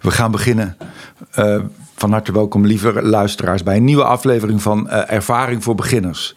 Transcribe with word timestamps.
We 0.00 0.10
gaan 0.10 0.30
beginnen. 0.30 0.76
Uh, 1.38 1.60
van 1.94 2.12
harte 2.12 2.32
welkom, 2.32 2.66
lieve 2.66 3.02
luisteraars, 3.02 3.62
bij 3.62 3.76
een 3.76 3.84
nieuwe 3.84 4.04
aflevering 4.04 4.62
van 4.62 4.86
uh, 4.86 5.12
Ervaring 5.12 5.62
voor 5.62 5.74
Beginners. 5.74 6.34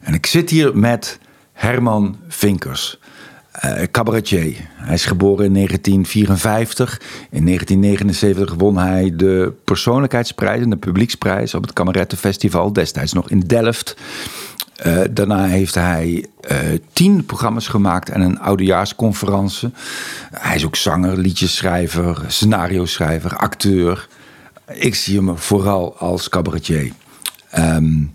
En 0.00 0.14
ik 0.14 0.26
zit 0.26 0.50
hier 0.50 0.76
met 0.76 1.18
Herman 1.52 2.16
Vinkers, 2.28 2.98
uh, 3.64 3.82
cabaretier. 3.90 4.56
Hij 4.74 4.94
is 4.94 5.04
geboren 5.04 5.44
in 5.44 5.54
1954. 5.54 7.00
In 7.30 7.44
1979 7.44 8.54
won 8.58 8.78
hij 8.78 9.12
de 9.16 9.52
persoonlijkheidsprijs 9.64 10.62
en 10.62 10.70
de 10.70 10.76
publieksprijs 10.76 11.54
op 11.54 11.62
het 11.62 11.72
Kamerettenfestival, 11.72 12.72
destijds 12.72 13.12
nog 13.12 13.30
in 13.30 13.40
Delft. 13.40 13.96
Uh, 14.86 15.00
daarna 15.10 15.44
heeft 15.44 15.74
hij 15.74 16.26
uh, 16.50 16.58
tien 16.92 17.24
programma's 17.24 17.68
gemaakt 17.68 18.10
en 18.10 18.20
een 18.20 18.40
oudejaarsconferentie. 18.40 19.70
Hij 20.30 20.54
is 20.54 20.64
ook 20.64 20.76
zanger, 20.76 21.16
liedjeschrijver, 21.16 22.24
scenario-schrijver, 22.26 23.36
acteur. 23.36 24.08
Ik 24.66 24.94
zie 24.94 25.16
hem 25.16 25.38
vooral 25.38 25.96
als 25.98 26.28
cabaretier. 26.28 26.92
Um, 27.58 28.12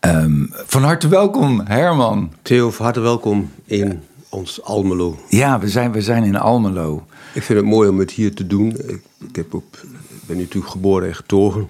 um, 0.00 0.50
van 0.52 0.82
harte 0.82 1.08
welkom, 1.08 1.60
Herman. 1.64 2.32
Theo, 2.42 2.70
van 2.70 2.84
harte 2.84 3.00
welkom 3.00 3.50
in 3.64 4.02
ons 4.28 4.62
Almelo. 4.62 5.18
Ja, 5.28 5.58
we 5.58 5.68
zijn, 5.68 5.92
we 5.92 6.02
zijn 6.02 6.24
in 6.24 6.36
Almelo. 6.36 7.06
Ik 7.34 7.42
vind 7.42 7.58
het 7.58 7.68
mooi 7.68 7.88
om 7.88 7.98
het 7.98 8.10
hier 8.10 8.34
te 8.34 8.46
doen. 8.46 8.70
Ik, 8.70 9.02
ik 9.28 9.36
heb 9.36 9.54
op, 9.54 9.84
ben 10.26 10.36
natuurlijk 10.38 10.72
geboren 10.72 11.08
en 11.08 11.14
getogen. 11.14 11.68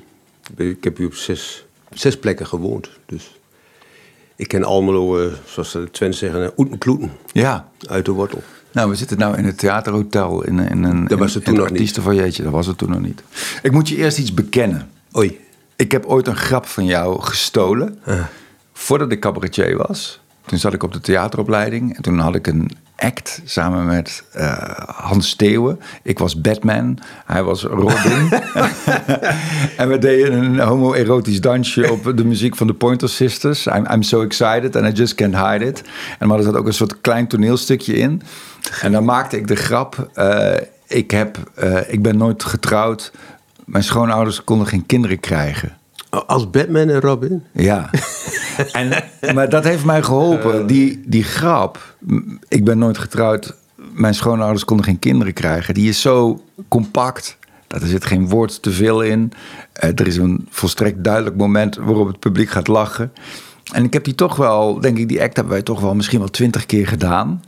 Ik 0.56 0.84
heb 0.84 0.96
hier 0.96 1.06
op 1.06 1.14
zes, 1.14 1.64
zes 1.90 2.18
plekken 2.18 2.46
gewoond. 2.46 2.90
Dus 3.06 3.35
ik 4.36 4.48
ken 4.48 4.64
Almelo, 4.64 5.20
uh, 5.20 5.32
zoals 5.44 5.72
de 5.72 5.90
Twents 5.90 6.18
zeggen, 6.18 6.52
oetenkloeten. 6.56 7.12
Ja. 7.32 7.68
Uit 7.88 8.04
de 8.04 8.10
wortel. 8.10 8.42
Nou, 8.72 8.90
we 8.90 8.96
zitten 8.96 9.18
nu 9.18 9.36
in 9.36 9.44
het 9.44 9.58
theaterhotel 9.58 10.44
in, 10.44 10.58
in 10.58 10.84
een, 10.84 11.06
dat 11.06 11.18
was 11.18 11.34
het 11.34 11.44
toen 11.44 11.54
nog 11.54 11.70
niet. 11.70 11.94
Dat 11.94 12.52
was 12.52 12.66
het 12.66 12.78
toen 12.78 12.90
nog 12.90 13.00
niet. 13.00 13.22
Ik 13.62 13.72
moet 13.72 13.88
je 13.88 13.96
eerst 13.96 14.18
iets 14.18 14.34
bekennen. 14.34 14.90
Oei. 15.16 15.40
Ik 15.76 15.92
heb 15.92 16.04
ooit 16.04 16.26
een 16.26 16.36
grap 16.36 16.66
van 16.66 16.84
jou 16.84 17.20
gestolen. 17.20 17.98
Uh. 18.08 18.24
Voordat 18.72 19.12
ik 19.12 19.20
cabaretier 19.20 19.76
was. 19.76 20.20
Toen 20.46 20.58
zat 20.58 20.72
ik 20.72 20.82
op 20.82 20.92
de 20.92 21.00
theateropleiding. 21.00 21.96
En 21.96 22.02
toen 22.02 22.18
had 22.18 22.34
ik 22.34 22.46
een 22.46 22.70
act 22.96 23.40
samen 23.44 23.86
met 23.86 24.24
uh, 24.36 24.52
Hans 24.86 25.28
Steeuwen. 25.28 25.80
Ik 26.02 26.18
was 26.18 26.40
Batman, 26.40 26.98
hij 27.24 27.42
was 27.42 27.62
Robin. 27.62 28.28
en 29.76 29.88
we 29.88 29.98
deden 29.98 30.32
een 30.32 30.58
homoerotisch 30.58 31.40
dansje 31.40 31.92
op 31.92 32.16
de 32.16 32.24
muziek 32.24 32.56
van 32.56 32.66
de 32.66 32.74
Pointer 32.74 33.08
Sisters. 33.08 33.66
I'm, 33.66 33.86
I'm 33.92 34.02
so 34.02 34.22
excited 34.22 34.76
and 34.76 34.86
I 34.86 34.92
just 34.92 35.14
can't 35.14 35.36
hide 35.36 35.66
it. 35.66 35.82
En 36.18 36.28
maar 36.28 36.38
er 36.38 36.44
zat 36.44 36.56
ook 36.56 36.66
een 36.66 36.74
soort 36.74 37.00
klein 37.00 37.26
toneelstukje 37.26 37.96
in. 37.96 38.22
En 38.80 38.92
dan 38.92 39.04
maakte 39.04 39.36
ik 39.36 39.46
de 39.46 39.56
grap... 39.56 40.10
Uh, 40.18 40.54
ik, 40.86 41.10
heb, 41.10 41.38
uh, 41.62 41.92
ik 41.92 42.02
ben 42.02 42.16
nooit 42.16 42.44
getrouwd. 42.44 43.12
Mijn 43.64 43.84
schoonouders 43.84 44.44
konden 44.44 44.66
geen 44.66 44.86
kinderen 44.86 45.20
krijgen. 45.20 45.76
Als 46.26 46.50
Batman 46.50 46.88
en 46.88 47.00
Robin? 47.00 47.42
Ja. 47.52 47.90
en, 48.72 49.04
maar 49.34 49.48
dat 49.48 49.64
heeft 49.64 49.84
mij 49.84 50.02
geholpen. 50.02 50.66
Die, 50.66 51.02
die 51.06 51.24
grap, 51.24 51.96
ik 52.48 52.64
ben 52.64 52.78
nooit 52.78 52.98
getrouwd, 52.98 53.54
mijn 53.92 54.14
schoonouders 54.14 54.64
konden 54.64 54.86
geen 54.86 54.98
kinderen 54.98 55.32
krijgen. 55.32 55.74
Die 55.74 55.88
is 55.88 56.00
zo 56.00 56.40
compact. 56.68 57.36
Dat 57.66 57.82
er 57.82 57.88
zit 57.88 58.04
geen 58.04 58.28
woord 58.28 58.62
te 58.62 58.72
veel 58.72 59.02
in. 59.02 59.32
Uh, 59.84 59.90
er 59.90 60.06
is 60.06 60.16
een 60.16 60.46
volstrekt 60.50 61.04
duidelijk 61.04 61.36
moment 61.36 61.76
waarop 61.76 62.06
het 62.06 62.18
publiek 62.18 62.50
gaat 62.50 62.68
lachen. 62.68 63.12
En 63.72 63.84
ik 63.84 63.92
heb 63.92 64.04
die 64.04 64.14
toch 64.14 64.36
wel, 64.36 64.80
denk 64.80 64.98
ik, 64.98 65.08
die 65.08 65.22
act 65.22 65.36
hebben 65.36 65.54
wij 65.54 65.62
toch 65.62 65.80
wel 65.80 65.94
misschien 65.94 66.18
wel 66.18 66.28
twintig 66.28 66.66
keer 66.66 66.86
gedaan. 66.86 67.42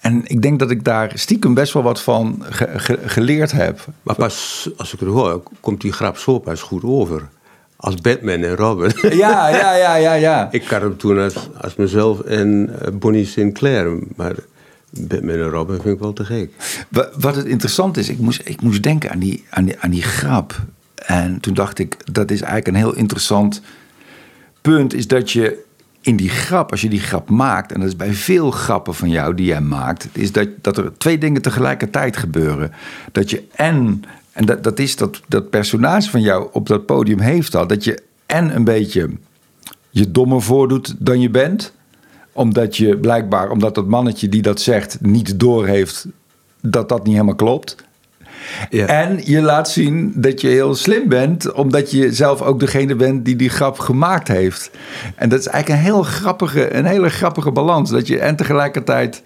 En 0.00 0.22
ik 0.24 0.42
denk 0.42 0.58
dat 0.58 0.70
ik 0.70 0.84
daar 0.84 1.12
stiekem 1.14 1.54
best 1.54 1.72
wel 1.72 1.82
wat 1.82 2.02
van 2.02 2.44
ge 2.50 2.68
ge 2.76 2.98
geleerd 3.04 3.52
heb. 3.52 3.84
Maar 4.02 4.14
pas 4.14 4.68
als 4.76 4.92
ik 4.92 5.00
het 5.00 5.08
hoor, 5.08 5.42
komt 5.60 5.80
die 5.80 5.92
grap 5.92 6.16
zo 6.16 6.38
pas 6.38 6.62
goed 6.62 6.82
over 6.82 7.28
als 7.76 7.94
Batman 7.94 8.42
en 8.42 8.56
Robin. 8.56 8.92
Ja, 9.16 9.48
ja, 9.48 9.76
ja, 9.76 9.94
ja, 9.94 10.14
ja. 10.14 10.48
ik 10.50 10.64
had 10.64 10.80
hem 10.80 10.96
toen 10.96 11.18
als, 11.18 11.48
als 11.60 11.76
mezelf 11.76 12.20
en 12.20 12.74
Bonnie 12.92 13.26
Sinclair. 13.26 13.98
Maar 14.16 14.34
Batman 14.90 15.34
en 15.34 15.50
Robin 15.50 15.80
vind 15.80 15.94
ik 15.94 16.00
wel 16.00 16.12
te 16.12 16.24
gek. 16.24 16.50
Wat 17.18 17.36
het 17.36 17.46
interessant 17.46 17.96
is, 17.96 18.08
ik 18.08 18.18
moest, 18.18 18.40
ik 18.44 18.60
moest 18.60 18.82
denken 18.82 19.10
aan 19.10 19.18
die, 19.18 19.44
aan, 19.50 19.64
die, 19.64 19.78
aan 19.78 19.90
die 19.90 20.02
grap. 20.02 20.54
En 20.94 21.40
toen 21.40 21.54
dacht 21.54 21.78
ik, 21.78 21.96
dat 22.12 22.30
is 22.30 22.40
eigenlijk 22.40 22.68
een 22.68 22.82
heel 22.82 22.94
interessant 22.94 23.62
punt. 24.60 24.94
Is 24.94 25.06
dat 25.06 25.30
je 25.30 25.64
in 26.00 26.16
die 26.16 26.28
grap, 26.28 26.70
als 26.70 26.80
je 26.80 26.88
die 26.88 27.00
grap 27.00 27.30
maakt... 27.30 27.72
en 27.72 27.80
dat 27.80 27.88
is 27.88 27.96
bij 27.96 28.12
veel 28.12 28.50
grappen 28.50 28.94
van 28.94 29.10
jou 29.10 29.34
die 29.34 29.46
jij 29.46 29.60
maakt... 29.60 30.08
is 30.12 30.32
dat, 30.32 30.48
dat 30.60 30.76
er 30.78 30.98
twee 30.98 31.18
dingen 31.18 31.42
tegelijkertijd 31.42 32.16
gebeuren. 32.16 32.72
Dat 33.12 33.30
je 33.30 33.44
en 33.54 34.02
en 34.36 34.44
dat, 34.44 34.64
dat 34.64 34.78
is 34.78 34.96
dat, 34.96 35.20
dat 35.28 35.50
personage 35.50 36.10
van 36.10 36.20
jou 36.20 36.48
op 36.52 36.66
dat 36.66 36.86
podium 36.86 37.20
heeft 37.20 37.54
al. 37.54 37.66
Dat 37.66 37.84
je 37.84 38.02
en 38.26 38.54
een 38.54 38.64
beetje 38.64 39.10
je 39.90 40.10
dommer 40.10 40.42
voordoet 40.42 40.94
dan 40.98 41.20
je 41.20 41.30
bent. 41.30 41.72
Omdat 42.32 42.76
je 42.76 42.98
blijkbaar, 42.98 43.50
omdat 43.50 43.74
dat 43.74 43.86
mannetje 43.86 44.28
die 44.28 44.42
dat 44.42 44.60
zegt 44.60 45.00
niet 45.00 45.40
doorheeft 45.40 46.06
dat 46.60 46.88
dat 46.88 47.04
niet 47.04 47.12
helemaal 47.12 47.34
klopt. 47.34 47.76
Ja. 48.70 48.86
En 48.86 49.20
je 49.24 49.40
laat 49.40 49.70
zien 49.70 50.12
dat 50.16 50.40
je 50.40 50.48
heel 50.48 50.74
slim 50.74 51.08
bent, 51.08 51.52
omdat 51.52 51.90
je 51.90 52.12
zelf 52.12 52.42
ook 52.42 52.60
degene 52.60 52.94
bent 52.94 53.24
die 53.24 53.36
die 53.36 53.48
grap 53.48 53.78
gemaakt 53.78 54.28
heeft. 54.28 54.70
En 55.14 55.28
dat 55.28 55.38
is 55.38 55.46
eigenlijk 55.46 55.80
een 55.80 55.86
heel 55.86 56.02
grappige, 56.02 56.74
een 56.74 56.84
hele 56.84 57.08
grappige 57.08 57.50
balans. 57.50 57.90
Dat 57.90 58.06
je 58.06 58.18
en 58.18 58.36
tegelijkertijd 58.36 59.22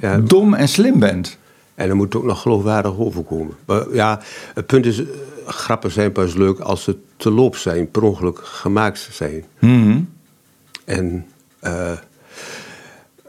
ja. 0.00 0.18
dom 0.18 0.54
en 0.54 0.68
slim 0.68 0.98
bent. 0.98 1.38
En 1.80 1.88
dan 1.88 1.96
moet 1.96 2.12
het 2.12 2.22
ook 2.22 2.28
nog 2.28 2.42
geloofwaardig 2.42 2.98
overkomen. 2.98 3.54
Maar 3.64 3.94
ja, 3.94 4.20
het 4.54 4.66
punt 4.66 4.86
is, 4.86 5.02
grappen 5.46 5.90
zijn 5.90 6.12
pas 6.12 6.34
leuk 6.34 6.58
als 6.58 6.82
ze 6.82 6.96
te 7.16 7.30
loop 7.30 7.56
zijn, 7.56 7.90
per 7.90 8.02
ongeluk 8.02 8.38
gemaakt 8.38 9.08
zijn. 9.12 9.44
Mm 9.58 10.08
En 10.84 11.26
uh, 11.62 11.92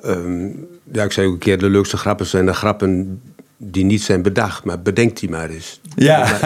um, 0.05 0.67
ja, 0.91 1.03
ik 1.03 1.11
zei 1.11 1.27
ook 1.27 1.33
een 1.33 1.39
keer, 1.39 1.57
de 1.57 1.69
leukste 1.69 1.97
grappen 1.97 2.25
zijn 2.25 2.45
de 2.45 2.53
grappen 2.53 3.21
die 3.57 3.83
niet 3.83 4.01
zijn 4.01 4.21
bedacht, 4.21 4.63
maar 4.63 4.81
bedenk 4.81 5.19
die 5.19 5.29
maar 5.29 5.49
eens. 5.49 5.79
Ja, 5.95 6.37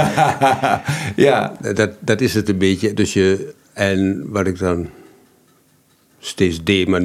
ja. 1.16 1.54
Dat, 1.74 1.92
dat 2.00 2.22
is 2.22 2.34
het 2.34 2.50
een 2.50 2.58
beetje. 2.58 2.94
Dus 2.94 3.14
je, 3.14 3.54
en 3.74 4.32
wat 4.32 4.48
ik 4.48 4.60
dan 4.60 4.90
steeds 6.20 6.64
deed, 6.64 6.88
maar 6.88 7.02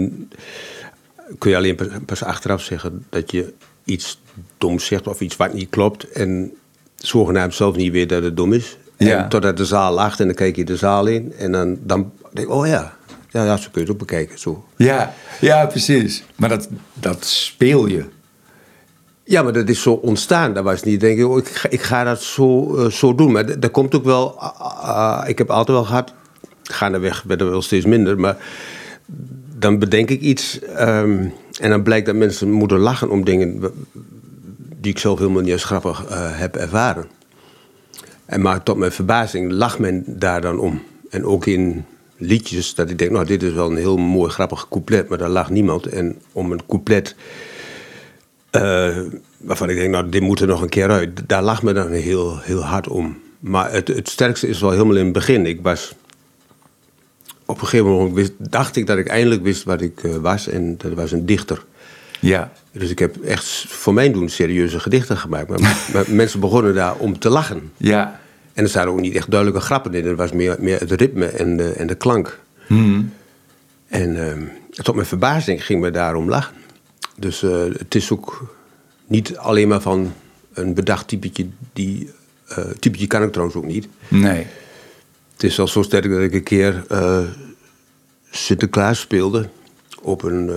kun 1.38 1.50
je 1.50 1.56
alleen 1.56 1.78
pas 2.06 2.22
achteraf 2.22 2.62
zeggen 2.62 3.04
dat 3.08 3.30
je 3.30 3.52
iets 3.84 4.19
dom 4.58 4.78
zegt 4.78 5.06
of 5.06 5.20
iets 5.20 5.36
wat 5.36 5.52
niet 5.52 5.70
klopt. 5.70 6.10
En 6.10 6.52
zogenaamd 6.96 7.54
zelf 7.54 7.76
niet 7.76 7.92
weet 7.92 8.08
dat 8.08 8.22
het 8.22 8.36
dom 8.36 8.52
is. 8.52 8.78
Ja. 8.96 9.22
En 9.22 9.28
totdat 9.28 9.56
de 9.56 9.64
zaal 9.64 9.92
lacht 9.92 10.20
en 10.20 10.26
dan 10.26 10.34
kijk 10.34 10.56
je 10.56 10.64
de 10.64 10.76
zaal 10.76 11.06
in. 11.06 11.32
En 11.38 11.52
dan, 11.52 11.78
dan 11.82 12.12
denk 12.32 12.48
ik, 12.48 12.54
oh 12.54 12.66
ja, 12.66 12.96
ja, 13.30 13.44
ja, 13.44 13.56
zo 13.56 13.68
kun 13.72 13.80
je 13.80 13.80
het 13.80 13.90
ook 13.90 13.98
bekijken. 13.98 14.38
Zo. 14.38 14.64
Ja, 14.76 15.14
ja, 15.40 15.66
precies. 15.66 16.24
Maar 16.36 16.48
dat, 16.48 16.68
dat 16.94 17.24
speel 17.24 17.86
je. 17.86 18.04
Ja, 19.24 19.42
maar 19.42 19.52
dat 19.52 19.68
is 19.68 19.82
zo 19.82 19.92
ontstaan. 19.92 20.54
Dat 20.54 20.64
was 20.64 20.82
niet, 20.82 21.00
denk 21.00 21.18
ik, 21.18 21.26
oh, 21.26 21.38
ik, 21.38 21.48
ga, 21.48 21.68
ik 21.68 21.82
ga 21.82 22.04
dat 22.04 22.22
zo, 22.22 22.76
uh, 22.76 22.90
zo 22.90 23.14
doen. 23.14 23.32
Maar 23.32 23.60
dat 23.60 23.70
komt 23.70 23.94
ook 23.94 24.04
wel, 24.04 24.38
uh, 24.82 25.24
ik 25.26 25.38
heb 25.38 25.50
altijd 25.50 25.76
wel 25.76 25.86
gehad, 25.86 26.12
gaandeweg 26.62 27.22
werd 27.26 27.40
er 27.40 27.50
wel 27.50 27.62
steeds 27.62 27.84
minder, 27.84 28.18
maar 28.18 28.36
dan 29.58 29.78
bedenk 29.78 30.10
ik 30.10 30.20
iets 30.20 30.58
um, 30.78 31.32
en 31.60 31.70
dan 31.70 31.82
blijkt 31.82 32.06
dat 32.06 32.14
mensen 32.14 32.50
moeten 32.50 32.78
lachen 32.78 33.10
om 33.10 33.24
dingen 33.24 33.72
die 34.80 34.92
ik 34.92 34.98
zelf 34.98 35.18
helemaal 35.18 35.42
niet 35.42 35.52
als 35.52 35.64
grappig 35.64 36.10
uh, 36.10 36.38
heb 36.38 36.56
ervaren. 36.56 37.06
En 38.24 38.40
maar 38.40 38.62
tot 38.62 38.76
mijn 38.76 38.92
verbazing 38.92 39.52
lacht 39.52 39.78
men 39.78 40.04
daar 40.06 40.40
dan 40.40 40.58
om. 40.58 40.82
En 41.10 41.24
ook 41.24 41.46
in 41.46 41.84
liedjes, 42.16 42.74
dat 42.74 42.90
ik 42.90 42.98
denk, 42.98 43.10
nou, 43.10 43.26
dit 43.26 43.42
is 43.42 43.52
wel 43.52 43.70
een 43.70 43.76
heel 43.76 43.96
mooi 43.96 44.30
grappig 44.30 44.68
couplet, 44.68 45.08
maar 45.08 45.18
daar 45.18 45.28
lacht 45.28 45.50
niemand. 45.50 45.86
En 45.86 46.22
om 46.32 46.52
een 46.52 46.66
couplet 46.66 47.14
uh, 48.56 48.96
waarvan 49.36 49.68
ik 49.68 49.76
denk, 49.76 49.90
nou, 49.90 50.08
dit 50.08 50.22
moet 50.22 50.40
er 50.40 50.46
nog 50.46 50.62
een 50.62 50.68
keer 50.68 50.90
uit, 50.90 51.28
daar 51.28 51.42
lacht 51.42 51.62
men 51.62 51.74
dan 51.74 51.90
heel, 51.90 52.38
heel 52.38 52.64
hard 52.64 52.88
om. 52.88 53.18
Maar 53.40 53.72
het, 53.72 53.88
het 53.88 54.08
sterkste 54.08 54.48
is 54.48 54.60
wel 54.60 54.70
helemaal 54.70 54.96
in 54.96 55.04
het 55.04 55.12
begin. 55.12 55.46
Ik 55.46 55.60
was 55.62 55.94
op 57.46 57.60
een 57.60 57.66
gegeven 57.66 57.90
moment 57.90 58.32
dacht 58.38 58.76
ik 58.76 58.86
dat 58.86 58.98
ik 58.98 59.06
eindelijk 59.06 59.42
wist 59.42 59.62
wat 59.62 59.80
ik 59.80 60.02
uh, 60.02 60.16
was. 60.16 60.48
En 60.48 60.76
dat 60.76 60.92
was 60.92 61.12
een 61.12 61.26
dichter. 61.26 61.64
Ja. 62.20 62.52
Dus 62.72 62.90
ik 62.90 62.98
heb 62.98 63.22
echt 63.22 63.64
voor 63.68 63.94
mijn 63.94 64.12
doen 64.12 64.28
serieuze 64.28 64.80
gedichten 64.80 65.16
gemaakt. 65.16 65.48
Maar, 65.48 65.60
maar 65.92 66.04
mensen 66.22 66.40
begonnen 66.40 66.74
daar 66.74 66.96
om 66.96 67.18
te 67.18 67.28
lachen. 67.28 67.72
Ja. 67.76 68.20
En 68.52 68.64
er 68.64 68.70
zaten 68.70 68.90
ook 68.90 69.00
niet 69.00 69.14
echt 69.14 69.30
duidelijke 69.30 69.64
grappen 69.64 69.94
in. 69.94 70.04
Er 70.04 70.16
was 70.16 70.32
meer, 70.32 70.56
meer 70.58 70.80
het 70.80 70.90
ritme 70.90 71.26
en 71.26 71.56
de, 71.56 71.72
en 71.72 71.86
de 71.86 71.94
klank. 71.94 72.38
Hmm. 72.66 73.12
En 73.86 74.16
uh, 74.16 74.32
tot 74.70 74.94
mijn 74.94 75.06
verbazing 75.06 75.64
ging 75.64 75.80
me 75.80 75.90
daarom 75.90 76.28
lachen. 76.28 76.54
Dus 77.16 77.42
uh, 77.42 77.62
het 77.78 77.94
is 77.94 78.10
ook 78.10 78.56
niet 79.06 79.36
alleen 79.36 79.68
maar 79.68 79.80
van 79.80 80.12
een 80.52 80.74
bedacht 80.74 81.08
typetje. 81.08 81.46
Die, 81.72 82.10
uh, 82.50 82.58
typetje 82.78 83.06
kan 83.06 83.22
ik 83.22 83.30
trouwens 83.30 83.58
ook 83.58 83.66
niet. 83.66 83.88
Nee. 84.08 84.46
Het 85.32 85.42
is 85.42 85.58
al 85.58 85.68
zo 85.68 85.82
sterk 85.82 86.10
dat 86.10 86.20
ik 86.20 86.32
een 86.32 86.42
keer 86.42 86.84
uh, 86.92 87.18
Sinterklaas 88.30 89.00
speelde 89.00 89.48
op 90.02 90.22
een 90.22 90.50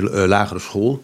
lagere 0.00 0.58
school. 0.60 1.02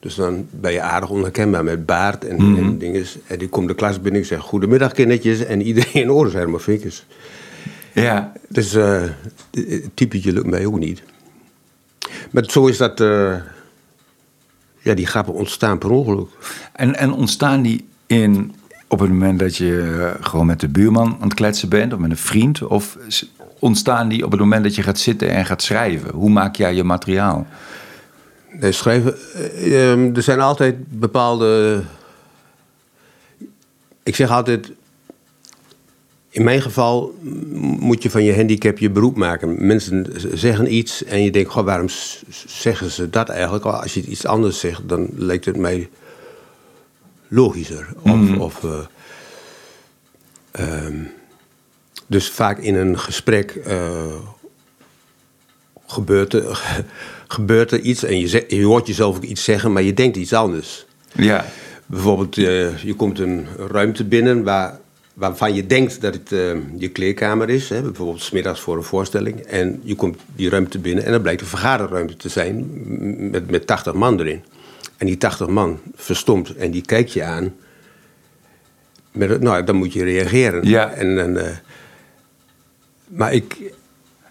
Dus 0.00 0.14
dan 0.14 0.46
ben 0.50 0.72
je 0.72 0.80
aardig 0.80 1.10
onherkenbaar 1.10 1.64
met 1.64 1.86
baard 1.86 2.24
en, 2.24 2.36
Mhm. 2.50 2.58
en 2.64 2.78
dingen. 2.78 3.04
En 3.26 3.38
die 3.38 3.48
komt 3.48 3.68
de 3.68 3.74
klas 3.74 3.94
binnen 3.94 4.12
en 4.14 4.20
ik 4.20 4.26
zeg 4.26 4.40
goedemiddag 4.40 4.92
kindertjes. 4.92 5.44
En 5.44 5.62
iedereen 5.62 5.92
in 6.02 6.10
orde 6.10 6.36
Herman 6.36 6.60
Vinkers. 6.60 7.04
Ja, 7.94 8.32
Dus 8.48 8.74
eh 8.74 9.02
het 9.50 9.90
typetje 9.96 10.32
lukt 10.32 10.46
mij 10.46 10.66
ook 10.66 10.78
niet. 10.78 11.02
Maar 12.30 12.44
zo 12.46 12.66
is 12.66 12.76
dat... 12.76 13.00
eh, 13.00 13.34
ja, 14.82 14.94
die 14.94 15.06
grappen 15.06 15.34
ontstaan 15.34 15.78
per 15.78 15.90
ongeluk. 15.90 16.28
En, 16.72 16.96
en 16.96 17.12
ontstaan 17.12 17.62
die 17.62 17.84
in, 18.06 18.54
op 18.88 18.98
het 19.00 19.08
moment 19.10 19.38
dat 19.38 19.56
je 19.56 19.96
eh, 20.18 20.26
gewoon 20.26 20.46
met 20.46 20.60
de 20.60 20.68
buurman 20.68 21.16
aan 21.20 21.28
het 21.28 21.34
kletsen 21.34 21.68
bent 21.68 21.92
of 21.92 21.98
met 21.98 22.10
een 22.10 22.16
vriend? 22.16 22.62
Of 22.62 22.96
ontstaan 23.58 24.08
die 24.08 24.24
op 24.24 24.30
het 24.30 24.40
moment 24.40 24.62
dat 24.64 24.74
je 24.74 24.82
gaat 24.82 24.98
zitten 24.98 25.30
en 25.30 25.46
gaat 25.46 25.62
schrijven? 25.62 26.10
Hoe 26.14 26.30
maak 26.30 26.56
jij 26.56 26.74
je 26.74 26.84
materiaal? 26.84 27.46
Nee, 28.52 28.72
schrijven. 28.72 29.16
eh, 29.34 29.92
ehm, 29.92 30.14
er 30.14 30.22
zijn 30.22 30.40
altijd 30.40 30.98
bepaalde. 30.98 31.82
Ik 34.02 34.14
zeg 34.14 34.30
altijd. 34.30 34.72
In 36.30 36.44
mijn 36.44 36.62
geval 36.62 37.14
moet 37.80 38.02
je 38.02 38.10
van 38.10 38.24
je 38.24 38.34
handicap 38.34 38.78
je 38.78 38.90
beroep 38.90 39.16
maken. 39.16 39.66
Mensen 39.66 40.06
zeggen 40.38 40.74
iets 40.74 41.04
en 41.04 41.22
je 41.22 41.30
denkt, 41.30 41.50
goh, 41.50 41.64
waarom 41.64 41.88
zeggen 42.46 42.90
ze 42.90 43.10
dat 43.10 43.28
eigenlijk? 43.28 43.64
Als 43.64 43.94
je 43.94 44.02
iets 44.02 44.26
anders 44.26 44.60
zegt, 44.60 44.88
dan 44.88 45.08
lijkt 45.14 45.44
het 45.44 45.56
mij 45.56 45.88
logischer. 47.28 47.88
Of, 48.02 48.38
of, 48.38 48.64
eh, 48.64 48.78
ehm, 50.50 50.96
dus 52.06 52.30
vaak 52.30 52.58
in 52.58 52.74
een 52.74 52.98
gesprek 52.98 53.50
eh, 53.50 54.14
gebeurt 55.86 56.32
er, 56.34 56.84
gebeurt 57.32 57.70
er 57.70 57.80
iets 57.80 58.04
en 58.04 58.18
je, 58.18 58.28
zegt- 58.28 58.50
je 58.50 58.64
hoort 58.64 58.86
jezelf 58.86 59.16
ook 59.16 59.22
iets 59.22 59.44
zeggen, 59.44 59.72
maar 59.72 59.82
je 59.82 59.94
denkt 59.94 60.16
iets 60.16 60.32
anders. 60.32 60.86
Ja, 61.12 61.44
Bijvoorbeeld, 61.86 62.36
eh, 62.38 62.78
je 62.78 62.94
komt 62.94 63.18
een 63.18 63.46
ruimte 63.68 64.04
binnen 64.04 64.42
waar, 64.42 64.78
waarvan 65.14 65.54
je 65.54 65.66
denkt 65.66 66.00
dat 66.00 66.14
het 66.14 66.32
eh, 66.32 66.56
je 66.76 66.88
kleerkamer 66.88 67.48
is. 67.50 67.68
Hè, 67.68 67.82
bijvoorbeeld 67.82 68.22
smiddags 68.22 68.60
voor 68.60 68.76
een 68.76 68.82
voorstelling. 68.82 69.40
En 69.40 69.80
je 69.84 69.94
komt 69.94 70.16
die 70.36 70.48
ruimte 70.50 70.78
binnen 70.78 71.04
en 71.04 71.12
dan 71.12 71.22
blijkt 71.22 71.40
een 71.40 71.46
vergaderruimte 71.46 72.16
te 72.16 72.28
zijn 72.28 72.66
met, 73.30 73.50
met 73.50 73.66
80 73.66 73.92
man 73.94 74.20
erin. 74.20 74.42
En 74.96 75.06
die 75.06 75.16
80 75.18 75.48
man 75.48 75.80
verstomt 75.94 76.54
en 76.56 76.70
die 76.70 76.82
kijkt 76.82 77.12
je 77.12 77.22
aan. 77.24 77.54
Met, 79.12 79.40
nou, 79.40 79.64
dan 79.64 79.76
moet 79.76 79.92
je 79.92 80.04
reageren. 80.04 80.68
Ja. 80.68 80.90
En, 80.92 81.36
eh, 81.46 81.56
maar 83.06 83.32
ik, 83.34 83.56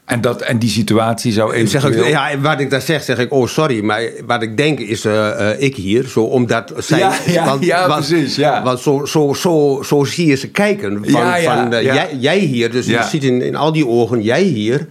en, 0.10 0.22
dat, 0.22 0.42
en 0.42 0.60
die 0.60 0.70
situatie 0.70 1.32
zou 1.32 1.68
zeg 1.68 1.84
eventueel... 1.84 2.08
ja, 2.08 2.40
wat 2.40 2.60
ik 2.60 2.70
daar 2.70 2.82
zeg, 2.82 3.04
zeg 3.04 3.18
ik, 3.18 3.34
oh 3.34 3.48
sorry, 3.48 3.84
maar 3.84 4.02
wat 4.26 4.42
ik 4.42 4.58
denk 4.58 4.80
is 4.80 5.06
eh, 5.06 5.52
eh, 5.52 5.62
ik 5.62 5.76
hier, 5.76 6.08
zo 6.08 6.22
omdat 6.22 6.74
zij, 6.78 7.00
Ja, 7.00 7.14
ja, 7.26 7.58
ja, 7.60 7.88
precies, 7.88 8.36
ja. 8.36 8.64
want 8.64 8.80
zo, 8.80 9.06
zo, 9.06 9.34
zo, 9.34 9.82
zo 9.86 10.04
zie 10.04 10.28
je 10.28 10.36
ze 10.36 10.50
kijken, 10.50 11.02
van, 11.04 11.22
Ja, 11.22 11.36
ja, 11.36 11.56
van 11.56 11.74
eh. 11.74 11.84
Jij, 11.84 12.16
jij 12.20 12.38
hier, 12.40 12.72
dus 12.72 12.86
je 12.86 13.04
ziet 13.10 13.24
in, 13.24 13.42
in 13.42 13.56
al 13.56 13.72
die 13.72 13.88
ogen, 13.88 14.22
jij 14.22 14.42
hier, 14.42 14.88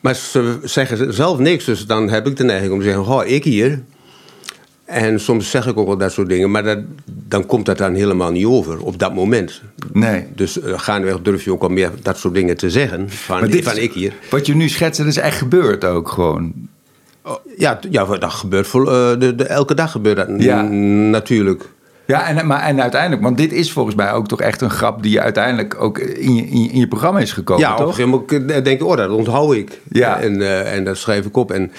maar 0.00 0.14
ze 0.14 0.58
zeggen 0.62 1.14
zelf 1.14 1.38
niks, 1.38 1.64
dus 1.64 1.86
dan 1.86 2.10
heb 2.10 2.26
ik 2.26 2.36
de 2.36 2.44
neiging 2.44 2.72
om 2.72 2.78
te 2.78 2.84
zeggen, 2.84 3.04
oh 3.04 3.26
ik 3.26 3.44
hier. 3.44 3.82
En 4.92 5.20
soms 5.20 5.50
zeg 5.50 5.66
ik 5.66 5.78
ook 5.78 5.86
wel 5.86 5.96
dat 5.96 6.12
soort 6.12 6.28
dingen, 6.28 6.50
maar 6.50 6.62
dat, 6.62 6.78
dan 7.28 7.46
komt 7.46 7.66
dat 7.66 7.78
dan 7.78 7.94
helemaal 7.94 8.30
niet 8.30 8.44
over 8.46 8.80
op 8.80 8.98
dat 8.98 9.14
moment. 9.14 9.62
Nee. 9.92 10.26
Dus 10.34 10.58
uh, 10.58 10.78
gaandeweg 10.78 11.20
durf 11.22 11.44
je 11.44 11.52
ook 11.52 11.62
al 11.62 11.68
meer 11.68 11.90
dat 12.02 12.18
soort 12.18 12.34
dingen 12.34 12.56
te 12.56 12.70
zeggen. 12.70 13.10
Van, 13.10 13.40
Maar 13.40 13.48
dit 13.48 13.64
van 13.64 13.76
ik 13.76 13.92
hier. 13.92 14.12
Wat 14.30 14.46
je 14.46 14.54
nu 14.54 14.68
schetst, 14.68 14.98
dat 14.98 15.06
is 15.08 15.16
echt 15.16 15.36
gebeurd 15.38 15.84
ook 15.84 16.08
gewoon. 16.08 16.52
Ja, 17.56 17.76
t- 17.76 17.86
ja 17.90 18.04
dat 18.04 18.32
gebeurt 18.32 18.66
vol, 18.66 18.86
eh, 18.86 19.18
de, 19.18 19.34
de, 19.34 19.44
elke 19.44 19.74
dag 19.74 19.90
gebeurt 19.90 20.16
dat 20.16 20.28
Ja. 20.38 20.62
natuurlijk. 20.62 21.64
Ja, 22.06 22.26
en, 22.28 22.46
maar, 22.46 22.60
en 22.60 22.82
uiteindelijk, 22.82 23.22
want 23.22 23.36
dit 23.36 23.52
is 23.52 23.72
volgens 23.72 23.94
mij 23.94 24.12
ook 24.12 24.28
toch 24.28 24.40
echt 24.40 24.60
een 24.60 24.70
grap 24.70 25.02
die 25.02 25.20
uiteindelijk 25.20 25.82
ook 25.82 25.98
in 25.98 26.34
je, 26.34 26.42
in 26.42 26.62
je, 26.62 26.70
in 26.70 26.78
je 26.78 26.88
programma 26.88 27.18
is 27.20 27.32
gekomen, 27.32 27.62
ja, 27.62 27.72
op 27.72 27.78
een 27.78 27.84
toch? 27.84 27.94
gegeven 27.94 28.10
moment 28.28 28.50
eh, 28.50 28.64
denk 28.64 28.80
ik, 28.80 28.86
oh, 28.86 28.96
dat 28.96 29.10
onthoud 29.10 29.54
ik. 29.54 29.80
Ja. 29.90 30.20
En, 30.20 30.40
eh, 30.40 30.74
en 30.74 30.84
dat 30.84 30.96
schrijf 30.96 31.26
ik 31.26 31.36
op. 31.36 31.50
En 31.52 31.72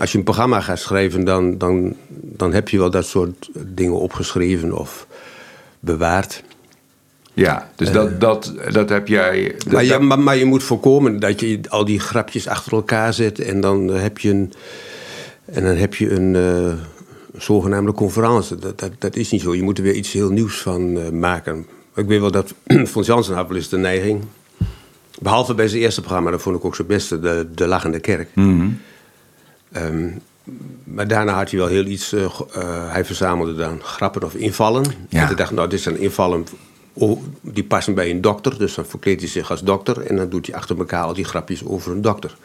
als 0.00 0.12
je 0.12 0.18
een 0.18 0.24
programma 0.24 0.60
gaat 0.60 0.78
schrijven, 0.78 1.24
dan, 1.24 1.58
dan, 1.58 1.96
dan 2.10 2.52
heb 2.52 2.68
je 2.68 2.78
wel 2.78 2.90
dat 2.90 3.06
soort 3.06 3.48
dingen 3.66 4.00
opgeschreven 4.00 4.78
of 4.78 5.06
bewaard. 5.80 6.42
Ja, 7.34 7.70
dus 7.76 7.92
dat, 7.92 8.20
dat, 8.20 8.52
dat 8.72 8.88
heb 8.88 9.08
jij... 9.08 9.54
dat- 9.58 9.66
Eh. 9.66 9.72
Maar 9.72 9.84
je, 9.84 9.98
maar, 9.98 10.18
maar 10.18 10.36
je 10.36 10.44
moet 10.44 10.62
voorkomen 10.62 11.20
dat 11.20 11.40
je 11.40 11.60
al 11.68 11.84
die 11.84 12.00
grapjes 12.00 12.48
achter 12.48 12.72
elkaar 12.72 13.14
zet 13.14 13.38
en 13.38 13.60
dan 13.60 13.92
eh, 13.92 14.00
heb 14.00 14.18
je 14.18 14.30
een, 14.30 14.52
en 15.44 15.64
dan 15.64 15.76
heb 15.76 15.94
je 15.94 16.10
een 16.10 16.34
eh, 16.36 16.72
zogenaamde 17.40 17.92
conferentie. 17.92 18.56
Dat, 18.56 18.78
dat, 18.78 18.90
dat 18.98 19.16
is 19.16 19.30
niet 19.30 19.40
zo. 19.40 19.54
Je 19.54 19.62
moet 19.62 19.78
er 19.78 19.84
weer 19.84 19.94
iets 19.94 20.12
heel 20.12 20.30
nieuws 20.30 20.56
van 20.60 20.98
eh, 20.98 21.08
maken. 21.10 21.66
Ik 21.94 22.06
weet 22.06 22.20
wel 22.20 22.30
dat 22.30 22.54
had 22.94 23.28
wel 23.28 23.54
eens 23.56 23.68
de 23.68 23.76
neiging. 23.78 24.22
Behalve 25.20 25.54
bij 25.54 25.68
zijn 25.68 25.82
eerste 25.82 26.00
programma, 26.00 26.30
dat 26.30 26.42
vond 26.42 26.56
ik 26.56 26.64
ook 26.64 26.74
zijn 26.74 26.86
beste, 26.88 27.20
de, 27.20 27.46
de 27.54 27.66
Lachende 27.66 28.00
Kerk. 28.00 28.28
Mhm. 28.34 28.68
Ehm, 29.74 30.08
maar 30.84 31.08
daarna 31.08 31.32
had 31.32 31.50
hij 31.50 31.58
wel 31.58 31.68
heel 31.68 31.84
iets. 31.84 32.12
eh, 32.12 32.24
eh, 32.24 32.92
hij 32.92 33.04
verzamelde 33.04 33.54
dan 33.54 33.80
grappen 33.82 34.22
of 34.22 34.34
invallen. 34.34 34.84
Ja. 35.08 35.24
En 35.24 35.30
ik 35.30 35.36
dacht, 35.36 35.50
nou, 35.50 35.68
dit 35.68 35.80
zijn 35.80 35.98
invallen. 35.98 36.46
oh, 36.92 37.22
die 37.40 37.64
passen 37.64 37.94
bij 37.94 38.10
een 38.10 38.20
dokter. 38.20 38.58
Dus 38.58 38.74
dan 38.74 38.86
verkleedt 38.86 39.20
hij 39.20 39.30
zich 39.30 39.50
als 39.50 39.62
dokter. 39.62 40.00
En 40.00 40.16
dan 40.16 40.28
doet 40.28 40.46
hij 40.46 40.54
achter 40.54 40.78
elkaar 40.78 41.04
al 41.04 41.14
die 41.14 41.24
grapjes 41.24 41.64
over 41.64 41.92
een 41.92 42.02
dokter. 42.02 42.36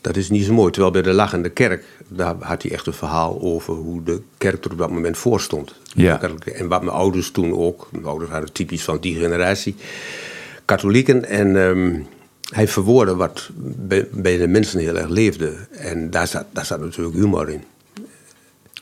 Dat 0.00 0.16
is 0.16 0.30
niet 0.30 0.44
zo 0.44 0.52
mooi. 0.52 0.72
Terwijl 0.72 0.92
bij 0.92 1.02
de 1.02 1.12
Lachende 1.12 1.48
Kerk. 1.48 1.84
daar 2.08 2.34
had 2.40 2.62
hij 2.62 2.72
echt 2.72 2.86
een 2.86 2.92
verhaal 2.92 3.40
over 3.40 3.74
hoe 3.74 4.02
de 4.02 4.20
kerk 4.38 4.64
er 4.64 4.70
op 4.70 4.78
dat 4.78 4.90
moment 4.90 5.16
voor 5.16 5.40
stond. 5.40 5.74
Ja. 5.94 6.20
En 6.44 6.68
wat 6.68 6.82
mijn 6.82 6.96
ouders 6.96 7.30
toen 7.30 7.52
ook. 7.58 7.88
Mijn 7.90 8.04
ouders 8.04 8.30
waren 8.30 8.52
typisch 8.52 8.84
van 8.84 8.98
die 9.00 9.14
generatie. 9.18 9.74
Katholieken. 10.64 11.24
En. 11.24 11.56
ehm, 11.56 11.94
hij 12.52 12.68
verwoordde 12.68 13.14
wat 13.14 13.50
bij, 14.10 14.38
de 14.38 14.48
mensen 14.48 14.80
heel 14.80 14.96
erg 14.96 15.08
leefde. 15.08 15.56
En 15.70 16.10
daar 16.10 16.26
zat, 16.26 16.44
daar 16.52 16.66
zat 16.66 16.80
natuurlijk 16.80 17.16
humor 17.16 17.50
in. 17.50 17.64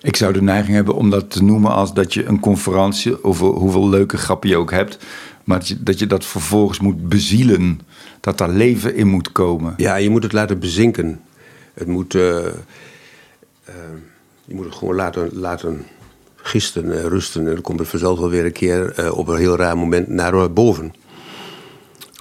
Ik 0.02 0.16
zou 0.16 0.32
de 0.32 0.42
neiging 0.42 0.74
hebben 0.74 0.94
om 0.94 1.10
dat 1.10 1.30
te 1.30 1.42
noemen 1.42 1.70
als 1.70 1.94
dat 1.94 2.14
je 2.14 2.24
een 2.24 2.40
conferentie 2.40 3.24
over 3.24 3.46
hoeveel 3.46 3.88
leuke 3.88 4.16
grappen 4.16 4.48
je 4.48 4.56
ook 4.56 4.70
hebt, 4.70 4.98
maar 5.44 5.58
dat 5.58 5.68
je 5.68 5.82
dat, 5.82 5.98
je 5.98 6.06
dat 6.06 6.24
vervolgens 6.24 6.80
moet 6.80 7.08
bezielen, 7.08 7.80
dat 8.20 8.38
daar 8.38 8.50
leven 8.50 8.94
in 8.94 9.06
moet 9.06 9.32
komen. 9.32 9.74
Ja, 9.76 9.96
je 9.96 10.10
moet 10.10 10.22
het 10.22 10.32
laten 10.32 10.58
bezinken. 10.58 11.20
Het 11.74 11.88
moet, 11.88 12.14
eh, 12.14 12.46
eh, 12.46 13.74
je 14.44 14.54
moet 14.54 14.64
het 14.64 14.74
gewoon 14.74 14.94
laten, 14.94 15.28
laten 15.32 15.86
gisten, 16.36 16.92
en 16.92 17.08
rusten. 17.08 17.46
En 17.46 17.52
dan 17.52 17.62
komt 17.62 17.78
het 17.78 17.88
vanzelf 17.88 18.18
wel 18.18 18.30
weer 18.30 18.44
een 18.44 18.52
keer 18.52 18.92
eh, 18.92 19.18
op 19.18 19.28
een 19.28 19.38
heel 19.38 19.56
raar 19.56 19.76
moment 19.76 20.08
naar 20.08 20.52
boven. 20.52 20.94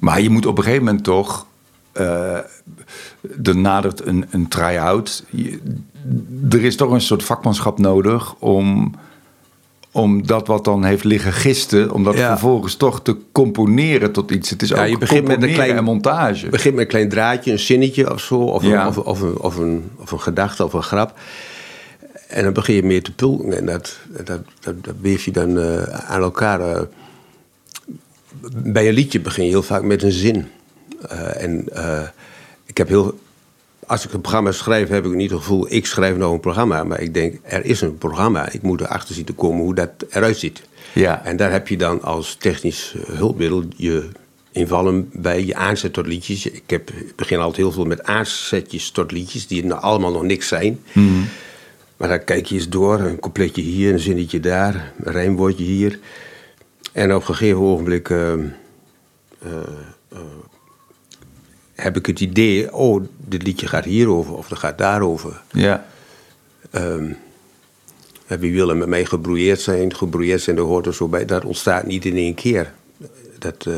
Maar 0.04 0.22
je 0.22 0.30
moet 0.30 0.46
op 0.46 0.58
een 0.58 0.64
gegeven 0.64 0.86
moment 0.86 1.04
toch. 1.04 1.46
eh 1.92 2.38
er 3.44 3.58
nadert 3.58 4.06
een, 4.06 4.26
een 4.30 4.48
try-out. 4.48 5.24
Je- 5.30 5.60
Er 6.50 6.64
is 6.64 6.76
toch 6.76 6.92
een 6.92 7.02
soort 7.02 7.24
vakmanschap 7.24 7.80
nodig 7.80 8.36
om, 8.40 8.94
om 9.92 10.28
dat 10.28 10.48
wat 10.48 10.66
dan 10.66 10.84
heeft 10.84 11.04
liggen 11.04 11.34
gisten, 11.34 11.92
om 11.92 12.04
dat 12.04 12.14
Ja. 12.18 12.28
vervolgens 12.30 12.76
toch 12.76 13.02
te 13.02 13.18
componeren 13.32 14.12
tot 14.12 14.32
iets. 14.32 14.50
Het 14.50 14.62
is 14.62 14.70
Ja, 14.70 14.82
ook 14.84 14.88
je 14.90 14.98
begint 14.98 15.28
met 15.28 15.44
een 15.44 15.54
klein- 15.54 15.84
montage. 15.84 16.46
Je 16.46 16.52
begint 16.52 16.74
met 16.76 16.84
een 16.84 16.90
klein 16.90 17.10
draadje, 17.10 17.52
een 17.52 17.60
zinnetje 17.60 18.14
of 18.14 18.22
zo. 18.22 18.36
Of, 18.40 18.64
Ja. 18.64 18.82
een, 18.82 18.88
of, 18.88 18.98
of, 18.98 19.22
een, 19.22 19.38
of, 19.40 19.58
een, 19.58 19.90
of 19.96 20.12
een 20.12 20.22
gedachte 20.22 20.66
of 20.66 20.74
een 20.74 20.84
grap. 20.84 21.20
En 22.28 22.44
dan 22.44 22.54
begin 22.54 22.76
je 22.76 22.84
meer 22.84 23.04
te 23.04 23.12
pulken. 23.14 23.58
En 23.58 23.66
dat, 23.66 23.98
dat, 24.26 24.42
dat, 24.60 24.84
dat 24.84 24.96
weef 25.02 25.26
je 25.26 25.32
dan 25.32 25.60
eh, 25.60 25.84
aan 25.84 26.22
elkaar. 26.22 26.60
eh. 26.60 26.82
Bij 28.54 28.88
een 28.88 28.94
liedje 28.94 29.20
begin 29.20 29.44
je 29.44 29.50
heel 29.50 29.64
vaak 29.64 29.84
met 29.84 30.04
een 30.04 30.12
zin. 30.12 30.48
Eh, 31.10 31.44
en 31.44 31.66
eh, 31.74 32.08
ik 32.66 32.78
heb 32.78 32.88
heel. 32.88 33.20
Als 33.88 34.06
ik 34.06 34.14
een 34.14 34.22
programma 34.22 34.52
schrijf, 34.52 34.90
heb 34.90 35.06
ik 35.06 35.14
niet 35.14 35.30
het 35.30 35.40
gevoel, 35.40 35.66
ik 35.70 35.86
schrijf 35.86 36.18
nou 36.18 36.34
een 36.34 36.40
programma. 36.40 36.84
Maar 36.84 37.02
ik 37.02 37.14
denk, 37.14 37.40
er 37.44 37.66
is 37.66 37.82
een 37.82 37.98
programma. 37.98 38.52
Ik 38.52 38.62
moet 38.62 38.82
erachter 38.82 39.16
zien 39.16 39.26
te 39.26 39.34
komen 39.34 39.64
hoe 39.64 39.76
dat 39.76 39.90
eruit 40.10 40.38
ziet. 40.38 40.62
Ja. 40.94 41.26
En 41.26 41.38
daar 41.38 41.52
heb 41.52 41.68
je 41.68 41.78
dan 41.78 42.02
als 42.02 42.36
technisch 42.36 42.96
hulpmiddel 43.12 43.64
je 43.76 44.10
invallen 44.52 45.10
bij 45.14 45.46
je 45.46 45.56
aanzet 45.56 45.94
tot 45.94 46.08
liedjes. 46.08 46.46
Ik, 46.46 46.64
heb, 46.68 46.90
ik 46.90 47.16
begin 47.16 47.38
altijd 47.38 47.58
heel 47.58 47.72
veel 47.72 47.86
met 47.86 48.04
aanzetjes 48.04 48.92
tot 48.92 49.12
liedjes, 49.12 49.48
die 49.48 49.66
nou 49.66 49.82
allemaal 49.82 50.12
nog 50.12 50.24
niks 50.24 50.48
zijn. 50.48 50.80
Maar 51.98 52.10
dan 52.10 52.24
kijk 52.24 52.46
je 52.46 52.56
eens 52.56 52.70
door, 52.70 53.00
een 53.00 53.20
coupletje 53.20 53.62
hier, 53.62 53.94
een 53.94 54.00
zinnetje 54.00 54.40
daar, 54.40 54.94
een 55.04 55.12
rijmwoordje 55.12 55.64
hier. 55.64 56.00
En 56.94 57.14
op 57.14 57.20
een 57.20 57.36
gegeven 57.36 57.62
ogenblik 57.62 58.10
eh, 58.10 58.34
eh, 58.34 58.40
eh, 60.10 60.20
heb 61.74 61.98
ik 61.98 62.06
het 62.06 62.20
idee, 62.20 62.74
oh, 62.74 63.04
dit 63.18 63.44
liedje 63.44 63.68
gaat 63.68 63.86
hierover 63.86 64.34
of 64.34 64.48
dat 64.48 64.58
gaat 64.60 64.78
daarover. 64.78 65.42
Ja. 65.52 65.86
Ehm, 66.72 67.12
en 68.28 68.40
wie 68.40 68.54
willen 68.54 68.78
met 68.78 68.88
mij 68.88 69.06
gebrouilleerd 69.06 69.62
zijn? 69.62 69.96
Gebrouilleerd 69.96 70.42
zijn, 70.42 70.56
dat 70.56 70.68
hoort 70.68 70.86
er 70.86 70.94
zo 70.94 71.08
bij. 71.08 71.26
Dat 71.26 71.46
ontstaat 71.46 71.86
niet 71.86 72.06
in 72.06 72.18
één 72.18 72.34
keer. 72.34 72.74
Dat, 73.40 73.66
eh, 73.66 73.74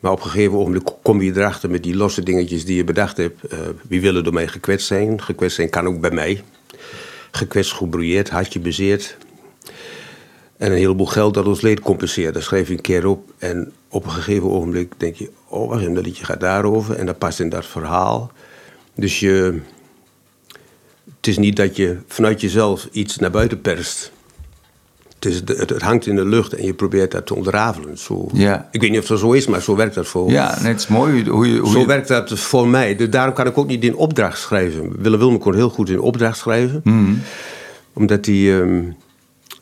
maar 0.00 0.12
op 0.12 0.22
een 0.22 0.30
gegeven 0.30 0.58
ogenblik 0.58 0.88
kom 1.02 1.22
je 1.22 1.32
erachter 1.36 1.70
met 1.70 1.82
die 1.82 1.96
losse 1.96 2.22
dingetjes 2.22 2.64
die 2.64 2.76
je 2.76 2.84
bedacht 2.84 3.16
hebt. 3.16 3.44
Eh, 3.44 3.58
wie 3.88 4.00
willen 4.00 4.24
door 4.24 4.32
mij 4.32 4.48
gekwetst 4.48 4.86
zijn? 4.86 5.22
Gekwetst 5.22 5.56
zijn 5.56 5.70
kan 5.70 5.86
ook 5.86 6.00
bij 6.00 6.10
mij. 6.10 6.42
gekwetst, 7.30 7.72
gebrouilleerd, 7.72 8.30
hartje 8.30 8.60
bezeerd. 8.60 9.16
En 10.58 10.70
een 10.70 10.78
heleboel 10.78 11.06
geld 11.06 11.34
dat 11.34 11.46
ons 11.46 11.60
leed 11.60 11.80
compenseert. 11.80 12.34
Dat 12.34 12.42
schreef 12.42 12.68
je 12.68 12.74
een 12.74 12.80
keer 12.80 13.06
op. 13.06 13.32
En 13.38 13.72
op 13.88 14.04
een 14.04 14.10
gegeven 14.10 14.50
ogenblik 14.50 14.92
denk 14.96 15.14
je... 15.14 15.30
oh, 15.48 15.68
wacht 15.68 15.80
even, 15.80 15.94
dat 15.94 16.04
liedje 16.04 16.24
gaat 16.24 16.40
daarover. 16.40 16.94
En 16.96 17.06
dat 17.06 17.18
past 17.18 17.40
in 17.40 17.48
dat 17.48 17.66
verhaal. 17.66 18.32
Dus 18.94 19.20
je... 19.20 19.60
Het 21.16 21.26
is 21.26 21.38
niet 21.38 21.56
dat 21.56 21.76
je 21.76 21.96
vanuit 22.06 22.40
jezelf 22.40 22.88
iets 22.92 23.16
naar 23.16 23.30
buiten 23.30 23.60
perst. 23.60 24.12
Het, 25.14 25.24
is, 25.24 25.36
het, 25.36 25.70
het 25.70 25.82
hangt 25.82 26.06
in 26.06 26.16
de 26.16 26.24
lucht 26.24 26.52
en 26.52 26.64
je 26.64 26.74
probeert 26.74 27.10
dat 27.10 27.26
te 27.26 27.34
ontrafelen. 27.34 27.98
Zo, 27.98 28.28
Ja. 28.32 28.68
Ik 28.70 28.80
weet 28.80 28.90
niet 28.90 29.00
of 29.00 29.06
dat 29.06 29.18
zo 29.18 29.32
is, 29.32 29.46
maar 29.46 29.62
zo 29.62 29.76
werkt 29.76 29.94
dat 29.94 30.06
voor 30.06 30.30
Ja, 30.30 30.58
nee, 30.60 30.72
het 30.72 30.80
is 30.80 30.86
mooi 30.86 31.28
hoe 31.28 31.52
je... 31.52 31.58
Hoe 31.58 31.70
zo 31.70 31.78
je 31.78 31.86
werkt 31.86 32.08
dat 32.08 32.38
voor 32.38 32.68
mij. 32.68 32.96
Dus 32.96 33.10
daarom 33.10 33.34
kan 33.34 33.46
ik 33.46 33.58
ook 33.58 33.66
niet 33.66 33.84
in 33.84 33.96
opdracht 33.96 34.38
schrijven. 34.38 35.02
Willem 35.02 35.18
Wilme 35.18 35.38
kon 35.38 35.54
heel 35.54 35.70
goed 35.70 35.88
in 35.88 36.00
opdracht 36.00 36.38
schrijven. 36.38 36.80
Mhm. 36.84 37.14
Omdat 37.92 38.26
hij... 38.26 38.60
ehm, 38.60 38.82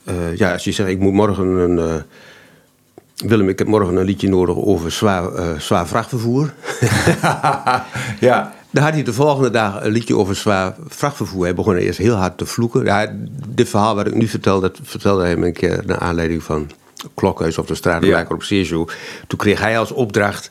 eh, 0.05 0.37
ja, 0.37 0.53
als 0.53 0.65
je 0.65 0.73
zegt, 0.73 0.89
ik 0.89 0.99
moet 0.99 1.13
morgen 1.13 1.47
een... 1.47 1.79
eh, 1.79 1.95
Willem, 3.17 3.49
ik 3.49 3.59
heb 3.59 3.69
morgen 3.69 3.97
een 3.97 4.05
liedje 4.05 4.29
nodig 4.29 4.57
over 4.57 4.91
zwaar, 4.91 5.35
eh, 5.35 5.59
zwaar 5.59 5.87
vrachtvervoer. 5.87 6.55
ja, 8.21 8.55
Dan 8.71 8.83
had 8.83 8.93
hij 8.93 9.03
de 9.03 9.13
volgende 9.13 9.51
dag 9.51 9.85
een 9.85 9.93
liedje 9.93 10.17
over 10.17 10.35
zwaar 10.35 10.75
vrachtvervoer. 10.87 11.45
Hij 11.45 11.55
begon 11.55 11.77
eerst 11.77 11.99
heel 11.99 12.15
hard 12.15 12.39
te 12.39 12.47
vloeken. 12.47 12.85
Ja, 12.85 13.13
dit 13.49 13.69
verhaal 13.69 13.95
wat 13.95 14.07
ik 14.07 14.15
nu 14.15 14.27
vertel, 14.29 14.61
dat 14.61 14.79
vertelde 14.83 15.23
hij 15.25 15.37
me 15.37 15.47
een 15.47 15.53
keer 15.53 15.83
naar 15.87 15.99
aanleiding 15.99 16.43
van 16.43 16.71
Klokhuis 17.15 17.59
of 17.59 17.67
de 17.67 17.75
Stratenmaker 17.75 18.29
Ja. 18.29 18.35
op 18.35 18.43
Seershow. 18.43 18.89
Toen 19.27 19.39
kreeg 19.39 19.61
hij 19.61 19.79
als 19.79 19.91
opdracht 19.93 20.51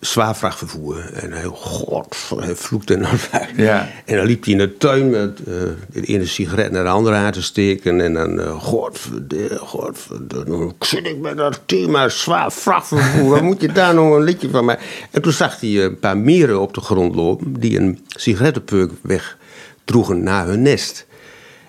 zwaar 0.00 0.36
vrachtvervoer. 0.36 1.10
En 1.12 1.32
hij, 1.32 1.44
god, 1.44 2.16
hij 2.36 2.54
vloekte 2.54 2.94
en 2.94 3.00
dan, 3.02 3.18
Ja. 3.56 3.88
en 4.04 4.16
dan 4.16 4.26
liep 4.26 4.44
hij 4.44 4.52
in 4.52 4.58
de 4.58 4.76
tuin 4.76 5.10
met 5.10 5.38
eh, 5.38 5.54
de 5.92 6.00
ene 6.00 6.26
sigaret 6.26 6.70
naar 6.70 6.84
de 6.84 6.90
andere 6.90 7.16
aan 7.16 7.32
te 7.32 7.42
steken. 7.42 8.00
En 8.00 8.12
dan, 8.12 8.38
uh, 8.38 8.60
godverdomme, 8.62 9.58
godverdomme, 9.58 10.58
dan 10.58 10.74
zit 10.78 11.06
ik 11.06 11.18
met 11.18 11.36
dat 11.36 11.60
thema 11.66 12.08
zwaar 12.08 12.52
vrachtvervoer. 12.52 13.30
Wat 13.30 13.42
moet 13.42 13.60
je 13.60 13.72
daar 13.72 13.94
nog 13.94 14.14
een 14.14 14.22
liedje 14.22 14.50
van 14.50 14.64
mij? 14.64 14.78
En 15.10 15.22
toen 15.22 15.32
zag 15.32 15.60
hij 15.60 15.84
een 15.84 15.98
paar 15.98 16.16
mieren 16.16 16.60
op 16.60 16.74
de 16.74 16.80
grond 16.80 17.14
lopen 17.14 17.60
die 17.60 17.78
een 17.78 18.04
sigarettenpeuk 18.08 18.90
wegdroegen 19.02 20.22
naar 20.22 20.46
hun 20.46 20.62
nest. 20.62 21.06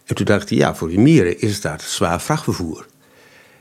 En 0.05 0.15
toen 0.15 0.25
dacht 0.25 0.49
hij, 0.49 0.57
ja, 0.57 0.75
voor 0.75 0.87
die 0.87 0.99
mieren 0.99 1.39
is 1.41 1.61
dat 1.61 1.81
zwaar 1.81 2.21
vrachtvervoer. 2.21 2.85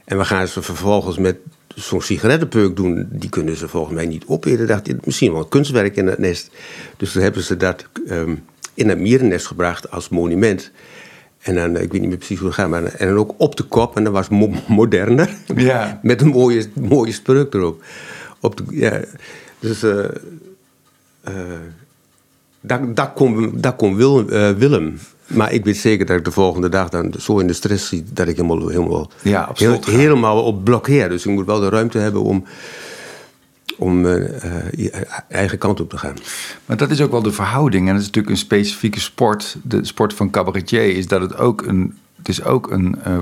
En 0.05 0.17
we 0.17 0.25
gaan 0.25 0.47
ze 0.47 0.61
vervolgens 0.61 1.17
met 1.17 1.37
zo'n 1.79 2.01
sigarettenpeuk 2.01 2.75
doen. 2.75 3.07
Die 3.11 3.29
kunnen 3.29 3.55
ze 3.55 3.67
volgens 3.67 3.93
mij 3.95 4.05
niet 4.05 4.23
opeten. 4.27 4.67
Dacht 4.67 5.05
misschien 5.05 5.31
wel 5.31 5.41
een 5.41 5.49
kunstwerk 5.49 5.95
in 5.95 6.07
het 6.07 6.17
nest. 6.17 6.49
Dus 6.97 7.11
toen 7.11 7.21
hebben 7.21 7.43
ze 7.43 7.57
dat 7.57 7.85
ehm, 8.07 8.35
in 8.73 8.89
het 8.89 8.99
mierennest 8.99 9.45
gebracht 9.47 9.91
als 9.91 10.09
monument. 10.09 10.71
En 11.41 11.55
dan, 11.55 11.75
eh, 11.75 11.83
ik 11.83 11.91
weet 11.91 11.99
niet 12.01 12.09
meer 12.09 12.17
precies 12.17 12.37
hoe 12.39 12.47
het 12.47 12.55
gaat, 12.57 12.69
maar 12.69 12.83
en 12.83 13.07
dan 13.07 13.17
ook 13.17 13.33
op 13.37 13.55
de 13.55 13.63
kop. 13.63 13.95
En 13.97 14.03
dat 14.03 14.13
was 14.13 14.29
mo- 14.29 14.53
moderner. 14.67 15.29
Ja. 15.55 15.99
Met 16.03 16.21
een 16.21 16.27
mooie, 16.27 16.65
mooie 16.73 17.11
spreuk 17.11 17.53
erop. 17.53 17.83
Op 18.39 18.57
de, 18.57 18.63
ja, 18.69 19.01
dus 19.59 19.83
eh, 19.83 20.03
eh, 21.23 21.33
dat, 22.61 22.95
dat 22.95 23.11
kon, 23.13 23.51
dat 23.55 23.75
kon 23.75 23.95
Wil- 23.95 24.29
eh, 24.29 24.49
Willem. 24.51 24.97
Maar 25.27 25.51
ik 25.53 25.65
weet 25.65 25.77
zeker 25.77 26.05
dat 26.05 26.17
ik 26.17 26.25
de 26.25 26.31
volgende 26.31 26.69
dag 26.69 26.89
dan 26.89 27.13
zo 27.19 27.39
in 27.39 27.47
de 27.47 27.53
stress 27.53 27.87
zit 27.87 28.15
dat 28.15 28.27
ik 28.27 28.35
helemaal, 28.35 28.67
helemaal, 28.67 29.11
Ja, 29.21 29.47
op 29.49 29.57
heel- 29.57 29.71
slot 29.71 29.85
ga. 29.85 29.91
helemaal 29.91 30.43
op 30.43 30.63
blokkeer. 30.63 31.09
Dus 31.09 31.25
ik 31.25 31.31
moet 31.31 31.45
wel 31.45 31.59
de 31.59 31.69
ruimte 31.69 31.97
hebben 31.97 32.21
om, 32.23 32.43
om 33.77 34.05
eh, 34.05 34.43
eh, 34.43 34.71
je 34.75 34.89
eigen 35.29 35.57
kant 35.57 35.79
op 35.79 35.89
te 35.89 35.97
gaan. 35.97 36.15
Maar 36.65 36.77
dat 36.77 36.89
is 36.91 37.01
ook 37.01 37.11
wel 37.11 37.21
de 37.21 37.31
verhouding. 37.31 37.87
En 37.87 37.91
dat 37.93 38.01
is 38.01 38.07
natuurlijk 38.07 38.35
een 38.35 38.41
specifieke 38.41 38.99
sport. 38.99 39.57
De 39.63 39.85
sport 39.85 40.13
van 40.13 40.29
cabaretier 40.29 40.95
is 40.95 41.07
dat 41.07 41.21
het 41.21 41.37
ook 41.37 41.61
een. 41.65 41.97
Het 42.17 42.29
is 42.29 42.43
ook 42.43 42.71
een. 42.71 42.95
eh, 43.03 43.17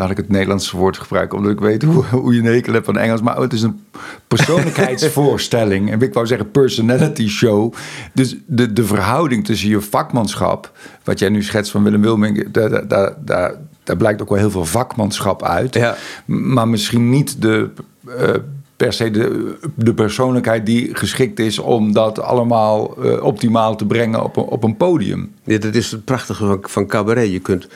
laat 0.00 0.10
ik 0.10 0.16
het 0.16 0.28
Nederlandse 0.28 0.76
woord 0.76 0.98
gebruiken, 0.98 1.38
omdat 1.38 1.52
ik 1.52 1.60
weet 1.60 1.82
hoe, 1.82 2.04
hoe 2.22 2.34
je 2.34 2.40
een 2.40 2.46
hekel 2.46 2.72
hebt 2.72 2.84
van 2.84 2.98
Engels. 2.98 3.20
Maar 3.20 3.36
het 3.36 3.52
is 3.52 3.62
een 3.62 3.84
persoonlijkheidsvoorstelling. 4.28 5.90
en 5.90 6.00
ik 6.00 6.14
wou 6.14 6.26
zeggen 6.26 6.50
personality 6.50 7.28
show. 7.28 7.74
Dus 8.12 8.36
de, 8.46 8.72
de 8.72 8.84
verhouding 8.84 9.44
tussen 9.44 9.68
je 9.68 9.80
vakmanschap, 9.80 10.72
wat 11.04 11.18
jij 11.18 11.28
nu 11.28 11.42
schetst 11.42 11.72
van 11.72 11.82
Willem 11.82 12.02
Wilming, 12.02 12.50
daar, 12.50 12.88
daar, 12.88 13.14
daar, 13.24 13.54
daar, 13.84 13.96
blijkt 13.96 14.22
ook 14.22 14.28
wel 14.28 14.38
heel 14.38 14.50
veel 14.50 14.64
vakmanschap 14.64 15.42
uit. 15.42 15.74
Ja. 15.74 15.96
Maar 16.24 16.68
misschien 16.68 17.10
niet 17.10 17.42
de. 17.42 17.70
eh, 18.18 18.34
per 18.76 18.92
se 18.92 19.10
de, 19.10 19.56
de 19.74 19.94
persoonlijkheid 19.94 20.66
die 20.66 20.94
geschikt 20.94 21.38
is 21.38 21.58
om 21.58 21.92
dat 21.92 22.20
allemaal 22.20 23.04
eh, 23.04 23.22
optimaal 23.22 23.76
te 23.76 23.86
brengen 23.86 24.24
op 24.24 24.36
een, 24.36 24.42
op 24.42 24.62
een 24.62 24.76
podium. 24.76 25.34
Ja, 25.44 25.58
dat 25.58 25.74
is 25.74 25.90
het 25.90 26.04
prachtige 26.04 26.46
van, 26.46 26.58
van 26.62 26.86
cabaret. 26.86 27.32
Je 27.32 27.38
kunt, 27.38 27.68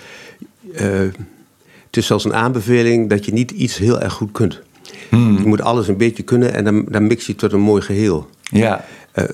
eh, 0.75 1.01
het 1.95 2.03
is 2.03 2.09
zelfs 2.09 2.25
een 2.25 2.35
aanbeveling 2.35 3.11
dat 3.11 3.25
je 3.25 3.33
niet 3.33 3.51
iets 3.51 3.79
heel 3.79 4.01
erg 4.01 4.13
goed 4.13 4.33
kunt. 4.33 4.61
Hmm. 5.09 5.39
Je 5.39 5.47
moet 5.47 5.61
alles 5.61 5.89
een 5.89 5.97
beetje 5.97 6.23
kunnen 6.23 6.55
en 6.55 6.65
dan, 6.65 6.85
dan 6.89 7.07
mix 7.07 7.27
je 7.27 7.33
het 7.33 7.41
tot 7.41 7.53
een 7.53 7.61
mooi 7.61 7.83
geheel. 7.83 8.29
Ja, 8.43 8.85
Eh, 9.13 9.25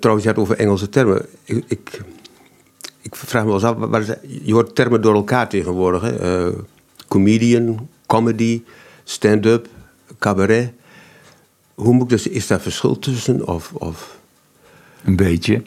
trouwens, 0.00 0.26
je 0.26 0.32
had 0.32 0.42
over 0.42 0.56
Engelse 0.56 0.88
termen. 0.88 1.26
Ik, 1.44 1.64
ik, 1.66 2.00
ik 3.00 3.16
vraag 3.16 3.42
me 3.42 3.48
wel 3.48 3.56
eens 3.56 3.64
af, 3.64 3.76
waar 3.76 4.00
is, 4.00 4.08
je 4.42 4.52
hoort 4.52 4.74
termen 4.74 5.02
door 5.02 5.14
elkaar 5.14 5.48
tegenwoordig. 5.48 6.02
Hè? 6.02 6.46
Eh, 6.46 6.58
comedian, 7.08 7.88
comedy, 8.06 8.62
stand-up, 9.04 9.68
cabaret. 10.18 10.72
Hoe 11.74 11.94
moet 11.94 12.02
ik 12.02 12.08
dus, 12.08 12.26
is 12.26 12.46
daar 12.46 12.60
verschil 12.60 12.98
tussen? 12.98 13.46
Of, 13.46 13.72
of? 13.72 14.18
een 15.04 15.16
beetje. 15.16 15.62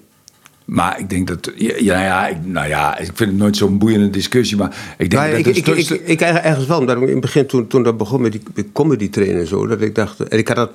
Maar 0.66 1.00
ik 1.00 1.10
denk 1.10 1.28
dat. 1.28 1.52
Ja, 1.56 1.74
ja, 1.80 2.02
ja, 2.04 2.28
ik, 2.28 2.38
nou 2.46 2.68
ja, 2.68 2.98
ik 2.98 3.06
vind 3.14 3.30
het 3.30 3.40
nooit 3.40 3.58
zo'n 3.58 3.78
boeiende 3.78 4.10
discussie. 4.10 4.58
Maar 4.58 4.76
ik 4.98 5.10
denk 5.10 5.22
Nou, 5.24 5.30
dat 5.30 5.38
ik, 5.38 5.44
de 5.44 5.50
ik, 5.50 5.56
ik, 5.58 5.64
stugste- 5.64 6.04
ik, 6.04 6.22
ergens 6.22 6.66
wel, 6.66 6.80
omdat 6.80 6.96
ik 6.98 7.02
in 7.04 7.10
het 7.10 7.20
begin, 7.22 7.46
toen, 7.46 7.68
toen 7.68 7.84
dat 7.84 7.98
begon 7.98 8.22
met 8.22 8.32
die 8.32 8.70
comedy 8.74 9.10
trainen 9.10 9.40
en 9.40 9.48
zo, 9.48 9.68
dat 9.68 9.82
ik 9.82 9.96
dacht, 9.96 10.20
en 10.20 10.38
ik 10.38 10.48
had 10.48 10.58
dat 10.58 10.72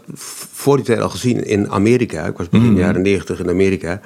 voor 0.52 0.76
die 0.76 0.84
tijd 0.84 1.00
al 1.00 1.08
gezien 1.08 1.44
in 1.46 1.70
Amerika. 1.70 2.24
Ik 2.26 2.36
was 2.36 2.48
begin 2.48 2.76
jaren 2.76 3.02
negentig 3.02 3.38
in 3.40 3.48
Amerika. 3.48 4.00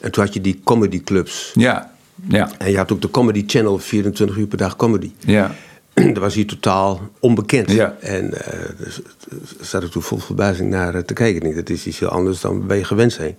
En 0.00 0.12
toen 0.12 0.24
had 0.24 0.34
je 0.34 0.40
die 0.40 0.60
comedy 0.64 1.02
clubs. 1.02 1.50
Ja, 1.54 1.92
ja, 2.28 2.50
En 2.58 2.70
je 2.70 2.76
had 2.76 2.92
ook 2.92 3.02
de 3.02 3.10
Comedy 3.10 3.44
Channel, 3.46 3.78
24 3.78 4.36
uur 4.36 4.46
per 4.46 4.58
dag 4.58 4.76
comedy. 4.76 5.12
ja. 5.20 5.54
dat 6.14 6.18
was 6.18 6.34
hier 6.34 6.46
totaal 6.46 7.00
onbekend. 7.20 7.70
Ja. 7.72 7.96
En 8.00 8.44
eh 8.44 8.58
dus, 8.78 9.00
dus 9.58 9.68
zat 9.70 9.82
ik 9.82 9.90
toen 9.90 10.02
vol 10.02 10.18
verbazing 10.18 10.70
naar 10.70 10.94
eh, 10.94 11.00
te 11.00 11.12
kijken. 11.14 11.36
Ik 11.36 11.42
denk, 11.42 11.54
dat 11.54 11.68
is 11.70 11.86
iets 11.86 11.98
heel 11.98 12.08
anders 12.08 12.40
dan 12.40 12.66
wij 12.66 12.84
gewend 12.84 13.12
zijn. 13.12 13.36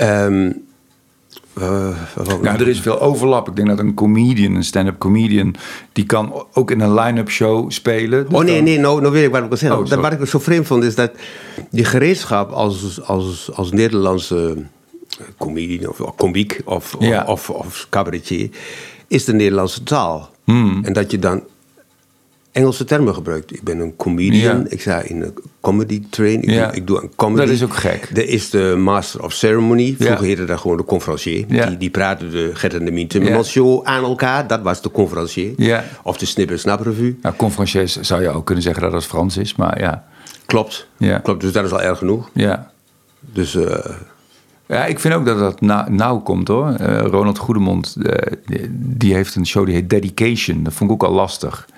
Ehm 0.00 0.50
eh, 1.54 1.88
Nou, 2.42 2.60
er 2.60 2.68
is 2.68 2.80
veel 2.80 3.00
overlap. 3.00 3.48
Ik 3.48 3.56
denk 3.56 3.68
dat 3.68 3.78
een 3.78 3.94
comedian, 3.94 4.54
een 4.54 4.64
stand-up 4.64 4.98
comedian, 4.98 5.54
die 5.92 6.04
kan 6.06 6.44
ook 6.52 6.70
in 6.70 6.80
een 6.80 6.94
line-up 6.94 7.30
show 7.30 7.70
spelen. 7.70 8.24
Dus 8.28 8.38
Oh 8.38 8.44
nee, 8.44 8.54
dan- 8.54 8.64
nee, 8.64 8.78
nou, 8.78 9.00
nou 9.00 9.12
weet 9.12 9.24
ik 9.24 9.30
wat 9.30 9.42
ik 9.42 9.48
wil 9.48 9.56
zeggen. 9.56 9.78
Oh, 9.78 10.02
wat 10.02 10.12
ik 10.12 10.24
zo 10.26 10.38
vreemd 10.38 10.66
vond 10.66 10.84
is 10.84 10.94
dat 10.94 11.10
die 11.70 11.84
gereedschap 11.84 12.50
als, 12.50 13.00
als, 13.02 13.50
als 13.54 13.72
Nederlandse 13.72 14.56
comedian 15.38 15.90
of, 15.90 16.00
of 16.00 16.14
komiek 16.16 16.60
of, 16.64 16.96
Ja. 16.98 17.24
of, 17.26 17.50
of 17.50 17.86
cabaretier 17.90 18.48
is 19.08 19.24
de 19.24 19.32
Nederlandse 19.32 19.82
taal. 19.82 20.30
Hmm. 20.44 20.80
En 20.84 20.92
dat 20.92 21.10
je 21.10 21.18
dan 21.18 21.42
Engelse 22.60 22.84
termen 22.84 23.14
gebruikt. 23.14 23.52
Ik 23.54 23.62
ben 23.62 23.78
een 23.78 23.96
comedian, 23.96 24.58
Ja. 24.58 24.64
ik 24.68 24.80
sta 24.80 25.00
in 25.00 25.22
een 25.22 25.34
comedy 25.60 26.02
train, 26.10 26.42
ik, 26.42 26.50
Ja. 26.50 26.66
doe, 26.66 26.76
ik 26.76 26.86
doe 26.86 27.02
een 27.02 27.10
comedy. 27.16 27.40
Dat 27.46 27.54
is 27.54 27.62
ook 27.62 27.74
gek. 27.76 28.10
Er 28.14 28.28
is 28.28 28.50
de 28.50 28.74
master 28.78 29.22
of 29.24 29.32
ceremony, 29.32 29.94
vroeger 29.98 30.24
heette 30.26 30.44
dat 30.44 30.58
gewoon 30.60 30.76
de 30.76 30.84
conferencier. 30.84 31.46
Die, 31.48 31.76
die 31.76 31.90
praten 31.90 32.30
de 32.30 32.50
Gert 32.54 32.74
en 32.74 32.84
de 32.84 32.90
Mien 32.90 33.06
Timmermans 33.08 33.50
show 33.50 33.84
aan 33.84 34.02
elkaar, 34.04 34.46
dat 34.46 34.60
was 34.62 34.82
de 34.82 34.90
conferencier. 34.90 35.52
Ja. 35.56 35.84
Of 36.02 36.18
de 36.18 36.26
Snip 36.26 36.50
en 36.50 36.58
Snap 36.58 36.80
revue. 36.80 37.18
Nou, 37.22 37.34
conferenciers 37.36 38.00
zou 38.00 38.22
je 38.22 38.28
ook 38.28 38.44
kunnen 38.46 38.62
zeggen 38.64 38.82
dat 38.82 38.92
het 38.92 39.04
Frans 39.04 39.36
is, 39.36 39.54
maar 39.56 39.80
ja. 39.80 40.04
Klopt. 40.46 40.86
Klopt, 41.22 41.40
dus 41.40 41.52
dat 41.52 41.64
is 41.64 41.72
al 41.72 41.82
erg 41.82 41.98
genoeg. 41.98 42.30
Ja, 42.34 42.70
Dus 43.20 43.54
eh, 43.54 43.90
ja 44.66 44.84
ik 44.86 44.98
vind 45.00 45.14
ook 45.14 45.24
dat 45.26 45.38
dat 45.38 45.60
na- 45.60 45.86
nauw 45.90 46.18
komt 46.18 46.48
hoor. 46.48 46.68
Eh, 46.74 47.00
Ronald 47.00 47.38
Goedemond, 47.38 47.96
eh, 48.02 48.32
die 48.70 49.14
heeft 49.14 49.34
een 49.34 49.46
show 49.46 49.64
die 49.66 49.74
heet 49.74 49.90
Dedication. 49.90 50.62
Dat 50.62 50.72
vond 50.72 50.90
ik 50.90 51.02
ook 51.02 51.08
al 51.08 51.14
lastig. 51.14 51.68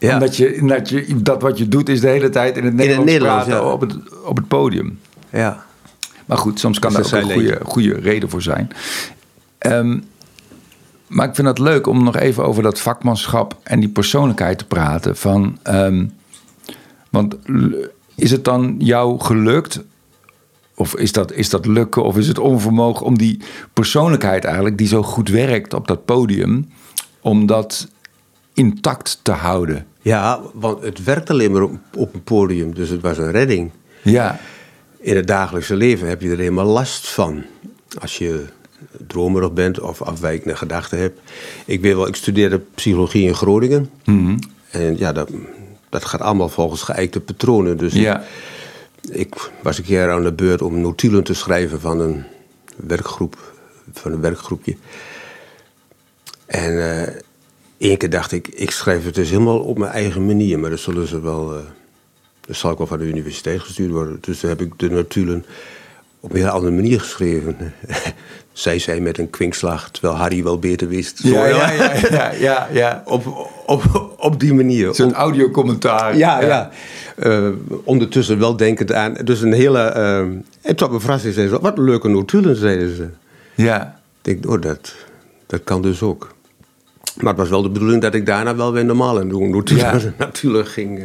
Ja. 0.00 0.14
Omdat 0.14 0.36
je, 0.36 0.62
dat, 0.66 0.88
je, 0.88 1.22
dat 1.22 1.42
wat 1.42 1.58
je 1.58 1.68
doet 1.68 1.88
is 1.88 2.00
de 2.00 2.08
hele 2.08 2.28
tijd 2.28 2.56
in 2.56 2.64
het 2.64 2.74
Nederlands, 2.74 3.10
Nederlands, 3.10 3.44
praten 3.44 3.64
ja. 3.64 3.72
op, 3.72 3.80
het, 3.80 3.96
op 4.24 4.36
het 4.36 4.48
podium. 4.48 4.98
ja. 5.30 5.68
Maar 6.26 6.38
goed, 6.38 6.60
soms 6.60 6.78
kan 6.78 6.92
Dus 6.92 7.10
daar 7.10 7.22
ook 7.22 7.30
een 7.30 7.34
goede, 7.34 7.60
goede 7.62 7.94
reden 7.94 8.30
voor 8.30 8.42
zijn. 8.42 8.70
Ehm, 9.58 9.98
maar 11.06 11.28
ik 11.28 11.34
vind 11.34 11.48
het 11.48 11.58
leuk 11.58 11.86
om 11.86 12.04
nog 12.04 12.16
even 12.16 12.44
over 12.44 12.62
dat 12.62 12.80
vakmanschap 12.80 13.58
en 13.62 13.80
die 13.80 13.88
persoonlijkheid 13.88 14.58
te 14.58 14.66
praten. 14.66 15.16
Van, 15.16 15.58
ehm, 15.62 16.06
want 17.10 17.36
is 18.14 18.30
het 18.30 18.44
dan 18.44 18.74
jou 18.78 19.20
gelukt, 19.20 19.80
of 20.74 20.96
is 20.96 21.12
dat, 21.12 21.32
is 21.32 21.50
dat 21.50 21.66
lukken, 21.66 22.04
of 22.04 22.16
is 22.16 22.28
het 22.28 22.38
onvermogen 22.38 23.06
om 23.06 23.18
die 23.18 23.40
persoonlijkheid 23.72 24.44
eigenlijk, 24.44 24.78
die 24.78 24.86
zo 24.86 25.02
goed 25.02 25.28
werkt 25.28 25.74
op 25.74 25.86
dat 25.86 26.04
podium, 26.04 26.68
om 27.20 27.46
dat 27.46 27.88
intact 28.54 29.20
te 29.22 29.32
houden? 29.32 29.86
Ja, 30.00 30.40
want 30.54 30.82
het 30.82 31.04
werkt 31.04 31.30
alleen 31.30 31.52
maar 31.52 31.62
op, 31.62 31.72
op 31.96 32.14
een 32.14 32.22
podium, 32.22 32.74
dus 32.74 32.88
het 32.88 33.00
was 33.00 33.18
een 33.18 33.30
redding. 33.30 33.70
Ja, 34.02 34.40
In 34.98 35.16
het 35.16 35.26
dagelijkse 35.26 35.74
leven 35.76 36.08
heb 36.08 36.20
je 36.20 36.30
er 36.30 36.38
helemaal 36.38 36.66
last 36.66 37.08
van. 37.08 37.44
Als 38.00 38.18
je 38.18 38.44
dromerig 39.06 39.52
bent 39.52 39.80
of 39.80 40.02
afwijkende 40.02 40.56
gedachten 40.56 40.98
hebt. 40.98 41.20
Ik 41.66 41.80
weet 41.80 41.94
wel, 41.94 42.06
ik 42.06 42.14
studeerde 42.16 42.58
psychologie 42.74 43.26
in 43.26 43.34
Groningen. 43.34 43.90
Mhm. 44.04 44.38
En 44.70 44.98
ja, 44.98 45.12
dat, 45.12 45.30
dat 45.88 46.04
gaat 46.04 46.20
allemaal 46.20 46.48
volgens 46.48 46.82
geëikte 46.82 47.20
patronen. 47.20 47.76
Dus 47.76 47.92
Ja. 47.92 48.22
ik 49.10 49.50
was 49.62 49.78
een 49.78 49.84
keer 49.84 50.10
aan 50.10 50.22
de 50.22 50.32
beurt 50.32 50.62
om 50.62 50.80
notulen 50.80 51.24
te 51.24 51.34
schrijven 51.34 51.80
van 51.80 52.00
een 52.00 52.24
werkgroep, 52.76 53.36
van 53.92 54.12
een 54.12 54.20
werkgroepje. 54.20 54.76
En 56.46 57.02
eh 57.06 57.14
één 57.80 57.96
keer 57.96 58.10
dacht 58.10 58.32
ik, 58.32 58.48
ik 58.48 58.70
schrijf 58.70 59.04
het 59.04 59.14
dus 59.14 59.30
helemaal 59.30 59.58
op 59.58 59.78
mijn 59.78 59.92
eigen 59.92 60.26
manier, 60.26 60.58
maar 60.58 60.70
dat 60.70 60.78
zullen 60.78 61.06
ze 61.06 61.20
wel, 61.20 61.54
eh, 61.54 61.60
dat 62.40 62.56
zal 62.56 62.70
ik 62.70 62.78
wel 62.78 62.86
van 62.86 62.98
de 62.98 63.04
universiteit 63.04 63.60
gestuurd 63.60 63.90
worden. 63.90 64.18
Dus 64.20 64.40
toen 64.40 64.48
heb 64.50 64.60
ik 64.60 64.72
de 64.76 64.90
notulen 64.90 65.44
op 66.20 66.30
een 66.30 66.36
heel 66.36 66.48
andere 66.48 66.72
manier 66.74 67.00
geschreven. 67.00 67.56
Zij 68.52 68.78
zei 68.78 69.00
met 69.00 69.18
een 69.18 69.30
kwinkslag, 69.30 69.90
terwijl 69.90 70.14
Harry 70.14 70.42
wel 70.42 70.58
beter 70.58 70.88
wist. 70.88 71.22
Ja, 71.22 71.46
ja, 71.46 71.70
ja, 71.70 71.92
ja, 72.10 72.32
ja, 72.32 72.68
ja. 72.72 73.02
Op, 73.06 73.50
op, 73.66 74.14
op 74.18 74.40
die 74.40 74.54
manier. 74.54 74.94
Zo'n 74.94 75.14
audiocommentaar. 75.14 76.16
Ja, 76.16 76.40
ja. 76.40 76.70
Eh, 77.16 77.48
ondertussen 77.84 78.38
wel 78.38 78.56
denkend 78.56 78.92
aan. 78.92 79.14
Dus 79.24 79.40
een 79.40 79.52
hele. 79.52 79.78
eh, 79.78 80.18
en 80.60 80.76
tot 80.76 80.88
mijn 80.88 81.00
verrassing 81.00 81.34
zei 81.34 81.48
ze: 81.48 81.60
wat 81.60 81.78
leuke 81.78 82.08
notulen, 82.08 82.56
zeiden 82.56 82.96
ze. 82.96 83.08
Ja. 83.54 84.00
Ik 84.22 84.42
denk, 84.42 84.52
oh, 84.52 84.62
dat, 84.62 84.94
dat 85.46 85.64
kan 85.64 85.82
dus 85.82 86.02
ook. 86.02 86.34
Maar 87.16 87.28
het 87.28 87.36
was 87.36 87.48
wel 87.48 87.62
de 87.62 87.70
bedoeling 87.70 88.02
dat 88.02 88.14
ik 88.14 88.26
daarna 88.26 88.56
wel 88.56 88.72
weer 88.72 88.84
normaal 88.84 89.18
aan 89.18 89.28
doen 89.28 89.62
Ja. 89.64 90.00
natuurlijk 90.18 90.68
ging, 90.68 90.98
eh, 90.98 91.04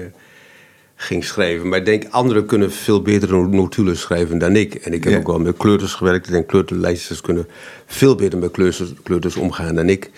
ging 0.95 1.23
schrijven. 1.23 1.67
Maar 1.69 1.79
ik 1.79 1.85
denk, 1.85 2.03
anderen 2.09 2.45
kunnen 2.45 2.71
veel 2.71 3.01
betere 3.01 3.47
notulen 3.47 3.97
schrijven 3.97 4.37
dan 4.37 4.55
ik. 4.55 4.75
En 4.75 4.93
ik 4.93 5.03
heb 5.03 5.13
Ja. 5.13 5.19
ook 5.19 5.27
wel 5.27 5.39
met 5.39 5.57
kleuters 5.57 5.93
gewerkt. 5.93 6.29
En 6.29 6.45
kleuterlijsters 6.45 7.21
kunnen 7.21 7.47
veel 7.85 8.15
beter 8.15 8.39
met 8.39 8.51
kleuters, 8.51 8.93
kleuters 9.03 9.35
omgaan 9.35 9.75
dan 9.75 9.89
ik. 9.89 10.11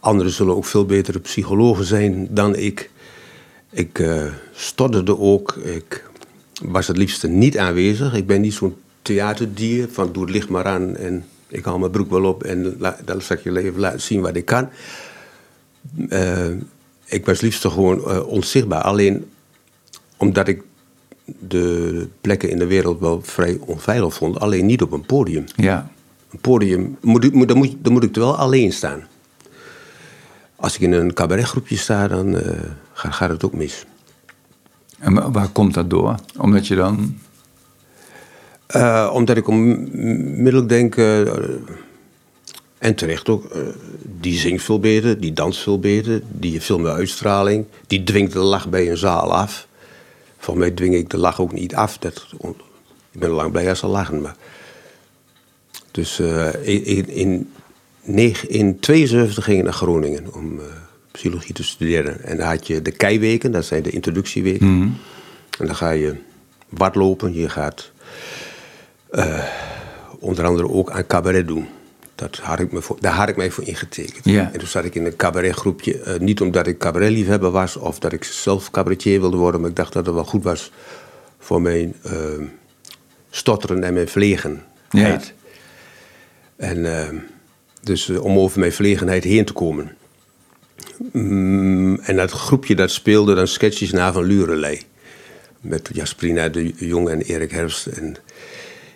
Anderen 0.00 0.32
zullen 0.32 0.56
ook 0.56 0.64
veel 0.64 0.86
betere 0.86 1.18
psychologen 1.18 1.84
zijn 1.84 2.28
dan 2.30 2.56
ik. 2.56 2.90
Ik 3.70 3.98
eh, 3.98 4.24
stotterde 4.52 5.18
ook. 5.18 5.54
Ik 5.54 6.04
was 6.64 6.86
het 6.86 6.96
liefste 6.96 7.28
niet 7.28 7.58
aanwezig. 7.58 8.14
Ik 8.14 8.26
ben 8.26 8.40
niet 8.40 8.54
zo'n 8.54 8.76
theaterdier 9.02 9.88
van 9.90 10.12
doe 10.12 10.22
het 10.22 10.32
licht 10.32 10.48
maar 10.48 10.64
aan 10.64 10.96
en 10.96 11.24
ik 11.48 11.64
haal 11.64 11.78
mijn 11.78 11.90
broek 11.90 12.10
wel 12.10 12.24
op 12.24 12.42
en 12.42 12.76
dan 13.04 13.20
zal 13.22 13.36
ik 13.36 13.42
je 13.42 13.58
even 13.58 13.80
laten 13.80 14.00
zien 14.00 14.20
wat 14.20 14.36
ik 14.36 14.44
kan. 14.44 14.68
Eh, 16.08 16.46
ik 17.04 17.26
was 17.26 17.40
liefst 17.40 17.66
gewoon 17.68 17.98
eh, 18.10 18.26
onzichtbaar. 18.26 18.82
Alleen 18.82 19.24
omdat 20.16 20.48
ik 20.48 20.62
de 21.48 22.08
plekken 22.20 22.50
in 22.50 22.58
de 22.58 22.66
wereld 22.66 23.00
wel 23.00 23.20
vrij 23.22 23.58
onveilig 23.60 24.14
vond. 24.14 24.40
Alleen 24.40 24.66
niet 24.66 24.82
op 24.82 24.92
een 24.92 25.06
podium. 25.06 25.44
Ja. 25.56 25.90
Een 26.32 26.38
podium, 26.40 26.96
moet, 27.00 27.24
ik- 27.24 27.32
moet, 27.32 27.48
dan, 27.48 27.56
moet, 27.56 27.76
dan 27.80 27.92
moet 27.92 28.02
ik 28.04 28.14
er 28.16 28.20
wel 28.22 28.36
alleen 28.36 28.72
staan. 28.72 29.02
Als 30.56 30.74
ik 30.74 30.80
in 30.80 30.92
een 30.92 31.12
cabaretgroepje 31.14 31.76
sta, 31.76 32.08
dan 32.08 32.36
eh, 32.36 32.58
gaat, 32.92 33.14
gaat 33.14 33.30
het 33.30 33.44
ook 33.44 33.54
mis. 33.54 33.84
En 34.98 35.14
wa- 35.14 35.30
waar 35.30 35.48
komt 35.48 35.74
dat 35.74 35.90
door? 35.90 36.14
Omdat 36.38 36.66
je 36.66 36.74
dan... 36.74 37.18
Omdat 39.12 39.36
ik 39.36 39.48
onmiddellijk 39.48 40.68
denk, 40.68 40.94
en 42.86 42.94
terecht 42.94 43.28
ook, 43.28 43.44
eh, 43.44 43.60
die 44.20 44.38
zingt 44.38 44.64
veel 44.64 44.80
beter, 44.80 45.20
die 45.20 45.32
danst 45.32 45.60
veel 45.60 45.78
beter, 45.78 46.22
die 46.28 46.52
heeft 46.52 46.64
veel 46.64 46.78
meer 46.78 46.92
uitstraling, 46.92 47.64
die 47.86 48.04
dwingt 48.04 48.32
de 48.32 48.38
lach 48.38 48.68
bij 48.68 48.90
een 48.90 48.96
zaal 48.96 49.34
af. 49.34 49.66
Voor 50.38 50.58
mij 50.58 50.70
dwing 50.70 50.94
ik 50.94 51.10
de 51.10 51.16
lach 51.18 51.40
ook 51.40 51.52
niet 51.52 51.74
af. 51.74 51.98
Dat, 51.98 52.26
ik 53.12 53.20
ben 53.20 53.30
lang 53.30 53.52
blij 53.52 53.68
als 53.68 53.78
ze 53.78 53.86
lachen. 53.86 54.20
Maar. 54.20 54.36
Dus 55.90 56.18
eh, 56.18 56.54
in, 56.62 56.84
in, 56.84 57.08
in, 57.08 57.50
negen- 58.02 58.48
in 58.50 58.80
72 58.80 59.44
ging 59.44 59.58
ik 59.58 59.64
naar 59.64 59.72
Groningen 59.72 60.34
om 60.34 60.58
eh, 60.60 60.64
psychologie 61.10 61.54
te 61.54 61.64
studeren. 61.64 62.22
En 62.24 62.36
dan 62.36 62.46
had 62.46 62.66
je 62.66 62.82
de 62.82 62.90
keiweken, 62.92 63.52
dat 63.52 63.64
zijn 63.64 63.82
de 63.82 63.90
introductieweken. 63.90 64.66
En 65.58 65.66
dan 65.66 65.76
ga 65.76 65.90
je 65.90 66.14
badlopen, 66.68 67.34
je 67.34 67.48
gaat 67.48 67.90
onder 70.18 70.44
andere 70.44 70.68
ook 70.68 70.90
aan 70.90 71.06
cabaret 71.06 71.46
doen. 71.46 71.68
Dat 72.16 72.36
had 72.36 72.60
ik 72.60 72.72
me 72.72 72.82
voor, 72.82 72.96
daar 73.00 73.12
had 73.12 73.28
ik 73.28 73.36
mij 73.36 73.50
voor 73.50 73.64
ingetekend. 73.64 74.24
Ja. 74.24 74.50
En 74.52 74.58
toen 74.58 74.68
zat 74.68 74.84
ik 74.84 74.94
in 74.94 75.04
een 75.04 75.16
cabaretgroepje. 75.16 76.00
eh, 76.00 76.18
niet 76.18 76.40
omdat 76.40 76.66
ik 76.66 76.78
cabaretliefhebber 76.78 77.50
was 77.50 77.76
of 77.76 77.98
dat 77.98 78.12
ik 78.12 78.24
zelf 78.24 78.70
cabaretier 78.70 79.20
wilde 79.20 79.36
worden, 79.36 79.60
maar 79.60 79.70
ik 79.70 79.76
dacht 79.76 79.92
dat 79.92 80.06
het 80.06 80.14
wel 80.14 80.24
goed 80.24 80.44
was 80.44 80.72
voor 81.38 81.62
mijn 81.62 81.94
eh, 82.02 82.12
stotteren 83.30 83.84
en 83.84 83.94
mijn 83.94 84.08
verlegenheid. 84.08 84.64
Ja. 84.90 85.20
En 86.56 86.98
eh, 86.98 87.08
dus 87.82 88.08
eh, 88.08 88.24
om 88.24 88.38
over 88.38 88.58
mijn 88.58 88.72
verlegenheid 88.72 89.24
heen 89.24 89.44
te 89.44 89.52
komen. 89.52 89.96
Mm, 91.12 91.98
en 91.98 92.16
dat 92.16 92.30
groepje 92.30 92.74
dat 92.74 92.90
speelde 92.90 93.34
dan 93.34 93.48
sketches 93.48 93.90
na 93.90 94.12
van 94.12 94.24
Lurelei. 94.24 94.80
Met 95.60 95.88
Jasperina 95.92 96.48
de 96.48 96.72
Jong 96.76 97.08
en 97.08 97.20
Erik 97.20 97.50
Herfst. 97.50 97.86
En 97.86 98.16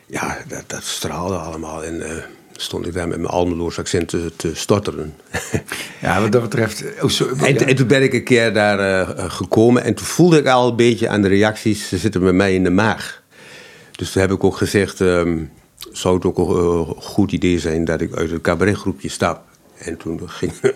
ja, 0.07 0.39
dat, 0.49 0.65
dat 0.67 0.83
straalde 0.83 1.37
allemaal. 1.37 1.85
En 1.85 2.03
eh, 2.03 2.25
stond 2.61 2.87
ik 2.87 2.93
daar 2.93 3.09
met 3.09 3.19
mijn 3.19 3.33
Almeloos 3.33 3.79
accent 3.79 4.09
te, 4.09 4.33
te 4.37 4.55
stotteren. 4.55 5.15
Ja, 6.01 6.21
wat 6.21 6.33
dat 6.33 6.43
betreft... 6.43 6.85
Oh, 7.03 7.09
sorry. 7.09 7.45
en, 7.45 7.67
en 7.67 7.77
toen 7.77 7.87
ben 7.87 8.03
ik 8.03 8.13
een 8.13 8.25
keer 8.25 8.53
daar 8.53 8.79
eh, 8.79 9.01
eh, 9.01 9.31
gekomen. 9.31 9.85
En 9.85 9.95
toen 9.95 10.07
voelde 10.07 10.39
ik 10.39 10.47
al 10.47 10.69
een 10.69 10.77
beetje 10.77 11.09
aan 11.09 11.23
de 11.23 11.29
reacties. 11.29 11.89
Ze 11.89 11.99
zitten 11.99 12.21
bij 12.21 12.33
mij 12.33 12.55
in 12.55 12.65
de 12.65 12.71
maag. 12.71 13.23
Dus 13.93 14.13
toen 14.13 14.23
heb 14.23 14.31
ik 14.31 14.45
ook 14.45 14.57
gezegd... 14.57 15.01
ehm, 15.01 15.39
zou 15.93 16.15
het 16.15 16.25
ook 16.25 16.39
een 16.39 16.47
eh, 16.47 16.91
goed 16.97 17.33
idee 17.33 17.59
zijn 17.59 17.85
dat 17.85 18.01
ik 18.01 18.15
uit 18.15 18.31
het 18.31 18.41
cabaretgroepje 18.41 19.09
stap. 19.09 19.43
En 19.79 19.97
toen 19.97 20.21
ging 20.31 20.53
een 20.63 20.73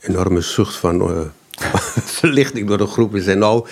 enorme 0.00 0.40
zucht 0.40 0.74
van 0.74 1.30
verlichting 2.20 2.68
door 2.68 2.78
de 2.78 2.86
groep. 2.86 3.14
En 3.14 3.22
zei 3.22 3.36
nou... 3.36 3.66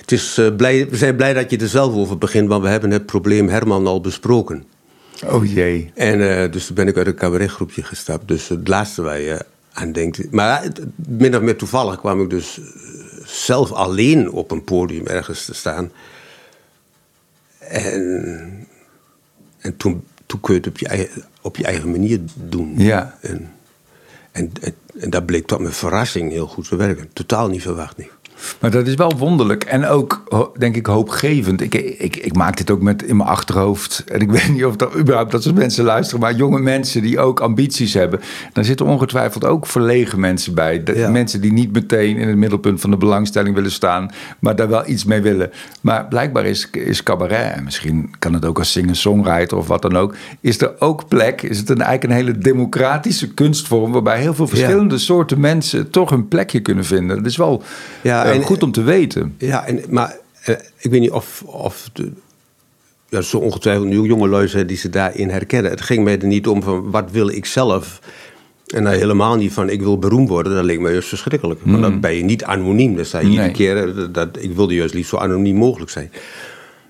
Het 0.00 0.12
is, 0.12 0.40
blij, 0.56 0.88
we 0.88 0.96
zijn 0.96 1.16
blij 1.16 1.32
dat 1.32 1.50
je 1.50 1.58
er 1.58 1.68
zelf 1.68 1.94
over 1.94 2.18
begint, 2.18 2.48
want 2.48 2.62
we 2.62 2.68
hebben 2.68 2.90
het 2.90 3.06
probleem 3.06 3.48
Herman 3.48 3.86
al 3.86 4.00
besproken. 4.00 4.64
Oh 5.26 5.52
jee. 5.52 5.90
En 5.94 6.38
eh, 6.42 6.52
dus 6.52 6.66
toen 6.66 6.74
ben 6.74 6.88
ik 6.88 6.96
uit 6.96 7.06
een 7.06 7.14
cabaretgroepje 7.14 7.82
gestapt. 7.82 8.28
Dus 8.28 8.48
het 8.48 8.68
laatste 8.68 9.02
waar 9.02 9.20
je 9.20 9.44
aan 9.72 9.92
denkt. 9.92 10.30
Maar 10.30 10.62
het- 10.62 10.80
min 10.94 11.36
of 11.36 11.42
meer 11.42 11.56
toevallig 11.56 11.98
kwam 11.98 12.22
ik 12.22 12.30
dus 12.30 12.58
eh, 12.60 12.64
zelf 13.26 13.72
alleen 13.72 14.30
op 14.30 14.50
een 14.50 14.64
podium 14.64 15.06
ergens 15.06 15.44
te 15.44 15.54
staan. 15.54 15.92
En, 17.58 18.66
en 19.58 19.76
toen, 19.76 20.04
toen 20.26 20.40
kun 20.40 20.54
je 20.54 20.60
het 20.60 20.68
op 20.68 20.78
je 20.78 20.88
eigen, 20.88 21.24
op 21.40 21.56
je 21.56 21.64
eigen 21.64 21.90
manier 21.90 22.20
doen. 22.34 22.74
Ja. 22.76 23.18
En, 23.20 23.52
en, 24.32 24.52
en, 24.60 24.74
en 25.00 25.10
dat 25.10 25.26
bleek 25.26 25.46
tot 25.46 25.58
mijn 25.60 25.72
verrassing 25.72 26.30
heel 26.32 26.46
goed 26.46 26.68
te 26.68 26.76
werken. 26.76 27.08
Totaal 27.12 27.48
niet 27.48 27.62
verwacht 27.62 27.96
niet. 27.96 28.10
Maar 28.60 28.70
dat 28.70 28.86
is 28.86 28.94
wel 28.94 29.12
wonderlijk 29.18 29.64
en 29.64 29.86
ook, 29.86 30.22
denk 30.58 30.76
ik, 30.76 30.86
hoopgevend. 30.86 31.60
Ik, 31.60 31.74
ik, 31.74 32.16
ik 32.16 32.34
maak 32.36 32.56
dit 32.56 32.70
ook 32.70 32.82
met 32.82 33.02
in 33.02 33.16
mijn 33.16 33.28
achterhoofd. 33.28 34.04
En 34.12 34.20
ik 34.20 34.30
weet 34.36 34.48
niet 34.48 34.64
of 34.64 34.76
dat 34.76 34.96
überhaupt 34.96 35.30
dat 35.32 35.42
soort 35.42 35.54
mensen 35.54 35.84
luisteren. 35.84 36.20
Maar 36.20 36.34
jonge 36.34 36.60
mensen 36.60 37.02
die 37.02 37.18
ook 37.18 37.40
ambities 37.40 37.94
hebben. 37.94 38.20
Daar 38.52 38.64
zitten 38.64 38.86
ongetwijfeld 38.86 39.44
ook 39.44 39.66
verlegen 39.66 40.20
mensen 40.20 40.54
bij. 40.54 40.82
De- 40.82 40.92
Ja. 40.96 41.08
Mensen 41.10 41.40
die 41.40 41.52
niet 41.52 41.72
meteen 41.72 42.16
in 42.16 42.28
het 42.28 42.36
middelpunt 42.36 42.80
van 42.80 42.90
de 42.90 42.96
belangstelling 42.96 43.54
willen 43.54 43.70
staan. 43.72 44.10
Maar 44.38 44.56
daar 44.56 44.68
wel 44.68 44.82
iets 44.88 45.04
mee 45.04 45.20
willen. 45.20 45.50
Maar 45.80 46.06
blijkbaar 46.06 46.44
is, 46.46 46.68
is 46.70 47.02
cabaret, 47.02 47.52
en 47.54 47.64
misschien 47.64 48.10
kan 48.18 48.32
het 48.34 48.44
ook 48.44 48.58
als 48.58 48.72
singer-songwriter 48.72 49.56
of 49.58 49.66
wat 49.66 49.82
dan 49.82 49.96
ook. 49.96 50.14
Is 50.40 50.60
er 50.60 50.72
ook 50.78 51.08
plek? 51.08 51.42
Is 51.42 51.58
het 51.58 51.68
een, 51.70 51.80
eigenlijk 51.82 52.04
een 52.04 52.26
hele 52.26 52.38
democratische 52.38 53.34
kunstvorm. 53.34 53.92
Waarbij 53.92 54.20
heel 54.20 54.34
veel 54.34 54.46
verschillende 54.48 54.98
soorten 54.98 55.40
mensen 55.40 55.90
toch 55.90 56.10
hun 56.10 56.28
plekje 56.28 56.60
kunnen 56.60 56.84
vinden. 56.84 57.16
Dat 57.16 57.26
is 57.26 57.36
wel 57.36 57.62
Ja, 58.00 58.24
eh, 58.24 58.33
en- 58.40 58.46
goed 58.46 58.62
om 58.62 58.72
te 58.72 58.82
weten. 58.82 59.34
Ja, 59.38 59.66
en, 59.66 59.80
maar 59.88 60.16
eh, 60.44 60.54
ik 60.78 60.90
weet 60.90 61.00
niet 61.00 61.10
of, 61.10 61.42
of 61.46 61.90
de, 61.92 62.12
ja, 63.08 63.20
zo 63.20 63.38
ongetwijfeld 63.38 63.86
nu 63.86 64.00
jonge 64.00 64.28
lui 64.28 64.48
zijn 64.48 64.66
die 64.66 64.76
ze 64.76 64.88
daarin 64.88 65.28
herkennen. 65.30 65.70
Het 65.70 65.80
ging 65.80 66.04
mij 66.04 66.18
er 66.18 66.26
niet 66.26 66.46
om 66.46 66.62
van 66.62 66.90
wat 66.90 67.10
wil 67.10 67.28
ik 67.28 67.46
zelf. 67.46 68.00
En 68.66 68.84
dan 68.84 68.92
helemaal 68.92 69.36
niet 69.36 69.52
van 69.52 69.68
ik 69.68 69.80
wil 69.80 69.98
beroemd 69.98 70.28
worden. 70.28 70.54
Dat 70.54 70.64
leek 70.64 70.80
me 70.80 70.90
juist 70.90 71.08
verschrikkelijk. 71.08 71.60
Want 71.64 71.82
dan 71.82 72.00
ben 72.00 72.14
je 72.14 72.24
niet 72.24 72.44
anoniem. 72.44 73.04
Sta 73.04 73.18
je 73.18 73.28
iedere 73.28 73.50
keer 73.50 73.88
eh, 73.88 74.04
dat 74.10 74.28
ik 74.38 74.54
wilde 74.54 74.74
juist 74.74 74.94
liefst 74.94 75.10
zo 75.10 75.16
anoniem 75.16 75.56
mogelijk 75.56 75.90
zijn. 75.90 76.12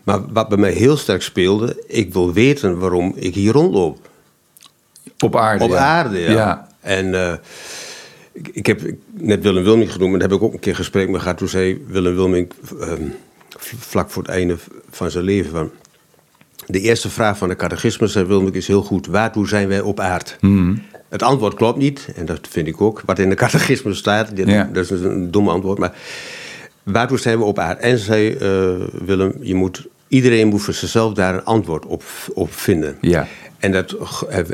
Maar 0.04 0.32
wat 0.32 0.48
bij 0.48 0.58
mij 0.58 0.72
heel 0.72 0.96
sterk 0.96 1.22
speelde, 1.22 1.82
ik 1.86 2.12
wil 2.12 2.32
weten 2.32 2.78
waarom 2.78 3.12
ik 3.16 3.34
hier 3.34 3.52
rondloop. 3.52 3.98
Op 5.18 5.36
aarde. 5.36 5.64
Op 5.64 5.70
ja. 5.70 5.76
aarde, 5.76 6.18
ja. 6.18 6.30
Ja. 6.30 6.68
En 6.80 7.14
eh, 7.14 7.34
ik, 8.34 8.48
ik 8.52 8.66
heb 8.66 8.80
net 9.12 9.42
Willem 9.42 9.62
Wilming 9.64 9.92
genoemd, 9.92 10.10
maar 10.10 10.20
daar 10.20 10.28
heb 10.28 10.38
ik 10.38 10.44
ook 10.44 10.52
een 10.52 10.58
keer 10.60 10.74
gesprek 10.76 11.08
mee 11.08 11.20
gehad. 11.20 11.38
Toen 11.38 11.48
zei 11.48 11.84
Willem 11.86 12.14
Wilming, 12.14 12.52
ehm, 12.80 13.02
vlak 13.78 14.10
voor 14.10 14.22
het 14.22 14.30
einde 14.32 14.56
van 14.90 15.10
zijn 15.10 15.24
leven, 15.24 15.50
van... 15.50 15.70
De 16.66 16.80
eerste 16.80 17.10
vraag 17.10 17.38
van 17.38 17.48
de 17.48 17.56
catechismus, 17.56 18.12
zei 18.12 18.24
Wilming, 18.24 18.54
is 18.54 18.66
heel 18.66 18.82
goed. 18.82 19.06
Waartoe 19.06 19.48
zijn 19.48 19.68
wij 19.68 19.80
op 19.80 20.00
aarde? 20.00 20.30
Hmm. 20.40 20.82
Het 21.08 21.22
antwoord 21.22 21.54
klopt 21.54 21.78
niet, 21.78 22.08
en 22.14 22.26
dat 22.26 22.48
vind 22.50 22.66
ik 22.66 22.80
ook. 22.80 23.02
Wat 23.06 23.18
in 23.18 23.28
de 23.28 23.34
catechismus 23.34 23.98
staat, 23.98 24.36
dit- 24.36 24.48
Ja. 24.48 24.70
dat 24.72 24.90
is 24.90 25.00
een 25.00 25.30
dom 25.30 25.48
antwoord. 25.48 25.78
Maar 25.78 25.96
waartoe 26.82 27.18
zijn 27.18 27.38
we 27.38 27.44
op 27.44 27.58
aarde? 27.58 27.80
En 27.80 27.98
zei 27.98 28.32
eh, 28.34 28.74
Willem, 29.04 29.32
je 29.40 29.54
moet, 29.54 29.86
iedereen 30.08 30.48
moet 30.48 30.62
voor 30.62 30.74
zichzelf 30.74 31.12
daar 31.14 31.34
een 31.34 31.44
antwoord 31.44 31.86
op, 31.86 32.02
op 32.34 32.52
vinden. 32.52 32.96
Ja. 33.00 33.26
En, 33.64 33.72
dat, 33.72 33.96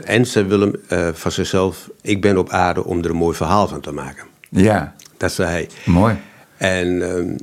en 0.04 0.26
ze 0.26 0.44
willen 0.44 0.80
uh, 0.92 1.08
van 1.12 1.32
zichzelf, 1.32 1.90
ik 2.00 2.20
ben 2.20 2.38
op 2.38 2.48
aarde 2.48 2.84
om 2.84 2.98
er 2.98 3.10
een 3.10 3.16
mooi 3.16 3.36
verhaal 3.36 3.68
van 3.68 3.80
te 3.80 3.92
maken. 3.92 4.24
Ja. 4.48 4.94
Dat 5.16 5.32
zei 5.32 5.48
hij. 5.48 5.68
Mooi. 5.84 6.16
En, 6.56 7.02
ehm, 7.02 7.36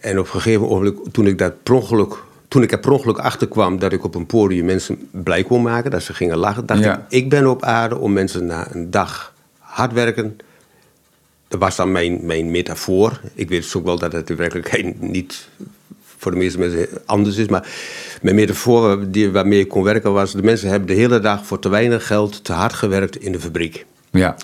en 0.00 0.18
op 0.18 0.24
een 0.24 0.30
gegeven 0.30 0.68
moment, 0.68 0.96
toen 1.12 1.26
ik 1.26 1.38
dat 1.38 1.62
per 1.62 1.74
ongeluk, 1.74 2.14
toen 2.48 2.62
ik 2.62 2.72
er 2.72 2.78
per 2.78 2.90
ongeluk 2.90 3.18
achter 3.18 3.48
kwam 3.48 3.78
dat 3.78 3.92
ik 3.92 4.04
op 4.04 4.14
een 4.14 4.26
podium 4.26 4.64
mensen 4.64 5.08
blij 5.10 5.42
kon 5.42 5.62
maken, 5.62 5.90
dat 5.90 6.02
ze 6.02 6.14
gingen 6.14 6.36
lachen, 6.36 6.66
dacht 6.66 6.84
ik, 6.84 6.98
ik 7.08 7.28
ben 7.28 7.46
op 7.46 7.62
aarde 7.62 7.98
om 7.98 8.12
mensen 8.12 8.46
na 8.46 8.74
een 8.74 8.90
dag 8.90 9.34
hard 9.58 9.92
werken. 9.92 10.38
Dat 11.48 11.60
was 11.60 11.76
dan 11.76 11.92
mijn, 11.92 12.18
mijn 12.22 12.50
metafoor. 12.50 13.20
Ik 13.34 13.48
weet 13.48 13.74
ook 13.74 13.84
wel 13.84 13.98
dat 13.98 14.12
het 14.12 14.30
in 14.30 14.36
werkelijkheid 14.36 15.00
niet 15.00 15.48
voor 16.18 16.30
de 16.30 16.36
meeste 16.36 16.58
mensen 16.58 16.88
anders 17.04 17.36
is. 17.36 17.48
Maar 17.48 17.68
mijn 18.22 18.34
metafoor 18.34 19.10
die, 19.10 19.30
waarmee 19.30 19.60
ik 19.60 19.68
kon 19.68 19.82
werken 19.82 20.12
was... 20.12 20.32
de 20.32 20.42
mensen 20.42 20.68
hebben 20.68 20.88
de 20.88 20.94
hele 20.94 21.20
dag 21.20 21.46
voor 21.46 21.58
te 21.58 21.68
weinig 21.68 22.06
geld 22.06 22.44
te 22.44 22.52
hard 22.52 22.72
gewerkt 22.72 23.16
in 23.16 23.32
de 23.32 23.40
fabriek. 23.40 23.86
Ja. 24.10 24.36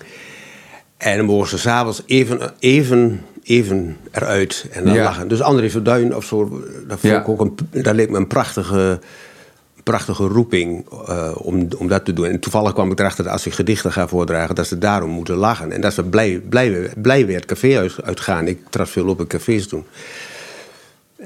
En 0.97 1.17
dan 1.17 1.25
mogen 1.25 1.47
ze 1.47 1.57
s'avonds 1.57 2.01
even, 2.05 2.53
even, 2.59 3.21
even 3.43 3.97
eruit 4.11 4.65
en 4.71 4.85
dan 4.85 4.93
ja. 4.93 5.03
lachen. 5.03 5.27
Dus 5.27 5.41
André 5.41 5.69
Verduin 5.69 6.15
of 6.15 6.25
zo, 6.25 6.63
dat, 6.87 6.99
vond 6.99 7.13
ik 7.13 7.27
ook 7.29 7.39
een, 7.39 7.55
dat 7.83 7.95
leek 7.95 8.09
me 8.09 8.17
een 8.17 8.27
prachtige, 8.27 8.99
prachtige 9.83 10.27
roeping 10.27 10.85
uh, 11.09 11.31
om, 11.37 11.67
om 11.77 11.87
dat 11.87 12.05
te 12.05 12.13
doen. 12.13 12.25
En 12.25 12.39
toevallig 12.39 12.73
kwam 12.73 12.91
ik 12.91 12.99
erachter 12.99 13.23
dat 13.23 13.33
als 13.33 13.45
ik 13.45 13.53
gedichten 13.53 13.91
ga 13.91 14.07
voordragen... 14.07 14.55
dat 14.55 14.67
ze 14.67 14.77
daarom 14.77 15.09
moeten 15.09 15.35
lachen. 15.35 15.71
En 15.71 15.81
dat 15.81 15.93
ze 15.93 16.03
blij, 16.03 16.41
blij, 16.49 16.89
blij 16.97 17.25
weer 17.25 17.35
het 17.35 17.45
café 17.45 17.77
uit, 17.77 17.95
uitgaan. 18.03 18.47
Ik 18.47 18.59
trad 18.69 18.89
veel 18.89 19.07
op 19.07 19.19
in 19.19 19.27
cafés 19.27 19.67
toen. 19.67 19.85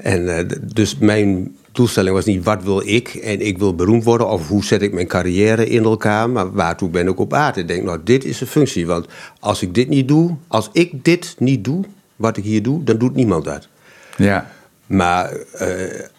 En 0.02 0.22
uh, 0.22 0.38
dus 0.74 0.98
mijn 0.98 1.56
doelstelling 1.72 2.14
was 2.14 2.24
niet 2.24 2.44
wat 2.44 2.62
wil 2.62 2.88
ik 2.88 3.08
en 3.08 3.40
ik 3.40 3.58
wil 3.58 3.74
beroemd 3.74 4.04
worden 4.04 4.28
of 4.28 4.48
hoe 4.48 4.64
zet 4.64 4.82
ik 4.82 4.92
mijn 4.92 5.06
carrière 5.06 5.66
in 5.68 5.84
elkaar, 5.84 6.30
maar 6.30 6.52
waartoe 6.52 6.88
ben 6.88 7.08
ik 7.08 7.18
op 7.18 7.32
aarde? 7.32 7.60
Ik 7.60 7.68
denk, 7.68 7.84
nou, 7.84 8.00
dit 8.04 8.24
is 8.24 8.40
een 8.40 8.46
functie, 8.46 8.86
want 8.86 9.06
als 9.40 9.62
ik 9.62 9.74
dit 9.74 9.88
niet 9.88 10.08
doe, 10.08 10.36
als 10.46 10.68
ik 10.72 11.04
dit 11.04 11.34
niet 11.38 11.64
doe, 11.64 11.84
wat 12.16 12.36
ik 12.36 12.44
hier 12.44 12.62
doe, 12.62 12.84
dan 12.84 12.98
doet 12.98 13.14
niemand 13.14 13.44
dat. 13.44 13.68
Ja. 14.16 14.50
Maar 14.86 15.32
uh, 15.60 15.68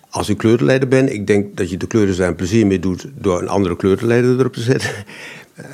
als 0.09 0.29
ik 0.29 0.37
kleurleider 0.37 0.87
ben, 0.87 1.13
ik 1.13 1.27
denk 1.27 1.57
dat 1.57 1.69
je 1.69 1.77
de 1.77 1.87
kleuren 1.87 2.13
zijn 2.13 2.35
plezier 2.35 2.67
mee 2.67 2.79
doet 2.79 3.07
door 3.15 3.41
een 3.41 3.47
andere 3.47 3.75
kleurleider 3.75 4.39
erop 4.39 4.53
te 4.53 4.61
zetten. 4.61 4.89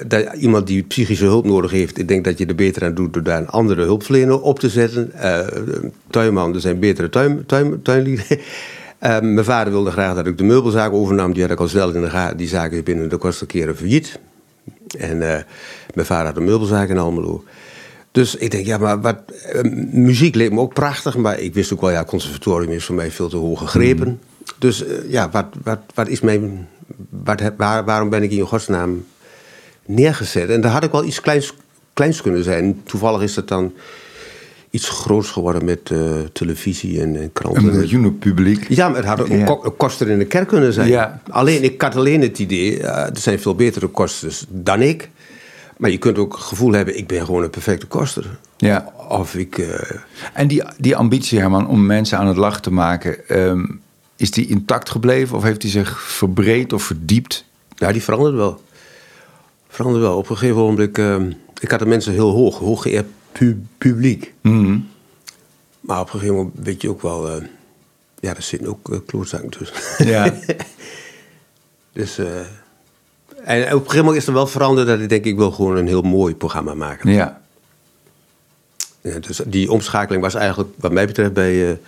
Dat 0.08 0.34
iemand 0.34 0.68
die 0.68 0.84
psychische 0.84 1.26
hulp 1.26 1.46
nodig 1.46 1.72
heeft, 1.72 1.98
ik 1.98 2.08
denk 2.08 2.24
dat 2.24 2.38
je 2.38 2.46
er 2.46 2.56
beter 2.56 2.84
aan 2.84 2.94
doet 2.94 3.14
door 3.14 3.24
daar 3.24 3.38
een 3.38 3.48
andere 3.48 3.84
hulpverlener 3.84 4.42
op 4.42 4.60
te 4.60 4.70
zetten. 4.70 5.12
Uh, 5.16 5.40
tuinman, 6.10 6.54
er 6.54 6.60
zijn 6.60 6.80
betere 6.80 7.10
tuin, 7.10 7.46
tuin, 7.46 7.82
tuinlieden. 7.82 8.26
Uh, 8.30 9.20
mijn 9.36 9.44
vader 9.44 9.74
wilde 9.74 9.92
graag 9.92 10.16
dat 10.16 10.28
ik 10.28 10.38
de 10.38 10.44
meubelzaak 10.44 10.94
overnam. 10.94 11.34
Die 11.34 11.42
had 11.42 11.52
ik 11.52 11.60
al 11.60 11.68
snel 11.68 11.94
in 11.94 12.02
de 12.02 12.10
gaten. 12.10 12.38
Die 12.38 12.48
zaak 12.48 12.72
is 12.72 12.84
binnen 12.84 13.10
de 13.10 13.18
kortste 13.18 13.46
keren 13.46 13.78
failliet. 13.78 14.20
En 14.98 15.18
uh, 15.18 15.38
mijn 15.94 16.06
vader 16.08 16.26
had 16.26 16.38
een 16.38 16.44
meubelzaak 16.44 16.90
in 16.90 16.98
Almelo. 16.98 17.44
Dus 18.12 18.36
ik 18.36 18.52
denk, 18.52 18.66
ja, 18.66 18.78
maar 18.78 19.02
wat, 19.02 19.18
muziek 19.92 20.36
leek 20.36 20.52
me 20.52 20.60
ook 20.60 20.74
prachtig. 20.74 21.18
Maar 21.18 21.40
ik 21.40 21.54
wist 21.54 21.74
ook 21.74 21.82
wel, 21.82 21.92
ja, 21.92 22.04
conservatorium 22.04 22.72
is 22.72 22.86
voor 22.86 22.96
mij 22.96 23.12
veel 23.12 23.30
te 23.30 23.38
hoog 23.38 23.60
gegrepen. 23.60 24.08
Mm. 24.08 24.20
Dus 24.60 24.84
ja, 25.08 25.30
wat, 25.30 25.46
wat, 25.64 25.80
wat 25.94 26.08
is 26.08 26.20
mijn. 26.20 26.68
Wat, 27.10 27.42
waar, 27.58 27.86
waarom 27.86 28.10
ben 28.10 28.24
ik 28.24 28.32
in 28.32 28.46
godsnaam 28.46 29.06
neergezet. 29.88 30.50
En 30.50 30.62
daar 30.62 30.72
had 30.72 30.84
ik 30.84 30.92
wel 30.92 31.04
iets 31.04 31.22
kleins, 31.22 31.54
kleins 31.94 32.22
kunnen 32.22 32.44
zijn. 32.44 32.82
Toevallig 32.84 33.22
is 33.22 33.36
het 33.36 33.48
dan 33.48 33.74
iets 34.70 34.90
groots 34.90 35.30
geworden 35.30 35.66
met 35.66 35.90
uh, 35.90 36.00
televisie 36.34 37.02
en, 37.02 37.16
en, 37.16 37.34
kranten. 37.34 37.64
Een 37.64 37.78
miljoenen 37.78 38.18
publiek. 38.18 38.70
Ja, 38.70 38.88
maar 38.88 38.98
het 38.98 39.06
had 39.06 39.22
ook 39.22 39.28
ja. 39.28 39.58
een 39.64 39.78
koster 39.78 40.10
in 40.10 40.18
de 40.18 40.26
kerk 40.26 40.48
kunnen 40.48 40.74
zijn. 40.74 40.88
Ja. 40.88 41.22
Alleen, 41.30 41.64
ik 41.64 41.82
had 41.82 41.96
alleen 41.96 42.22
het 42.22 42.40
idee, 42.40 42.80
uh, 42.80 42.88
er 42.88 43.18
zijn 43.18 43.40
veel 43.40 43.56
betere 43.56 43.88
kosters 43.88 44.46
dan 44.50 44.82
ik. 44.82 45.10
Maar 45.78 45.90
je 45.90 45.98
kunt 45.98 46.18
ook 46.18 46.34
het 46.34 46.44
gevoel 46.44 46.72
hebben, 46.72 46.98
ik 46.98 47.08
ben 47.08 47.26
gewoon 47.26 47.44
een 47.44 47.50
perfecte 47.50 47.86
koster. 47.86 48.38
Ja. 48.58 48.94
Of 49.10 49.36
ik... 49.36 49.58
Uh... 49.58 49.68
En 50.34 50.48
die, 50.48 50.64
die 50.78 50.96
ambitie, 50.96 51.40
Herman, 51.40 51.68
om 51.68 51.86
mensen 51.86 52.18
aan 52.18 52.28
het 52.28 52.38
lachen 52.38 52.62
te 52.62 52.72
maken... 52.72 53.40
Um, 53.40 53.82
is 54.18 54.32
die 54.32 54.48
intact 54.48 54.90
gebleven 54.90 55.38
of 55.38 55.44
heeft 55.44 55.62
die 55.62 55.70
zich 55.70 56.02
verbreed 56.02 56.74
of 56.74 56.84
verdiept? 56.84 57.46
Nou, 57.78 57.94
die 57.94 58.04
verandert 58.04 58.36
wel 58.36 58.62
veranderde 59.78 60.08
wel. 60.08 60.18
Op 60.18 60.30
een 60.30 60.38
gegeven 60.38 60.62
moment, 60.62 60.98
uh, 60.98 61.16
ik 61.60 61.72
had 61.72 61.80
de 61.80 61.86
mensen 61.86 62.14
heel 62.14 62.32
hoog, 62.32 62.58
hoog 62.58 62.82
geëerd 62.82 63.06
pu 63.32 63.62
publiek. 63.78 64.34
Mm. 64.42 64.90
Maar 65.80 66.00
op 66.00 66.06
een 66.06 66.12
gegeven 66.12 66.36
moment 66.36 66.56
weet 66.64 66.82
je 66.82 66.90
ook 66.90 67.02
wel, 67.02 67.38
uh, 67.38 67.44
ja, 68.20 68.36
er 68.36 68.42
zitten 68.42 68.70
ook 68.70 68.90
uh, 68.90 68.98
klootzakken 69.06 69.50
tussen. 69.50 70.06
Ja. 70.06 70.34
dus, 71.94 72.18
en 72.18 73.64
op 73.64 73.72
een 73.72 73.80
gegeven 73.80 73.98
moment 73.98 74.16
is 74.16 74.28
er 74.28 74.34
wel 74.34 74.48
veranderd 74.48 74.88
dat 74.88 75.00
ik 75.00 75.10
denk, 75.10 75.26
ik 75.26 75.38
wil 75.38 75.52
gewoon 75.52 75.78
een 75.78 75.88
heel 75.88 76.02
mooi 76.02 76.36
programma 76.36 76.74
maken. 76.74 77.12
Ja. 77.12 77.42
ja 79.02 79.20
dus 79.20 79.42
die 79.46 79.72
omschakeling 79.72 80.24
was 80.24 80.34
eigenlijk, 80.34 80.70
wat 80.76 80.92
mij 80.92 81.06
betreft, 81.06 81.34
bij... 81.34 81.80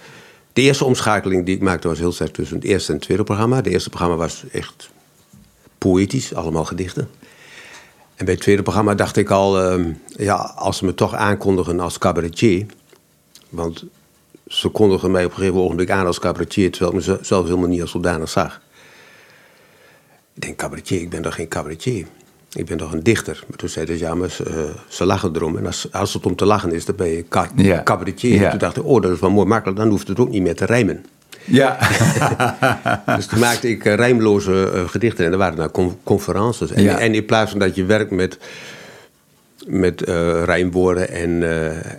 de 0.54 0.62
eerste 0.62 0.86
omschakeling 0.86 1.46
die 1.46 1.56
ik 1.56 1.62
maakte 1.62 1.88
was 1.88 2.00
heel 2.00 2.12
sterk 2.12 2.34
tussen 2.34 2.56
het 2.56 2.66
eerste 2.66 2.88
en 2.88 2.96
het 2.98 3.04
tweede 3.04 3.24
programma. 3.24 3.56
Het 3.56 3.68
eerste 3.68 3.90
programma 3.90 4.18
was 4.18 4.44
echt 4.52 4.90
poëtisch, 5.78 6.34
allemaal 6.34 6.66
gedichten. 6.66 7.10
En 8.20 8.26
bij 8.26 8.34
het 8.34 8.44
tweede 8.44 8.62
programma 8.62 8.96
dacht 8.96 9.18
ik 9.18 9.30
al, 9.30 9.80
uh, 9.80 9.86
ja, 10.08 10.36
als 10.56 10.78
ze 10.78 10.86
me 10.86 10.94
toch 10.94 11.14
aankondigen 11.14 11.80
als 11.80 11.98
cabaretier. 11.98 12.66
Want 13.50 13.86
ze 14.48 14.70
kondigen 14.70 15.12
mij 15.12 15.26
op 15.26 15.32
een 15.32 15.38
gegeven 15.38 15.60
ogenblik 15.60 15.90
aan 15.90 16.06
als 16.06 16.20
cabaretier, 16.20 16.72
terwijl 16.72 16.92
ik 16.92 17.08
mezelf 17.08 17.46
helemaal 17.46 17.68
niet 17.68 17.82
als 17.82 17.92
zodanig 17.92 18.30
zag. 18.30 18.62
Ik 20.34 20.42
denk, 20.42 20.58
cabaretier, 20.58 21.02
ik 21.02 21.10
ben 21.10 21.22
toch 21.22 21.36
geen 21.36 21.48
cabaretier? 21.48 22.08
Ik 22.54 22.66
ben 22.66 22.78
toch 22.78 22.92
een 22.92 23.04
dichter? 23.04 23.44
Maar 23.48 23.58
toen 23.58 23.70
zeiden 23.70 23.98
ze, 23.98 24.04
ja, 24.04 24.16
maar 24.16 24.30
ze, 24.30 24.46
uh, 24.50 24.80
ze 24.88 25.06
lachen 25.06 25.36
erom. 25.36 25.58
En 25.58 25.66
als, 25.66 25.92
als 25.92 26.14
het 26.14 26.26
om 26.26 26.36
te 26.36 26.46
lachen 26.46 26.72
is, 26.72 26.86
dan 26.86 26.96
ben 26.96 27.08
je 27.08 27.28
ca 27.28 27.50
ja. 27.56 27.84
cabaretier. 27.84 28.40
Ja. 28.40 28.50
Toen 28.50 28.60
dacht 28.60 28.78
ik, 28.78 28.86
oh, 28.86 29.02
dat 29.02 29.12
is 29.12 29.20
wel 29.20 29.32
mooi 29.32 29.48
makkelijk, 29.48 29.80
dan 29.80 29.90
hoeft 29.90 30.08
het 30.08 30.20
ook 30.20 30.30
niet 30.30 30.42
meer 30.42 30.56
te 30.56 30.66
rijmen. 30.66 31.06
Ja. 31.50 31.78
dus 33.16 33.26
toen 33.26 33.40
maakte 33.40 33.70
ik 33.70 33.86
uh, 33.86 33.94
rijmloze 33.94 34.72
uh, 34.76 34.90
gedichten 34.90 35.26
en 35.26 35.32
er 35.32 35.38
waren 35.38 35.72
con 35.72 35.98
conferences. 36.04 36.72
En, 36.72 36.84
ja. 36.84 37.00
en, 37.00 37.14
in 37.14 37.26
plaats 37.26 37.52
van 37.52 37.60
dat 37.60 37.76
je 37.76 37.86
werkt 37.86 38.12
met, 38.12 38.38
met 39.68 40.08
uh, 40.08 40.44
rijmwoorden 40.44 41.10
en, 41.10 41.44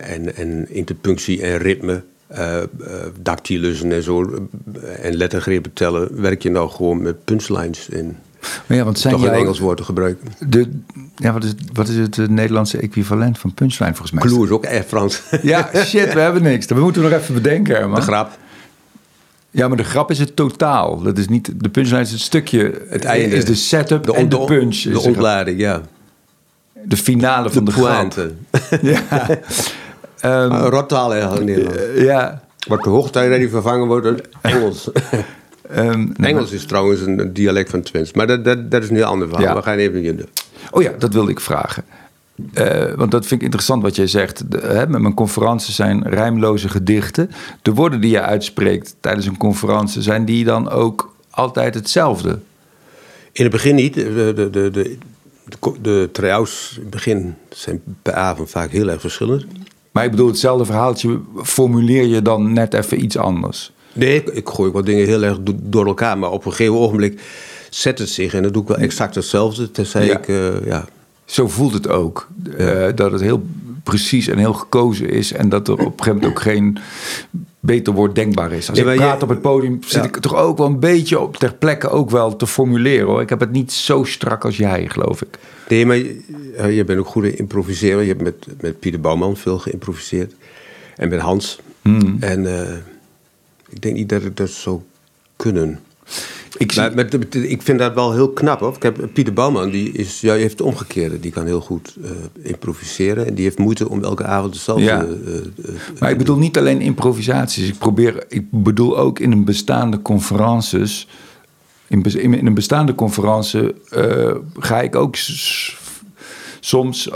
en, 0.01 0.35
en 0.35 0.65
interpunctie 0.69 1.41
en 1.41 1.57
ritme, 1.57 2.03
dactylussen 3.21 3.91
en 3.91 4.03
zo, 4.03 4.47
en 5.01 5.15
lettergrepen 5.15 5.73
tellen, 5.73 6.21
werk 6.21 6.43
je 6.43 6.49
nou 6.49 6.69
gewoon 6.69 7.01
met 7.01 7.25
punchlines 7.25 7.89
en 7.89 8.17
maar 8.65 8.77
ja, 8.77 8.83
want 8.83 8.99
zijn 8.99 9.13
toch 9.13 9.23
een 9.23 9.33
Engels 9.33 9.59
woord 9.59 9.77
te 9.77 9.83
gebruiken. 9.83 10.27
De, 10.47 10.69
ja, 11.15 11.33
wat, 11.33 11.43
is, 11.43 11.53
wat 11.73 11.87
is 11.87 11.95
het 11.95 12.29
Nederlandse 12.29 12.77
equivalent 12.77 13.39
van 13.39 13.53
punchline 13.53 13.91
volgens 13.91 14.11
mij? 14.11 14.23
Clue 14.23 14.43
is 14.43 14.49
ook 14.49 14.63
echt 14.63 14.87
Frans. 14.87 15.21
Ja, 15.41 15.69
shit, 15.73 16.13
we 16.13 16.19
hebben 16.29 16.43
niks. 16.43 16.67
Dat 16.67 16.77
moeten 16.77 17.01
we 17.03 17.09
nog 17.09 17.19
even 17.19 17.33
bedenken. 17.33 17.89
Man. 17.89 17.99
De 17.99 18.05
grap. 18.05 18.37
Ja, 19.51 19.67
maar 19.67 19.77
de 19.77 19.83
grap 19.83 20.11
is 20.11 20.19
het 20.19 20.35
totaal. 20.35 21.01
Dat 21.01 21.17
is 21.17 21.27
niet, 21.27 21.51
de 21.55 21.69
punchline 21.69 22.01
is 22.01 22.11
het 22.11 22.19
stukje. 22.19 22.81
Het 22.89 23.05
einde. 23.05 23.35
Is 23.35 23.45
de 23.45 23.55
setup 23.55 24.03
de 24.03 24.13
en 24.13 24.29
de 24.29 24.39
punch. 24.39 24.81
De 24.81 24.99
ontlading, 24.99 25.59
ja. 25.59 25.81
De 26.83 26.97
finale 26.97 27.49
van 27.49 27.65
de, 27.65 27.71
de 27.71 27.79
pointe. 27.79 28.31
ja. 28.81 29.27
um, 30.43 30.51
Rottaal 30.51 31.13
eigenlijk 31.13 31.45
Nederland. 31.45 31.77
Uh, 31.77 32.03
ja. 32.03 32.43
Wat 32.67 32.83
de 32.83 32.89
hoogtij 32.89 33.37
die 33.37 33.49
vervangen 33.49 33.87
wordt 33.87 34.03
door 34.03 34.21
Engels. 34.41 34.89
um, 35.77 36.13
Engels 36.15 36.51
is 36.51 36.65
trouwens 36.65 37.01
een 37.01 37.33
dialect 37.33 37.69
van 37.69 37.81
Twents. 37.81 38.13
Maar 38.13 38.27
dat, 38.27 38.45
dat, 38.45 38.71
dat 38.71 38.83
is 38.83 38.89
nu 38.89 38.97
een 38.97 39.05
ander 39.05 39.27
verhaal. 39.27 39.47
Ja. 39.47 39.55
We 39.55 39.61
gaan 39.61 39.77
even 39.77 40.03
in 40.03 40.15
de... 40.15 40.27
Oh 40.71 40.81
ja, 40.81 40.91
dat 40.97 41.13
wilde 41.13 41.31
ik 41.31 41.39
vragen. 41.39 41.83
Uh, 42.53 42.93
want 42.93 43.11
dat 43.11 43.25
vind 43.25 43.39
ik 43.39 43.45
interessant 43.45 43.81
wat 43.81 43.95
jij 43.95 44.07
zegt. 44.07 44.51
De, 44.51 44.57
hè, 44.57 44.87
met 44.87 45.01
mijn 45.01 45.13
conferenties 45.13 45.75
zijn 45.75 46.07
rijmloze 46.07 46.69
gedichten. 46.69 47.31
De 47.61 47.73
woorden 47.73 48.01
die 48.01 48.11
je 48.11 48.21
uitspreekt 48.21 48.95
tijdens 48.99 49.25
een 49.25 49.37
conferentie, 49.37 50.01
zijn 50.01 50.25
die 50.25 50.43
dan 50.43 50.69
ook 50.69 51.15
altijd 51.29 51.73
hetzelfde? 51.73 52.39
In 53.31 53.43
het 53.43 53.51
begin 53.51 53.75
niet. 53.75 53.93
De, 53.93 54.33
de, 54.35 54.49
de, 54.49 54.71
de, 54.71 54.97
de, 55.81 56.09
try-outs 56.11 56.73
in 56.75 56.81
het 56.81 56.89
begin 56.89 57.35
zijn 57.49 57.81
per 58.01 58.13
avond 58.13 58.49
vaak 58.49 58.71
heel 58.71 58.89
erg 58.89 59.01
verschillend. 59.01 59.45
Maar 59.91 60.05
ik 60.05 60.11
bedoel, 60.11 60.27
hetzelfde 60.27 60.65
verhaaltje 60.65 61.19
formuleer 61.43 62.05
je 62.05 62.21
dan 62.21 62.53
net 62.53 62.73
even 62.73 63.03
iets 63.03 63.17
anders? 63.17 63.71
Nee, 63.93 64.15
ik, 64.15 64.27
ik 64.27 64.49
gooi 64.49 64.71
wat 64.71 64.85
dingen 64.85 65.05
heel 65.05 65.23
erg 65.23 65.37
door 65.43 65.85
elkaar. 65.85 66.17
Maar 66.17 66.31
op 66.31 66.45
een 66.45 66.51
gegeven 66.51 66.75
ogenblik 66.75 67.21
zet 67.69 67.99
het 67.99 68.09
zich. 68.09 68.33
En 68.33 68.43
dan 68.43 68.51
doe 68.51 68.61
ik 68.61 68.67
wel 68.67 68.77
exact 68.77 69.15
hetzelfde. 69.15 69.71
Tenzij 69.71 70.05
Ja. 70.05 70.17
ik, 70.17 70.27
uh, 70.27 70.65
ja, 70.65 70.85
Zo 71.25 71.47
voelt 71.47 71.73
het 71.73 71.87
ook. 71.87 72.27
Uh, 72.57 72.87
dat 72.95 73.11
het 73.11 73.21
heel 73.21 73.43
precies 73.83 74.27
en 74.27 74.37
heel 74.37 74.53
gekozen 74.53 75.09
is. 75.09 75.31
En 75.31 75.49
dat 75.49 75.67
er 75.67 75.73
op 75.73 75.79
een 75.79 75.85
gegeven 75.85 76.13
moment 76.13 76.31
ook 76.31 76.41
geen 76.41 76.77
beter 77.59 77.93
woord 77.93 78.15
denkbaar 78.15 78.51
is. 78.51 78.69
Als 78.69 78.79
Ja, 78.79 78.91
ik 78.91 78.97
praat 78.97 79.17
je- 79.17 79.23
op 79.23 79.29
het 79.29 79.41
podium 79.41 79.77
zit 79.83 79.91
Ja. 79.91 80.03
ik 80.03 80.17
toch 80.17 80.35
ook 80.35 80.57
wel 80.57 80.67
een 80.67 80.79
beetje 80.79 81.19
op 81.19 81.37
ter 81.37 81.53
plekke 81.53 81.89
ook 81.89 82.09
wel 82.09 82.35
te 82.35 82.47
formuleren. 82.47 83.05
Hoor. 83.07 83.21
Ik 83.21 83.29
heb 83.29 83.39
het 83.39 83.51
niet 83.51 83.71
zo 83.71 84.03
strak 84.03 84.45
als 84.45 84.57
jij, 84.57 84.89
geloof 84.89 85.21
ik. 85.21 85.37
Nee, 85.69 85.85
maar 85.85 85.97
uh, 85.97 86.75
je 86.75 86.83
bent 86.83 86.99
ook 86.99 87.07
goed 87.07 87.23
in 87.23 87.37
improviseren. 87.37 88.01
Je 88.01 88.07
hebt 88.07 88.21
met, 88.21 88.47
met 88.61 88.79
Pieter 88.79 88.99
Bouwman 89.01 89.37
veel 89.37 89.59
geïmproviseerd. 89.59 90.33
En 90.95 91.09
met 91.09 91.19
Hans. 91.19 91.59
Hmm. 91.81 92.17
En 92.19 92.43
uh, 92.43 92.61
ik 93.69 93.81
denk 93.81 93.95
niet 93.95 94.09
dat 94.09 94.21
ik 94.23 94.37
dat 94.37 94.49
zou 94.49 94.79
kunnen. 95.35 95.79
Ik, 96.57 96.71
zie, 96.71 96.89
Maar 96.95 97.05
ik 97.31 97.61
vind 97.61 97.79
dat 97.79 97.93
wel 97.93 98.13
heel 98.13 98.29
knap 98.29 98.59
hoor. 98.59 98.75
Ik 98.75 98.83
heb, 98.83 99.09
Pieter 99.13 99.33
Bouwman 99.33 99.69
die 99.69 99.91
is, 99.91 100.21
ja, 100.21 100.33
heeft 100.33 100.51
het 100.51 100.61
omgekeerde. 100.61 101.19
Die 101.19 101.31
kan 101.31 101.45
heel 101.45 101.61
goed 101.61 101.95
eh, 102.03 102.09
improviseren. 102.41 103.27
En 103.27 103.33
die 103.33 103.43
heeft 103.43 103.57
moeite 103.57 103.89
om 103.89 104.03
elke 104.03 104.25
avond 104.25 104.53
hetzelfde 104.53 104.83
Ja. 104.83 105.03
eh, 105.03 105.37
eh, 105.37 105.45
maar 105.99 106.09
ik 106.09 106.17
bedoel 106.17 106.37
niet 106.37 106.57
alleen 106.57 106.81
improvisaties. 106.81 107.67
Ik, 107.67 107.77
probeer, 107.77 108.25
ik 108.27 108.45
bedoel 108.49 108.97
ook 108.97 109.19
in 109.19 109.31
een 109.31 109.45
bestaande 109.45 110.01
conferences. 110.01 111.07
In, 111.87 112.03
in, 112.03 112.33
in 112.33 112.45
een 112.45 112.53
bestaande 112.53 112.95
conferentie 112.95 113.73
ga 114.59 114.81
ik 114.81 114.95
ook 114.95 115.15
soms 116.59 117.09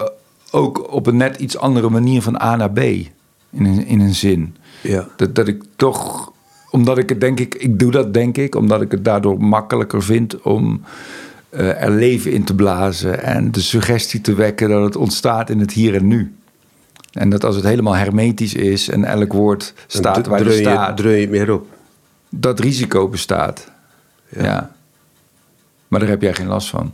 ook 0.52 0.94
op 0.94 1.08
een 1.08 1.18
net 1.18 1.40
iets 1.40 1.58
andere 1.58 1.90
manier 1.90 2.22
van 2.22 2.42
A 2.42 2.56
naar 2.56 2.72
B. 2.72 2.80
In 2.80 3.66
een, 3.66 3.86
in 3.86 4.00
een 4.00 4.16
zin. 4.16 4.56
Ja. 4.82 5.08
Dat, 5.18 5.36
dat 5.36 5.48
ik 5.48 5.64
toch, 5.76 6.32
omdat 6.76 6.98
ik 6.98 7.10
het 7.10 7.22
denk 7.22 7.40
ik, 7.40 7.56
ik 7.56 7.80
doe 7.80 7.92
dat 7.92 8.14
denk 8.14 8.38
ik, 8.38 8.56
omdat 8.56 8.82
ik 8.82 8.92
het 8.92 9.06
daardoor 9.06 9.40
makkelijker 9.44 10.04
vind 10.04 10.42
om 10.42 10.82
eh, 11.50 11.82
er 11.84 11.92
leven 11.92 12.32
in 12.32 12.44
te 12.44 12.56
blazen 12.56 13.24
en 13.24 13.52
de 13.52 13.62
suggestie 13.62 14.22
te 14.22 14.34
wekken 14.34 14.70
dat 14.70 14.84
het 14.84 14.96
ontstaat 14.96 15.50
in 15.50 15.60
het 15.60 15.72
hier 15.72 15.96
en 15.96 16.08
nu. 16.08 16.34
En 17.12 17.30
dat 17.30 17.44
als 17.44 17.56
het 17.56 17.64
helemaal 17.66 17.96
hermetisch 17.96 18.54
is 18.54 18.90
en 18.90 19.04
elk 19.06 19.34
woord 19.34 19.74
staat 19.88 20.28
waar 20.28 20.40
het 20.46 20.54
staat, 20.54 20.98
dreun 20.98 21.16
je 21.16 21.22
het 21.22 21.30
meer 21.30 21.52
op. 21.54 21.68
dat 22.30 22.60
risico 22.60 23.08
bestaat. 23.08 23.72
Ja. 24.30 24.44
Ja. 24.44 24.72
Maar 25.88 26.00
daar 26.00 26.10
heb 26.10 26.22
jij 26.22 26.34
geen 26.34 26.48
last 26.48 26.70
van. 26.70 26.94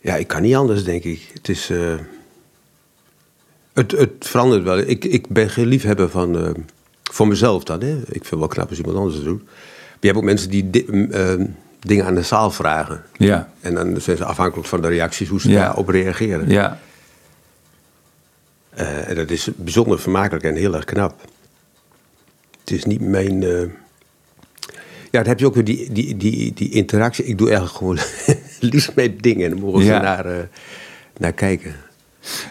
Ja, 0.00 0.14
ik 0.16 0.26
kan 0.26 0.42
niet 0.42 0.54
anders, 0.54 0.84
denk 0.84 1.04
ik. 1.04 1.30
Het 1.34 1.48
is. 1.48 1.70
eh, 1.70 1.94
het, 3.72 3.90
het 3.90 4.10
verandert 4.20 4.62
wel. 4.62 4.78
Ik, 4.78 5.04
ik 5.04 5.28
ben 5.28 5.50
geen 5.50 5.66
liefhebber 5.66 6.10
van. 6.10 6.38
eh, 6.38 6.50
voor 7.14 7.28
mezelf 7.28 7.64
dan, 7.64 7.80
hè. 7.80 7.96
Ik 7.96 8.04
vind 8.06 8.30
het 8.30 8.38
wel 8.38 8.48
knap 8.48 8.68
als 8.68 8.78
iemand 8.78 8.96
anders 8.96 9.14
het 9.16 9.24
doet. 9.24 9.44
Maar 9.44 9.98
je 10.00 10.06
hebt 10.06 10.16
ook 10.18 10.24
mensen 10.24 10.50
die 10.50 10.70
di- 10.70 10.84
m, 10.90 11.10
eh, 11.12 11.34
dingen 11.80 12.04
aan 12.04 12.14
de 12.14 12.22
zaal 12.22 12.50
vragen. 12.50 13.02
Ja, 13.16 13.48
En 13.60 13.74
dan 13.74 14.00
zijn 14.00 14.16
ze 14.16 14.24
afhankelijk 14.24 14.68
van 14.68 14.80
de 14.82 14.88
reacties 14.88 15.28
hoe 15.28 15.40
ze 15.40 15.50
Ja. 15.50 15.60
daarop 15.60 15.88
reageren. 15.88 16.48
ja, 16.48 16.78
Eh, 18.70 19.08
en 19.08 19.14
dat 19.14 19.30
is 19.30 19.48
bijzonder 19.56 20.00
vermakelijk 20.00 20.44
en 20.44 20.54
heel 20.54 20.74
erg 20.74 20.84
knap. 20.84 21.20
Het 22.60 22.70
is 22.70 22.84
niet 22.84 23.00
mijn. 23.00 23.42
eh, 23.42 23.60
Ja, 25.10 25.20
dan 25.20 25.26
heb 25.28 25.38
je 25.38 25.46
ook 25.46 25.54
weer 25.54 25.64
die, 25.64 25.92
die, 25.92 26.16
die, 26.16 26.52
die 26.54 26.70
interactie. 26.70 27.24
Ik 27.24 27.38
doe 27.38 27.46
eigenlijk 27.48 27.76
gewoon 27.76 27.98
liefst 28.70 28.94
met 28.94 29.22
dingen. 29.22 29.44
En 29.44 29.50
dan 29.50 29.60
mogen 29.60 29.82
ze 29.82 29.88
naar, 29.90 30.26
eh, 30.26 30.44
naar 31.16 31.32
kijken. 31.32 31.74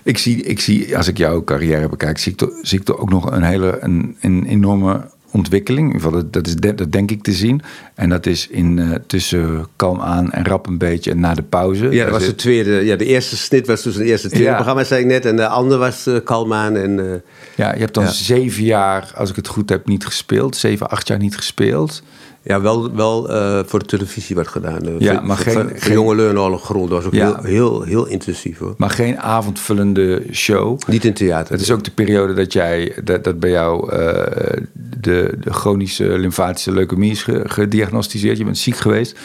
Ik 0.04 0.18
zie, 0.18 0.44
ik 0.44 0.60
zie, 0.60 0.98
als 0.98 1.08
ik 1.08 1.18
jouw 1.18 1.44
carrière 1.44 1.90
bekijk, 1.90 2.18
zie 2.18 2.32
ik, 2.32 2.38
toch, 2.38 2.50
zie 2.62 2.80
ik 2.80 2.86
toch 2.86 2.98
ook 2.98 3.10
nog 3.10 3.32
een 3.32 3.44
hele 3.44 3.78
een, 3.82 4.18
een 4.22 4.46
enorme 4.46 5.02
ontwikkeling. 5.32 6.02
Dat, 6.32 6.48
is, 6.48 6.56
de- 6.56 6.76
dat 6.76 6.92
denk 6.92 7.12
ik 7.12 7.24
te 7.24 7.32
zien. 7.32 7.62
En 7.96 8.10
dat 8.10 8.26
is 8.26 8.48
in, 8.48 8.80
eh, 8.80 8.90
tussen 9.08 9.68
kalm 9.76 10.02
aan 10.02 10.32
en 10.32 10.46
rap 10.46 10.68
een 10.68 10.78
beetje 10.78 11.12
en 11.12 11.20
na 11.20 11.34
de 11.34 11.42
pauze. 11.42 11.90
Ja, 11.90 12.04
dat 12.04 12.14
was 12.14 12.26
de 12.26 12.36
tweede. 12.36 12.72
Ja, 12.86 12.96
de 12.96 13.06
eerste 13.06 13.38
snit 13.38 13.68
was 13.68 13.82
dus 13.82 13.96
het 13.96 14.04
eerste 14.04 14.28
tweede 14.30 14.48
Ja. 14.48 14.54
programma, 14.56 14.84
zei 14.84 15.02
ik 15.02 15.08
net. 15.08 15.26
En 15.26 15.36
de 15.36 15.48
andere 15.48 15.80
was 15.80 16.08
uh, 16.08 16.18
Kalmaan. 16.24 16.76
En, 16.76 17.00
eh, 17.00 17.20
ja, 17.56 17.74
je 17.74 17.80
hebt 17.80 17.94
dan 17.94 18.04
Ja. 18.04 18.10
zeven 18.12 18.64
jaar, 18.64 19.12
als 19.16 19.30
ik 19.30 19.36
het 19.36 19.48
goed 19.48 19.70
heb, 19.70 19.88
niet 19.88 20.06
gespeeld. 20.06 20.56
Zeven, 20.56 20.90
acht 20.90 21.08
jaar 21.08 21.20
niet 21.20 21.36
gespeeld. 21.36 22.04
Ja, 22.44 22.62
wel, 22.62 22.96
wel 22.96 23.30
eh, 23.30 23.60
voor 23.66 23.80
de 23.80 23.86
televisie 23.86 24.36
werd 24.36 24.48
gedaan. 24.48 24.82
eh, 24.88 25.00
Ja, 25.00 25.14
voor- 25.16 25.26
maar 25.26 25.38
geen- 25.38 25.70
geen- 25.76 25.94
jonge 25.94 26.16
leun 26.16 26.38
al 26.38 26.58
grond. 26.58 26.90
Dat 26.90 26.98
was 26.98 27.06
ook 27.06 27.14
Ja. 27.14 27.26
heel, 27.26 27.44
heel, 27.44 27.82
heel 27.84 28.06
intensief 28.06 28.58
hoor. 28.58 28.74
Maar 28.78 28.90
geen 28.90 29.20
avondvullende 29.20 30.24
show. 30.32 30.80
Niet 30.88 31.06
in 31.06 31.14
theater. 31.14 31.52
Het 31.54 31.62
is 31.62 31.72
ook 31.72 31.84
de 31.84 31.92
periode 31.92 32.34
dat 32.34 32.54
jij, 32.54 32.96
dat, 33.04 33.24
dat 33.24 33.40
bij 33.40 33.50
jou 33.50 33.92
eh, 33.92 34.64
de, 35.00 35.38
de 35.42 35.54
chronische 35.54 36.04
lymfatische 36.20 36.72
leukemie 36.72 37.12
is 37.12 37.24
ge- 37.24 37.44
gediagnosticeerd. 37.46 38.38
Je 38.38 38.44
bent 38.46 38.58
ziek 38.58 38.76
geweest. 38.78 39.20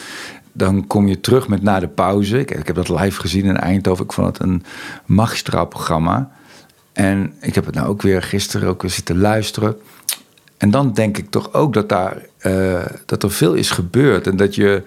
Dan 0.51 0.87
kom 0.87 1.07
je 1.07 1.19
terug 1.19 1.47
met 1.47 1.61
na 1.61 1.79
de 1.79 1.87
pauze. 1.87 2.39
Ik, 2.39 2.51
ik 2.51 2.67
heb 2.67 2.75
dat 2.75 2.89
live 2.89 3.19
gezien 3.19 3.45
in 3.45 3.57
Eindhoven. 3.57 4.05
Ik 4.05 4.11
vond 4.13 4.27
het 4.27 4.39
een 4.47 4.63
magistraal 5.05 5.65
programma. 5.65 6.31
En 6.93 7.33
ik 7.41 7.55
heb 7.55 7.65
het 7.65 7.75
nou 7.75 7.87
ook 7.87 8.01
weer 8.01 8.21
gisteren 8.21 8.69
ook 8.69 8.81
weer 8.81 8.91
zitten 8.91 9.19
luisteren. 9.19 9.75
En 10.59 10.71
dan 10.71 10.93
denk 10.93 11.17
ik 11.17 11.29
toch 11.29 11.53
ook 11.53 11.73
dat, 11.73 11.89
daar, 11.89 12.17
eh, 12.37 12.85
dat 13.05 13.23
er 13.23 13.31
veel 13.31 13.53
is 13.53 13.71
gebeurd. 13.71 14.27
En 14.27 14.37
dat 14.37 14.55
je. 14.55 14.83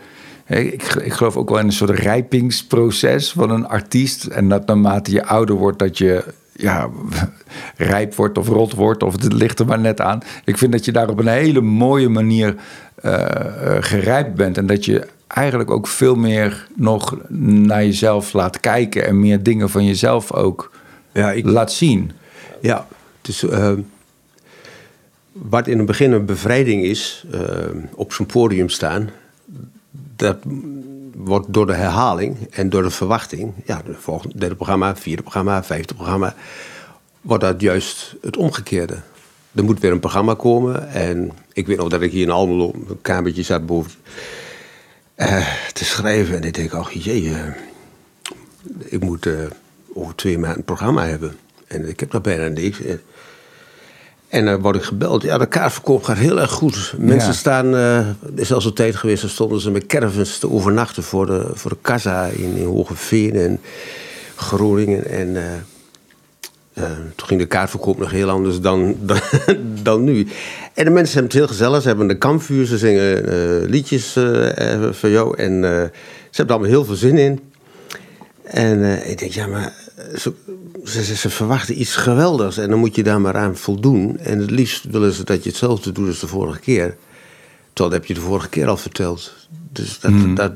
Ik, 0.46 0.82
ik 0.82 1.12
geloof 1.12 1.36
ook 1.36 1.48
wel 1.48 1.58
in 1.58 1.66
een 1.66 1.72
soort 1.72 1.98
rijpingsproces 1.98 3.32
van 3.32 3.50
een 3.50 3.66
artiest. 3.66 4.24
En 4.24 4.48
dat 4.48 4.66
naarmate 4.66 5.12
je 5.12 5.26
ouder 5.26 5.54
wordt, 5.54 5.78
dat 5.78 5.98
je 5.98 6.24
ja, 6.52 6.88
rijp 7.76 8.14
wordt 8.14 8.38
of 8.38 8.48
rot 8.48 8.72
wordt. 8.72 9.02
Of 9.02 9.12
het 9.12 9.32
ligt 9.32 9.58
er 9.58 9.66
maar 9.66 9.80
net 9.80 10.00
aan. 10.00 10.20
Ik 10.44 10.58
vind 10.58 10.72
dat 10.72 10.84
je 10.84 10.92
daar 10.92 11.08
op 11.08 11.18
een 11.18 11.26
hele 11.26 11.60
mooie 11.60 12.08
manier 12.08 12.56
eh, 12.94 13.76
gerijpt 13.80 14.34
bent. 14.34 14.58
En 14.58 14.66
dat 14.66 14.84
je 14.84 15.06
eigenlijk 15.26 15.70
ook 15.70 15.86
veel 15.86 16.14
meer 16.14 16.66
nog 16.74 17.16
naar 17.38 17.84
jezelf 17.84 18.32
laat 18.32 18.60
kijken. 18.60 19.06
En 19.06 19.20
meer 19.20 19.42
dingen 19.42 19.70
van 19.70 19.84
jezelf 19.84 20.32
ook 20.32 20.70
Ja, 21.12 21.30
ik, 21.32 21.46
laat 21.46 21.72
zien. 21.72 22.10
Ja, 22.60 22.86
eh, 23.50 23.72
wat 25.32 25.66
in 25.66 25.76
het 25.76 25.86
begin 25.86 26.12
een 26.12 26.24
bevrijding 26.24 26.84
is, 26.84 27.24
eh, 27.30 27.40
op 27.94 28.12
zo'n 28.12 28.26
podium 28.26 28.68
staan, 28.68 29.10
dat 30.16 30.36
wordt 31.16 31.52
door 31.52 31.66
de 31.66 31.74
herhaling 31.74 32.36
en 32.50 32.68
door 32.68 32.82
de 32.82 32.90
verwachting, 32.90 33.52
ja, 33.64 33.82
de 33.84 33.94
volgende, 33.94 34.38
derde 34.38 34.54
programma, 34.54 34.96
vierde 34.96 35.22
programma, 35.22 35.64
vijfde 35.64 35.94
programma, 35.94 36.34
wordt 37.20 37.42
dat 37.42 37.60
juist 37.60 38.16
het 38.20 38.36
omgekeerde. 38.36 38.98
Er 39.52 39.64
moet 39.64 39.80
weer 39.80 39.92
een 39.92 40.00
programma 40.00 40.34
komen 40.34 40.88
en 40.88 41.32
ik 41.52 41.66
weet 41.66 41.76
nog 41.76 41.88
dat 41.88 42.02
ik 42.02 42.12
hier 42.12 42.22
in 42.22 42.30
Almelo 42.30 42.72
een 42.88 43.00
kamertje 43.02 43.42
zat 43.42 43.66
boven 43.66 43.92
eh, 45.14 45.46
te 45.72 45.84
schrijven 45.84 46.36
en 46.36 46.42
ik 46.42 46.54
denk, 46.54 46.72
ach 46.72 46.92
jee, 46.92 47.34
eh, 47.34 47.46
ik 48.78 49.00
moet 49.00 49.28
over 49.94 50.14
twee 50.14 50.38
maanden 50.38 50.58
een 50.58 50.64
programma 50.64 51.06
hebben. 51.06 51.36
En 51.66 51.88
ik 51.88 52.00
heb 52.00 52.12
nog 52.12 52.22
bijna 52.22 52.48
niks. 52.48 52.78
En 54.32 54.44
dan 54.44 54.60
word 54.60 54.76
ik 54.76 54.82
gebeld. 54.82 55.22
Ja, 55.22 55.38
de 55.38 55.46
kaartverkoop 55.46 56.04
gaat 56.04 56.16
heel 56.16 56.40
erg 56.40 56.50
goed. 56.50 56.94
Mensen 56.98 57.28
Ja. 57.30 57.34
staan... 57.36 57.74
eh, 57.74 57.96
er 57.98 58.14
is 58.34 58.46
zelfs 58.48 58.64
een 58.64 58.72
tijd 58.74 58.96
geweest... 58.96 59.20
dan 59.20 59.30
stonden 59.30 59.60
ze 59.60 59.70
met 59.70 59.86
caravans 59.86 60.38
te 60.38 60.50
overnachten... 60.50 61.02
voor 61.02 61.26
de, 61.26 61.46
voor 61.54 61.70
de 61.70 61.76
kassa 61.80 62.26
in, 62.26 62.56
in 62.56 62.64
Hogeveen 62.64 63.34
en 63.34 63.60
Groningen. 64.36 65.04
En 65.06 65.36
eh, 65.36 65.52
eh, 66.72 66.90
toen 67.16 67.26
ging 67.26 67.40
de 67.40 67.46
kaartverkoop 67.46 67.98
nog 67.98 68.10
heel 68.10 68.28
anders 68.30 68.60
dan, 68.60 68.96
dan, 69.00 69.20
dan 69.82 70.04
nu. 70.04 70.26
En 70.74 70.84
de 70.84 70.90
mensen 70.90 71.12
hebben 71.14 71.22
het 71.22 71.32
heel 71.32 71.46
gezellig. 71.56 71.82
Ze 71.82 71.88
hebben 71.88 72.10
een 72.10 72.18
kampvuur. 72.18 72.66
Ze 72.66 72.78
zingen 72.78 73.64
liedjes 73.64 74.12
voor 74.90 75.08
jou. 75.08 75.36
En 75.36 75.62
ze 75.62 75.90
hebben 76.30 76.46
er 76.46 76.50
allemaal 76.50 76.68
heel 76.68 76.84
veel 76.84 76.94
zin 76.94 77.18
in. 77.18 77.40
En 78.42 79.08
ik 79.10 79.18
denk, 79.18 79.32
ja, 79.32 79.46
maar 79.46 79.72
ze, 80.16 80.32
ze, 80.84 81.04
ze- 81.04 81.16
ze 81.16 81.30
verwachten 81.30 81.80
iets 81.80 81.96
geweldigs 81.96 82.56
en 82.58 82.70
dan 82.70 82.78
moet 82.78 82.94
je 82.96 83.02
daar 83.02 83.20
maar 83.20 83.36
aan 83.36 83.56
voldoen. 83.56 84.18
En 84.18 84.38
het 84.38 84.50
liefst 84.50 84.84
willen 84.84 85.12
ze 85.12 85.24
dat 85.24 85.42
je 85.42 85.48
hetzelfde 85.48 85.92
doet 85.92 86.08
als 86.08 86.20
de 86.20 86.26
vorige 86.26 86.60
keer. 86.60 86.96
Terwijl 87.72 87.90
dat 87.90 87.92
heb 87.92 88.04
je 88.04 88.14
de 88.14 88.20
vorige 88.20 88.48
keer 88.48 88.68
al 88.68 88.76
verteld. 88.76 89.32
Dus 89.72 90.00
dat, 90.00 90.12
dat, 90.34 90.52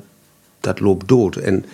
dat 0.60 0.80
loopt 0.80 1.08
dood. 1.08 1.36
En 1.36 1.64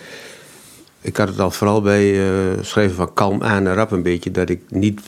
ik 1.01 1.17
had 1.17 1.27
het 1.27 1.39
al 1.39 1.51
vooral 1.51 1.81
bij 1.81 2.27
eh, 2.29 2.57
schrijven 2.61 2.95
van 2.95 3.13
kalm 3.13 3.43
aan 3.43 3.67
en 3.67 3.73
rap 3.73 3.91
een 3.91 4.03
beetje, 4.03 4.31
dat 4.31 4.49
ik 4.49 4.61
niet. 4.69 5.01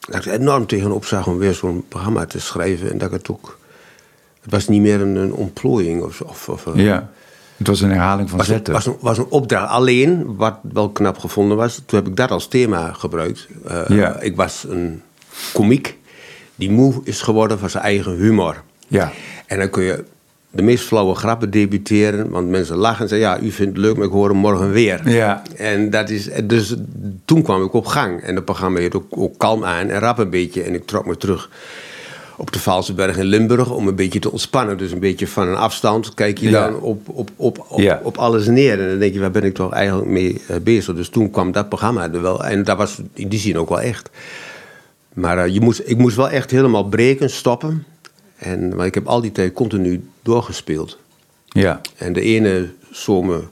Dat 0.00 0.14
ik 0.16 0.32
er 0.32 0.40
enorm 0.40 0.66
tegenop 0.66 1.04
zag 1.04 1.26
om 1.26 1.38
weer 1.38 1.54
zo'n 1.54 1.84
programma 1.88 2.26
te 2.26 2.40
schrijven. 2.40 2.90
En 2.90 2.98
dat 2.98 3.08
ik 3.08 3.14
het 3.16 3.28
ook. 3.30 3.58
Het 4.40 4.50
was 4.54 4.68
niet 4.68 4.80
meer 4.80 5.00
een, 5.00 5.16
een 5.16 5.32
ontplooiing 5.32 6.02
of, 6.02 6.20
of, 6.20 6.48
of 6.48 6.66
een- 6.66 6.76
Ja, 6.82 7.10
het 7.56 7.66
was 7.66 7.80
een 7.80 7.90
herhaling 7.90 8.28
van 8.28 8.38
was 8.38 8.46
zetten. 8.46 8.72
was, 8.72 8.86
een, 8.86 8.96
was 9.00 9.18
een 9.18 9.26
opdracht. 9.28 9.68
Alleen, 9.70 10.36
wat 10.36 10.58
wel 10.72 10.90
knap 10.90 11.18
gevonden 11.18 11.56
was, 11.56 11.82
toen 11.86 11.98
heb 11.98 12.08
ik 12.08 12.16
dat 12.16 12.30
als 12.30 12.48
thema 12.48 12.92
gebruikt. 12.92 13.48
Eh, 13.66 13.82
Ja. 13.88 14.20
Ik 14.20 14.36
was 14.36 14.64
een 14.68 15.02
komiek 15.52 15.96
die 16.54 16.70
moe 16.70 16.94
is 17.04 17.20
geworden 17.22 17.58
van 17.58 17.70
zijn 17.70 17.84
eigen 17.84 18.12
humor. 18.16 18.62
Ja. 18.88 19.12
En 19.46 19.58
dan 19.58 19.70
kun 19.70 19.82
je 19.82 20.04
de 20.50 20.62
meest 20.62 20.84
flauwe 20.84 21.14
grappen 21.14 21.50
debuteren, 21.50 22.30
want 22.30 22.48
mensen 22.48 22.76
lachen 22.76 23.02
en 23.02 23.08
zeggen: 23.08 23.28
Ja, 23.28 23.40
u 23.40 23.50
vindt 23.50 23.76
het 23.76 23.84
leuk, 23.86 23.96
maar 23.96 24.06
ik 24.06 24.12
hoor 24.12 24.28
hem 24.28 24.36
morgen 24.38 24.70
weer. 24.70 25.08
Ja. 25.10 25.42
En 25.56 25.90
dat 25.90 26.10
is, 26.10 26.28
dus 26.44 26.74
toen 27.24 27.42
kwam 27.42 27.64
ik 27.64 27.72
op 27.72 27.86
gang. 27.86 28.20
En 28.22 28.34
het 28.34 28.44
programma 28.44 28.78
heet 28.78 28.94
ook, 28.96 29.04
ook 29.08 29.38
kalm 29.38 29.64
aan 29.64 29.88
en 29.88 29.98
rap 29.98 30.18
een 30.18 30.30
beetje. 30.30 30.62
En 30.62 30.74
ik 30.74 30.86
trok 30.86 31.06
me 31.06 31.16
terug 31.16 31.50
op 32.36 32.52
de 32.52 32.58
Vaalseberg 32.58 33.16
in 33.16 33.24
Limburg 33.24 33.70
om 33.70 33.88
een 33.88 33.94
beetje 33.94 34.18
te 34.18 34.30
ontspannen. 34.30 34.78
Dus 34.78 34.90
een 34.92 34.98
beetje 35.00 35.26
van 35.26 35.48
een 35.48 35.56
afstand 35.56 36.14
kijk 36.14 36.38
je 36.38 36.50
Ja. 36.50 36.66
dan 36.70 36.80
op, 36.80 37.08
op, 37.08 37.30
op, 37.36 37.64
op, 37.68 37.80
Ja. 37.80 38.00
op 38.02 38.16
alles 38.18 38.46
neer. 38.46 38.80
En 38.80 38.88
dan 38.88 38.98
denk 38.98 39.14
je, 39.14 39.20
waar 39.20 39.30
ben 39.30 39.44
ik 39.44 39.54
toch 39.54 39.72
eigenlijk 39.72 40.10
mee 40.10 40.40
eh, 40.48 40.56
bezig? 40.62 40.94
Dus 40.94 41.08
toen 41.08 41.30
kwam 41.30 41.52
dat 41.52 41.68
programma 41.68 42.12
er 42.12 42.22
wel. 42.22 42.44
En 42.44 42.64
dat 42.64 42.76
was 42.76 42.98
in 43.14 43.28
die 43.28 43.38
zin 43.38 43.58
ook 43.58 43.68
wel 43.68 43.80
echt. 43.80 44.10
Maar 45.12 45.38
eh, 45.38 45.54
je 45.54 45.60
moest, 45.60 45.82
ik 45.84 45.98
moest 45.98 46.16
wel 46.16 46.28
echt 46.30 46.50
helemaal 46.50 46.84
breken, 46.84 47.30
stoppen. 47.30 47.84
En, 48.36 48.76
maar 48.76 48.86
ik 48.86 48.94
heb 48.94 49.06
al 49.06 49.20
die 49.20 49.32
tijd 49.32 49.52
continu 49.52 50.08
doorgespeeld. 50.22 50.98
Ja. 51.48 51.80
En 51.96 52.12
de 52.12 52.20
ene 52.20 52.68
zomer 52.90 53.42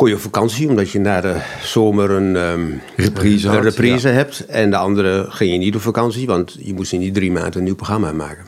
kon 0.00 0.08
je 0.08 0.14
op 0.14 0.20
vakantie, 0.20 0.68
omdat 0.68 0.90
je 0.90 0.98
na 0.98 1.20
de 1.20 1.40
zomer 1.62 2.10
een, 2.10 2.36
ehm, 2.36 2.72
Reprise 2.96 3.48
een 3.48 3.62
reprise 3.62 4.08
hebt. 4.08 4.46
En 4.46 4.70
de 4.70 4.76
andere 4.76 5.26
ging 5.28 5.52
je 5.52 5.58
niet 5.58 5.74
op 5.74 5.80
vakantie, 5.80 6.26
want 6.26 6.56
je 6.58 6.74
moest 6.74 6.92
in 6.92 7.00
die 7.00 7.10
drie 7.10 7.32
maanden 7.32 7.56
een 7.56 7.64
nieuw 7.64 7.74
programma 7.74 8.12
maken. 8.12 8.44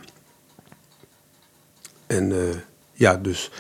En 2.07 2.33
eh, 2.33 2.57
ja, 2.93 3.17
dus 3.17 3.51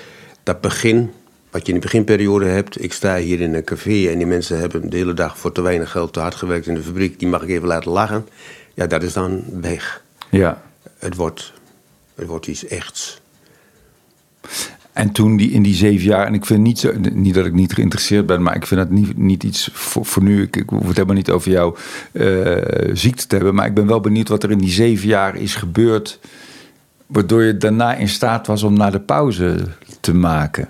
dat 0.42 0.60
begin, 0.60 1.10
wat 1.50 1.66
je 1.66 1.72
in 1.72 1.80
de 1.80 1.84
beginperiode 1.84 2.44
hebt. 2.44 2.82
Ik 2.82 2.92
sta 2.92 3.16
hier 3.16 3.40
in 3.40 3.54
een 3.54 3.64
café 3.64 4.08
en 4.08 4.18
die 4.18 4.26
mensen 4.26 4.58
hebben 4.58 4.90
de 4.90 4.96
hele 4.96 5.14
dag 5.14 5.38
voor 5.38 5.52
te 5.52 5.60
weinig 5.62 5.90
geld 5.90 6.12
te 6.12 6.20
hard 6.20 6.34
gewerkt 6.34 6.66
in 6.66 6.74
de 6.74 6.82
fabriek. 6.82 7.18
Die 7.18 7.28
mag 7.28 7.42
ik 7.42 7.48
even 7.48 7.68
laten 7.68 7.90
lachen. 7.90 8.28
Ja, 8.74 8.86
dat 8.86 9.02
is 9.02 9.12
dan 9.12 9.44
weg. 9.60 10.02
Ja. 10.30 10.62
Het 10.98 11.14
wordt, 11.14 11.52
het 12.14 12.26
wordt 12.26 12.46
iets 12.46 12.66
echts. 12.66 13.21
En 14.92 15.12
toen 15.12 15.36
die, 15.36 15.50
in 15.50 15.62
die 15.62 15.74
zeven 15.74 16.06
jaar, 16.06 16.26
en 16.26 16.34
ik 16.34 16.44
vind 16.44 16.60
niet, 16.60 16.78
zo, 16.78 16.92
niet 17.12 17.34
dat 17.34 17.46
ik 17.46 17.52
niet 17.52 17.72
geïnteresseerd 17.72 18.26
ben, 18.26 18.42
maar 18.42 18.56
ik 18.56 18.66
vind 18.66 18.80
het 18.80 18.90
niet, 18.90 19.18
niet 19.18 19.42
iets 19.42 19.70
voor, 19.72 20.06
voor 20.06 20.22
nu. 20.22 20.42
Ik, 20.42 20.56
ik 20.56 20.68
hoef 20.68 20.86
het 20.86 20.96
helemaal 20.96 21.16
niet 21.16 21.30
over 21.30 21.50
jouw 21.50 21.76
eh, 22.12 22.90
ziekte 22.92 23.26
te 23.26 23.34
hebben, 23.34 23.54
maar 23.54 23.66
ik 23.66 23.74
ben 23.74 23.86
wel 23.86 24.00
benieuwd 24.00 24.28
wat 24.28 24.42
er 24.42 24.50
in 24.50 24.58
die 24.58 24.70
zeven 24.70 25.08
jaar 25.08 25.36
is 25.36 25.54
gebeurd, 25.54 26.18
waardoor 27.06 27.42
je 27.42 27.56
daarna 27.56 27.94
in 27.94 28.08
staat 28.08 28.46
was 28.46 28.62
om 28.62 28.76
naar 28.76 28.92
de 28.92 29.00
pauze 29.00 29.66
te 30.00 30.14
maken. 30.14 30.68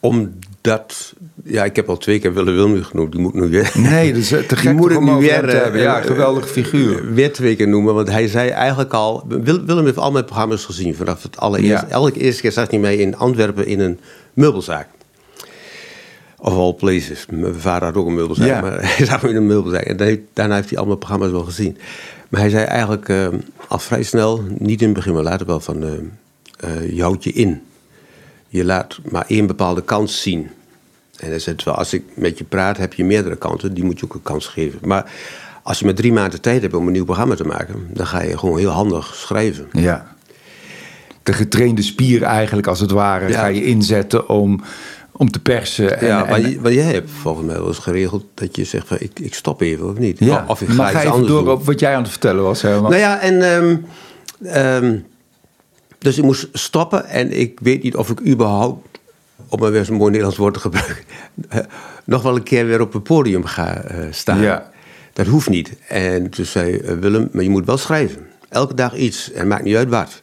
Omdat, 0.00 1.14
ja, 1.44 1.64
ik 1.64 1.76
heb 1.76 1.88
al 1.88 1.96
twee 1.96 2.18
keer 2.18 2.34
Willem 2.34 2.54
Wilmu 2.54 2.82
genoemd, 2.84 3.12
die 3.12 3.20
moet 3.20 3.34
nu 3.34 3.48
weer. 3.48 3.72
Nee, 3.74 4.12
dat 4.12 4.20
is 4.22 4.32
eh, 4.32 4.40
te 4.40 4.56
gek 4.62 4.72
moet 4.72 4.90
ik 4.90 5.00
nu 5.00 5.12
weer. 5.14 5.40
te 5.40 5.46
eh, 5.46 5.62
hebben. 5.62 5.80
Ja, 5.80 6.00
eh, 6.00 6.06
geweldige 6.06 6.48
figuur. 6.48 7.12
Weer 7.14 7.32
twee 7.32 7.56
keer 7.56 7.68
noemen, 7.68 7.94
want 7.94 8.10
hij 8.10 8.28
zei 8.28 8.48
eigenlijk 8.50 8.92
al. 8.94 9.24
Wil- 9.28 9.64
Willem 9.64 9.84
heeft 9.84 9.98
al 9.98 10.10
mijn 10.12 10.24
programma's 10.24 10.64
gezien 10.64 10.94
vanaf 10.94 11.22
het 11.22 11.36
allereerste. 11.36 11.86
Ja. 11.86 11.92
Elke 11.92 12.20
eerste 12.20 12.42
keer 12.42 12.52
zag 12.52 12.70
hij 12.70 12.78
mij 12.78 12.96
in 12.96 13.16
Antwerpen 13.16 13.66
in 13.66 13.80
een 13.80 13.98
meubelzaak. 14.34 14.88
Of 16.38 16.52
all 16.54 16.72
places. 16.74 17.26
Mijn 17.30 17.54
vader 17.54 17.88
had 17.88 17.96
ook 17.96 18.06
een 18.06 18.14
meubelzaak, 18.14 18.46
Ja. 18.46 18.60
maar 18.60 18.78
hij 18.96 19.06
zag 19.06 19.22
me 19.22 19.28
in 19.28 19.36
een 19.36 19.46
meubelzaak. 19.46 19.82
En 19.84 19.96
daar- 19.96 20.16
daarna 20.32 20.54
heeft 20.54 20.70
hij 20.70 20.78
al 20.78 20.86
mijn 20.86 20.98
programma's 20.98 21.30
wel 21.30 21.44
gezien. 21.44 21.76
Maar 22.28 22.40
hij 22.40 22.50
zei 22.50 22.64
eigenlijk 22.64 23.12
al 23.68 23.78
vrij 23.78 24.02
snel, 24.02 24.42
niet 24.58 24.80
in 24.80 24.86
het 24.86 24.96
begin, 24.96 25.12
maar 25.14 25.22
later 25.22 25.46
wel 25.46 25.60
van... 25.60 25.84
je 26.90 27.02
houdt 27.02 27.24
je 27.24 27.32
in. 27.32 27.60
Je 28.48 28.64
laat 28.64 28.98
maar 29.10 29.24
één 29.28 29.46
bepaalde 29.46 29.82
kans 29.82 30.22
zien. 30.22 30.48
En 31.18 31.28
hij 31.30 31.38
terwijl 31.38 31.76
als 31.76 31.92
ik 31.92 32.02
met 32.14 32.38
je 32.38 32.44
praat, 32.44 32.76
heb 32.76 32.92
je 32.94 33.04
meerdere 33.04 33.36
kansen. 33.36 33.74
Die 33.74 33.84
moet 33.84 33.98
je 33.98 34.04
ook 34.04 34.14
een 34.14 34.22
kans 34.22 34.46
geven. 34.46 34.78
Maar 34.82 35.10
als 35.62 35.78
je 35.78 35.84
maar 35.84 35.94
drie 35.94 36.12
maanden 36.12 36.40
tijd 36.40 36.62
hebt 36.62 36.74
om 36.74 36.86
een 36.86 36.92
nieuw 36.92 37.04
programma 37.04 37.34
te 37.34 37.44
maken... 37.44 37.86
dan 37.92 38.06
ga 38.06 38.22
je 38.22 38.38
gewoon 38.38 38.58
heel 38.58 38.70
handig 38.70 39.14
schrijven. 39.14 39.68
Ja. 39.72 40.16
De 41.22 41.32
getrainde 41.32 41.82
spier 41.82 42.22
eigenlijk, 42.22 42.66
als 42.66 42.80
het 42.80 42.90
ware, 42.90 43.28
Ja. 43.28 43.38
ga 43.40 43.46
je 43.46 43.64
inzetten 43.64 44.28
om, 44.28 44.60
om 45.12 45.30
te 45.30 45.40
persen. 45.40 46.00
En, 46.00 46.06
ja, 46.06 46.24
maar, 46.24 46.40
en- 46.42 46.60
maar 46.60 46.72
jij 46.72 46.84
hebt 46.92 47.10
volgens 47.10 47.46
mij 47.46 47.56
wel 47.56 47.66
eens 47.66 47.78
geregeld 47.78 48.24
dat 48.34 48.56
je 48.56 48.64
zegt 48.64 48.86
van 48.86 48.96
ik, 49.00 49.18
ik 49.20 49.34
stop 49.34 49.60
even 49.60 49.88
of 49.90 49.98
niet. 49.98 50.18
ja. 50.18 50.44
Of 50.48 50.60
ik 50.60 50.68
ga 50.68 50.74
maar 50.74 50.84
iets 50.86 50.94
ga 50.94 51.00
even 51.00 51.12
anders 51.12 51.32
door 51.32 51.44
doen. 51.44 51.52
op 51.52 51.64
wat 51.64 51.80
jij 51.80 51.94
aan 51.94 52.02
het 52.02 52.10
vertellen 52.10 52.42
was. 52.42 52.62
Helemaal. 52.62 52.90
Nou 52.90 53.02
ja, 53.02 53.20
en 53.20 53.42
ehm, 53.42 53.76
ehm, 54.44 54.98
dus 55.98 56.18
ik 56.18 56.24
moest 56.24 56.48
stoppen 56.52 57.04
en 57.06 57.38
ik 57.40 57.58
weet 57.62 57.82
niet 57.82 57.96
of 57.96 58.10
ik 58.10 58.26
überhaupt, 58.26 58.97
om 59.48 59.60
maar 59.60 59.70
weer 59.70 59.84
zo'n 59.84 59.96
mooi 59.96 60.08
Nederlands 60.10 60.38
woord 60.38 60.54
te 60.54 60.60
gebruiken, 60.60 61.04
eh, 61.48 61.58
nog 62.04 62.22
wel 62.22 62.36
een 62.36 62.42
keer 62.42 62.66
weer 62.66 62.80
op 62.80 62.92
het 62.92 63.02
podium 63.02 63.44
ga 63.44 63.82
eh, 63.82 64.06
staan. 64.10 64.40
Ja. 64.40 64.70
Dat 65.12 65.26
hoeft 65.26 65.48
niet. 65.48 65.72
En 65.88 66.30
toen 66.30 66.44
zei 66.44 66.76
eh, 66.76 66.94
Willem, 66.94 67.28
maar 67.32 67.42
je 67.42 67.50
moet 67.50 67.66
wel 67.66 67.76
schrijven. 67.76 68.26
Elke 68.48 68.74
dag 68.74 68.96
iets 68.96 69.32
en 69.32 69.48
maakt 69.48 69.64
niet 69.64 69.76
uit 69.76 69.88
wat. 69.88 70.22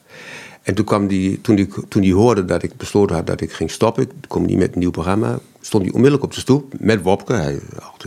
En 0.62 0.74
toen, 0.74 0.84
kwam 0.84 1.06
die, 1.06 1.40
toen, 1.40 1.56
die, 1.56 1.68
toen 1.88 2.02
die 2.02 2.14
hoorde 2.14 2.44
dat 2.44 2.62
ik 2.62 2.76
besloten 2.76 3.16
had 3.16 3.26
dat 3.26 3.40
ik 3.40 3.52
ging 3.52 3.70
stoppen, 3.70 4.06
toen 4.08 4.20
kwam 4.28 4.46
die 4.46 4.56
met 4.56 4.72
een 4.72 4.78
nieuw 4.78 4.90
programma, 4.90 5.38
stond 5.60 5.82
hij 5.82 5.92
onmiddellijk 5.92 6.24
op 6.24 6.34
de 6.34 6.40
stoep 6.40 6.74
met 6.78 7.02
Wopke. 7.02 7.32
Hij, 7.32 7.58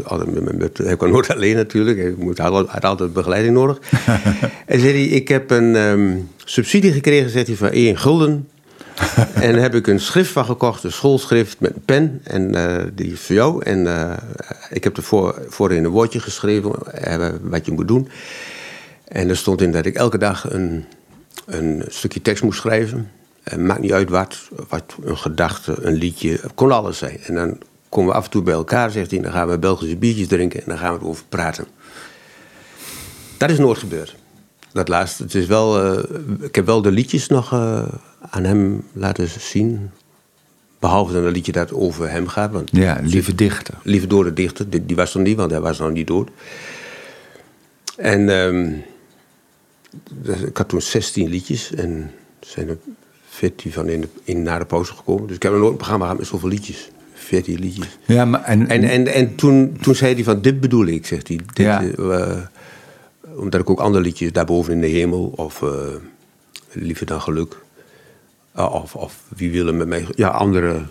had, 0.04 0.26
met, 0.34 0.58
met, 0.58 0.78
hij 0.78 0.98
kwam 0.98 1.12
nooit 1.12 1.34
alleen 1.36 1.56
natuurlijk, 1.56 1.98
hij 1.98 2.14
moet, 2.18 2.38
had, 2.38 2.52
al- 2.52 2.68
had 2.68 2.86
altijd 2.86 3.14
begeleiding 3.14 3.54
nodig. 3.54 3.80
en 4.66 4.80
zei 4.80 4.92
hij, 4.92 5.06
ik 5.06 5.28
heb 5.28 5.50
een 5.50 5.76
ehm, 5.76 6.18
subsidie 6.38 6.92
gekregen, 6.92 7.30
zegt 7.30 7.48
hij, 7.48 7.56
van 7.56 7.70
1 7.70 7.98
gulden. 7.98 8.48
en 9.34 9.56
heb 9.56 9.76
ik 9.76 9.88
een 9.88 10.00
schrift 10.00 10.32
van 10.32 10.46
gekocht, 10.46 10.84
een 10.84 10.92
schoolschrift 10.92 11.60
met 11.60 11.76
een 11.76 11.86
pen. 11.86 12.22
En 12.24 12.56
eh, 12.56 12.86
die 12.94 13.12
is 13.12 13.20
voor 13.20 13.36
jou. 13.36 13.64
En 13.64 13.88
eh, 13.88 14.18
ik 14.70 14.84
heb 14.84 14.98
ervoor 14.98 15.42
voorin 15.48 15.84
een 15.84 15.92
woordje 15.92 16.20
geschreven 16.20 16.94
eh, 16.94 17.30
wat 17.42 17.66
je 17.66 17.72
moet 17.72 17.88
doen. 17.88 18.10
En 19.08 19.30
er 19.30 19.38
stond 19.38 19.62
in 19.62 19.72
dat 19.72 19.86
ik 19.86 19.96
elke 19.96 20.18
dag 20.18 20.52
een, 20.52 20.86
een 21.46 21.84
stukje 21.88 22.22
tekst 22.22 22.44
moest 22.44 22.60
schrijven. 22.60 23.12
En 23.44 23.66
maakt 23.66 23.82
niet 23.82 23.94
uit 23.94 24.10
wat, 24.10 24.38
wat, 24.70 24.96
een 25.04 25.18
gedachte, 25.18 25.78
een 25.82 25.94
liedje, 25.94 26.40
kon 26.56 26.72
alles 26.72 26.98
zijn. 26.98 27.20
En 27.24 27.36
dan 27.36 27.58
komen 27.90 28.10
we 28.10 28.16
af 28.18 28.26
en 28.26 28.32
toe 28.32 28.44
bij 28.44 28.54
elkaar, 28.54 28.92
zegt 28.92 29.12
hij, 29.12 29.20
dan 29.20 29.32
gaan 29.32 29.48
we 29.48 29.60
Belgische 29.60 29.98
biertjes 29.98 30.28
drinken 30.28 30.60
en 30.60 30.66
dan 30.68 30.78
gaan 30.78 30.94
we 30.94 31.00
erover 31.00 31.24
praten. 31.30 31.66
Dat 33.38 33.50
is 33.50 33.58
nooit 33.58 33.78
gebeurd. 33.78 34.16
Dat 34.74 34.88
laatste, 34.88 35.24
het 35.24 35.36
is 35.36 35.46
wel, 35.46 35.84
eh, 35.84 36.04
ik 36.40 36.56
heb 36.56 36.66
wel 36.66 36.82
de 36.82 36.92
liedjes 36.92 37.28
nog 37.28 37.52
eh, 37.54 37.88
aan 38.30 38.44
hem 38.44 38.84
laten 38.94 39.28
zien. 39.40 39.90
Behalve 40.80 41.14
dan 41.14 41.24
een 41.24 41.32
liedje 41.32 41.52
dat 41.52 41.74
over 41.74 42.10
hem 42.12 42.28
gaat. 42.28 42.52
Want 42.52 42.70
Ja, 42.74 43.00
lieve 43.04 43.36
dichter. 43.36 43.74
Lieve 43.84 44.08
door 44.08 44.24
de 44.24 44.34
dichter, 44.34 44.70
die, 44.70 44.86
die 44.86 44.96
was 44.96 45.14
er 45.14 45.22
niet, 45.22 45.38
want 45.38 45.52
hij 45.52 45.60
was 45.62 45.80
nog 45.80 45.92
niet 45.92 46.08
dood. 46.08 46.30
En 47.98 48.30
ehm, 48.30 48.72
dus 50.10 50.40
ik 50.42 50.58
had 50.58 50.70
toen 50.70 50.82
16 50.82 51.30
liedjes 51.30 51.74
en 51.74 52.12
zijn 52.40 52.68
er 52.70 52.78
14 53.30 53.72
van 53.72 53.90
in, 53.90 54.02
de, 54.02 54.08
in 54.24 54.44
naar 54.44 54.60
de 54.60 54.66
pauze 54.66 54.94
gekomen. 54.94 55.28
Dus 55.28 55.36
ik 55.36 55.44
heb 55.44 55.52
nooit 55.52 55.70
een 55.72 55.76
programma 55.78 56.04
gehad 56.04 56.20
met 56.20 56.28
zoveel 56.28 56.50
liedjes. 56.50 56.90
14 57.14 57.60
liedjes. 57.60 57.98
Ja, 58.06 58.26
maar 58.26 58.44
en, 58.44 58.68
En, 58.68 58.84
en, 58.84 59.08
en 59.08 59.36
toen, 59.36 59.78
toen 59.82 59.96
zei 59.96 60.14
hij 60.14 60.24
van, 60.24 60.42
dit 60.42 60.60
bedoel 60.60 60.86
ik, 60.86 61.06
zegt 61.06 61.28
hij. 61.28 61.38
Dit, 61.54 61.66
Ja. 61.66 61.84
eh, 61.84 62.38
omdat 63.40 63.62
ik 63.62 63.70
ook 63.70 63.80
andere 63.80 64.04
liedjes, 64.04 64.32
daarboven 64.32 64.74
in 64.74 64.82
de 64.82 64.88
hemel, 64.88 65.34
of 65.36 65.62
eh, 65.62 65.70
Liever 66.72 67.06
dan 67.06 67.22
geluk. 67.22 67.58
Uh, 68.58 68.74
of, 68.74 68.96
of 68.96 69.16
wie 69.36 69.52
willen 69.52 69.78
met 69.78 69.88
mij, 69.88 70.06
ja, 70.16 70.28
andere 70.28 70.82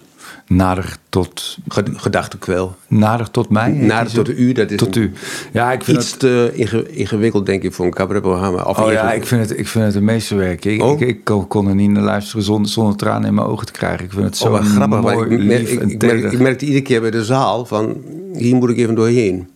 nader 0.46 0.96
tot, 1.08 1.58
ged- 1.68 1.88
gedachtenkwel. 1.92 2.76
nader 2.88 3.30
tot 3.30 3.48
mij. 3.50 3.70
Nader 3.72 4.10
zo? 4.10 4.22
tot 4.22 4.38
u, 4.38 4.52
dat 4.52 4.70
is 4.70 4.76
Tot 4.78 4.96
een- 4.96 5.02
u. 5.02 5.12
Ja, 5.52 5.72
ik 5.72 5.84
vind 5.84 5.96
Iets 5.98 6.10
het... 6.10 6.20
te 6.20 6.50
inge- 6.54 6.90
ingewikkeld, 6.90 7.46
denk 7.46 7.62
ik, 7.62 7.72
voor 7.72 7.84
een 7.86 7.92
cabaretprogramma. 7.94 8.62
Of 8.62 8.78
Oh 8.78 8.92
ja, 8.92 9.12
ik 9.12 9.26
vind 9.26 9.48
het, 9.48 9.58
ik 9.58 9.66
vind 9.68 9.84
het 9.84 9.94
een 9.94 10.04
meesterwerk. 10.04 10.64
Ik, 10.64 10.82
Oh. 10.82 11.00
ik, 11.00 11.08
ik 11.08 11.24
kon, 11.24 11.46
kon 11.48 11.68
er 11.68 11.74
niet 11.74 11.90
naar 11.90 12.02
luisteren 12.02 12.42
zonder, 12.44 12.70
zonder 12.70 12.96
tranen 12.96 13.28
in 13.28 13.34
mijn 13.34 13.46
ogen 13.46 13.66
te 13.66 13.72
krijgen. 13.72 14.04
Ik 14.04 14.12
vind 14.12 14.24
het 14.24 14.36
zo 14.36 14.44
Oh, 14.46 14.50
wat 14.52 14.62
grappig. 14.64 15.00
mooi, 15.00 15.30
ik, 15.30 15.44
merk, 15.44 15.60
lief 15.60 15.70
ik, 15.70 16.02
merk, 16.02 16.32
ik 16.32 16.38
merkte 16.38 16.64
iedere 16.64 16.82
keer 16.84 17.00
bij 17.00 17.10
de 17.10 17.24
zaal 17.24 17.64
van... 17.66 17.96
hier 18.34 18.56
moet 18.56 18.70
ik 18.70 18.76
even 18.76 18.94
doorheen. 18.94 19.48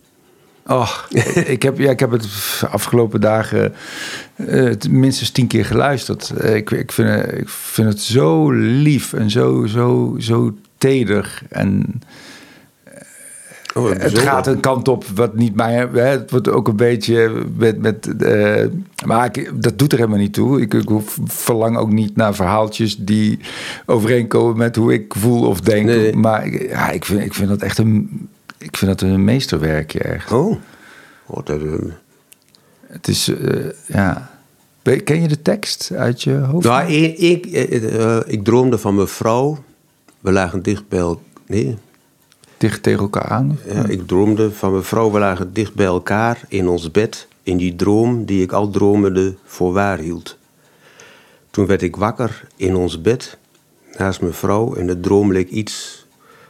Och, 0.67 1.07
ik, 1.45 1.63
heb, 1.63 1.77
ja, 1.77 1.91
ik 1.91 1.99
heb 1.99 2.11
het 2.11 2.27
afgelopen 2.71 3.21
dagen 3.21 3.73
eh, 4.35 4.71
minstens 4.89 5.29
tien 5.29 5.47
keer 5.47 5.65
geluisterd. 5.65 6.29
Eh, 6.29 6.55
ik, 6.55 6.71
ik, 6.71 6.91
vind, 6.91 7.09
het- 7.09 7.31
ik 7.37 7.49
vind 7.49 7.87
het 7.89 8.01
zo 8.01 8.51
lief 8.51 9.13
en 9.13 9.29
zo, 9.29 9.65
zo, 9.65 10.15
zo 10.19 10.53
teder. 10.77 11.41
En 11.49 12.01
Oh, 13.75 13.89
het 13.91 14.19
gaat 14.19 14.47
een 14.47 14.59
kant 14.59 14.87
op 14.87 15.05
wat 15.15 15.35
niet 15.35 15.55
mij... 15.55 15.73
Hè, 15.73 15.99
het 16.01 16.31
wordt 16.31 16.49
ook 16.49 16.67
een 16.67 16.75
beetje 16.75 17.31
met... 17.57 17.79
met 17.81 18.21
eh, 18.23 18.65
maar 19.05 19.25
ik, 19.25 19.51
dat 19.63 19.79
doet 19.79 19.91
er 19.91 19.97
helemaal 19.97 20.19
niet 20.19 20.33
toe. 20.33 20.61
Ik, 20.61 20.73
ik 20.73 20.89
verlang 21.25 21.77
ook 21.77 21.91
niet 21.91 22.15
naar 22.15 22.35
verhaaltjes 22.35 22.97
die 22.97 23.39
overeenkomen 23.85 24.57
met 24.57 24.75
hoe 24.75 24.93
ik 24.93 25.13
voel 25.17 25.47
of 25.47 25.61
denk. 25.61 25.85
Nee. 25.85 26.15
Maar 26.15 26.49
ja, 26.63 26.89
ik, 26.89 27.05
vind, 27.05 27.21
ik 27.21 27.33
vind 27.33 27.49
dat 27.49 27.61
echt 27.61 27.77
een... 27.77 28.27
Ik 28.63 28.77
vind 28.77 28.99
dat 28.99 29.09
een 29.09 29.23
meesterwerkje 29.23 29.99
echt. 29.99 30.31
Oh. 30.31 30.57
Eh, 31.45 31.55
Het 32.81 33.07
is, 33.07 33.27
eh, 33.27 33.65
ja. 33.87 34.31
Ken 35.03 35.21
je 35.21 35.27
de 35.27 35.41
tekst 35.41 35.91
uit 35.95 36.23
je 36.23 36.33
hoofd? 36.35 36.65
Nou, 36.65 36.91
ik, 36.91 37.17
ik, 37.17 37.45
eh, 37.45 38.19
ik 38.25 38.43
droomde 38.43 38.77
van 38.77 38.95
mijn 38.95 39.07
vrouw. 39.07 39.63
We 40.19 40.31
lagen 40.31 40.61
dicht 40.61 40.87
bij 40.87 40.99
elkaar. 40.99 41.23
Nee, 41.47 41.77
Dicht 42.57 42.83
tegen 42.83 42.99
elkaar 42.99 43.27
aan? 43.27 43.59
ja, 43.65 43.85
ik 43.85 44.07
droomde 44.07 44.51
van 44.51 44.71
mijn 44.71 44.83
vrouw. 44.83 45.11
We 45.11 45.19
lagen 45.19 45.53
dicht 45.53 45.73
bij 45.73 45.85
elkaar 45.85 46.41
in 46.47 46.67
ons 46.67 46.91
bed. 46.91 47.27
In 47.43 47.57
die 47.57 47.75
droom 47.75 48.25
die 48.25 48.41
ik 48.41 48.51
al 48.51 48.69
dromende 48.69 49.35
voor 49.45 49.73
waar 49.73 49.97
hield. 49.97 50.37
Toen 51.49 51.65
werd 51.65 51.81
ik 51.81 51.95
wakker 51.95 52.47
in 52.55 52.75
ons 52.75 53.01
bed. 53.01 53.37
Naast 53.97 54.21
mijn 54.21 54.33
vrouw. 54.33 54.75
En 54.75 54.87
de 54.87 54.99
droom 54.99 55.31
leek 55.31 55.49
iets 55.49 56.05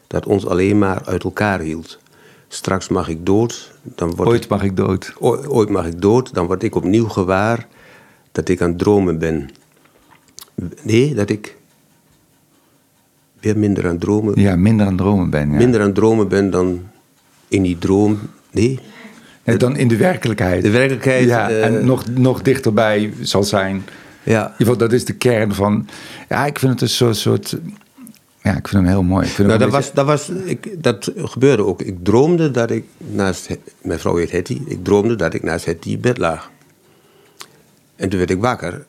dat 0.08 0.26
ons 0.26 0.46
alleen 0.46 0.78
maar 0.78 1.06
uit 1.06 1.24
elkaar 1.24 1.60
hield. 1.60 2.00
Straks 2.54 2.88
mag 2.88 3.08
ik 3.10 3.26
dood. 3.26 3.72
Dan 3.82 4.16
word 4.16 4.30
Ooit 4.30 4.48
mag 4.48 4.64
ik 4.64 4.76
dood. 4.78 5.14
ooit 5.48 5.70
mag 5.70 5.86
ik 5.86 6.02
dood. 6.02 6.34
Dan 6.34 6.46
word 6.46 6.64
ik 6.64 6.76
opnieuw 6.76 7.08
gewaar 7.08 7.68
dat 8.32 8.50
ik 8.50 8.62
aan 8.62 8.70
het 8.70 8.78
dromen 8.78 9.18
ben. 9.20 9.50
Nee, 10.82 11.14
dat 11.16 11.30
ik 11.30 11.58
weer 13.40 13.58
minder 13.58 13.84
aan 13.84 13.92
het 13.92 14.00
dromen 14.02 14.40
Ja, 14.42 14.56
minder 14.56 14.86
aan 14.86 14.92
het 14.92 15.02
dromen 15.02 15.30
ben. 15.30 15.52
Ja. 15.52 15.58
minder 15.58 15.80
aan 15.80 15.86
het 15.86 15.96
dromen 15.96 16.28
ben 16.28 16.50
dan 16.50 16.82
in 17.48 17.62
die 17.64 17.78
droom. 17.78 18.20
Nee, 18.52 18.80
Nee, 19.44 19.58
dan 19.58 19.76
in 19.76 19.88
de 19.88 19.98
werkelijkheid. 19.98 20.62
de 20.64 20.70
werkelijkheid. 20.70 21.26
Ja, 21.28 21.50
eh, 21.50 21.66
en 21.66 21.86
nog, 21.86 22.08
nog 22.10 22.42
dichterbij 22.42 23.14
zal 23.22 23.44
zijn. 23.44 23.84
ja. 24.24 24.40
In 24.46 24.52
ieder 24.52 24.58
geval, 24.58 24.78
dat 24.78 24.92
is 24.94 25.06
de 25.06 25.14
kern 25.14 25.54
van... 25.54 25.88
Ja, 26.30 26.46
ik 26.46 26.60
vind 26.60 26.72
het 26.72 26.82
een 26.82 26.90
soort... 26.90 27.16
soort 27.18 27.58
ja, 28.44 28.58
ik 28.58 28.68
vind 28.68 28.84
hem 28.84 28.86
heel 28.86 29.04
mooi. 29.04 29.26
Ik 29.26 29.32
vind 29.32 29.48
Nou, 29.48 29.60
dat, 29.60 29.70
was, 29.72 29.94
dat, 29.94 30.06
was, 30.06 30.30
ik, 30.30 30.84
dat 30.84 31.12
gebeurde 31.16 31.66
ook. 31.66 31.82
Ik 31.82 31.98
droomde 32.04 32.52
dat 32.52 32.72
ik 32.72 32.86
naast... 32.98 33.48
Mijn 33.82 34.00
vrouw 34.00 34.16
heet 34.16 34.32
Hetty. 34.32 34.62
Ik 34.66 34.84
droomde 34.84 35.16
dat 35.16 35.34
ik 35.34 35.44
naast 35.44 35.66
Hetty 35.66 35.90
in 35.90 36.00
bed 36.00 36.18
lag. 36.18 36.52
En 37.96 38.10
toen 38.10 38.18
werd 38.20 38.32
ik 38.32 38.40
wakker. 38.42 38.86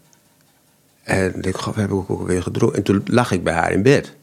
En 1.03 1.43
ik 1.43 1.57
goh, 1.57 1.77
heb 1.77 1.91
ik 1.91 2.11
ook 2.11 2.27
weer 2.27 2.43
gedroomd. 2.43 2.75
En 2.75 2.83
toen 2.83 3.03
lag 3.07 3.33
ik 3.33 3.45
bij 3.45 3.55
haar 3.55 3.73
in 3.73 3.83
bed. 3.83 4.15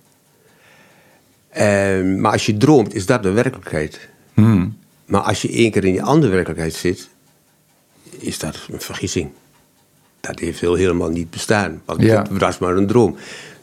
En, 1.50 2.22
maar 2.22 2.32
als 2.32 2.46
je 2.46 2.58
droomt, 2.58 2.94
is 2.94 3.06
dat 3.06 3.24
de 3.24 3.32
werkelijkheid. 3.32 4.10
Hmm. 4.34 4.78
Maar 5.06 5.22
als 5.22 5.42
je 5.42 5.50
één 5.52 5.72
keer 5.72 5.86
in 5.86 5.92
die 5.92 6.04
andere 6.04 6.32
werkelijkheid 6.32 6.74
zit, 6.74 7.10
is 8.10 8.40
dat 8.40 8.68
een 8.72 8.82
vergissing. 8.82 9.30
Dat 10.20 10.40
heeft 10.40 10.60
heel, 10.60 10.76
helemaal 10.76 11.10
niet 11.10 11.30
bestaan. 11.30 11.82
Want 11.86 12.02
Ja. 12.02 12.22
het 12.22 12.38
was 12.42 12.58
maar 12.58 12.76
een 12.76 12.88
droom. 12.88 13.16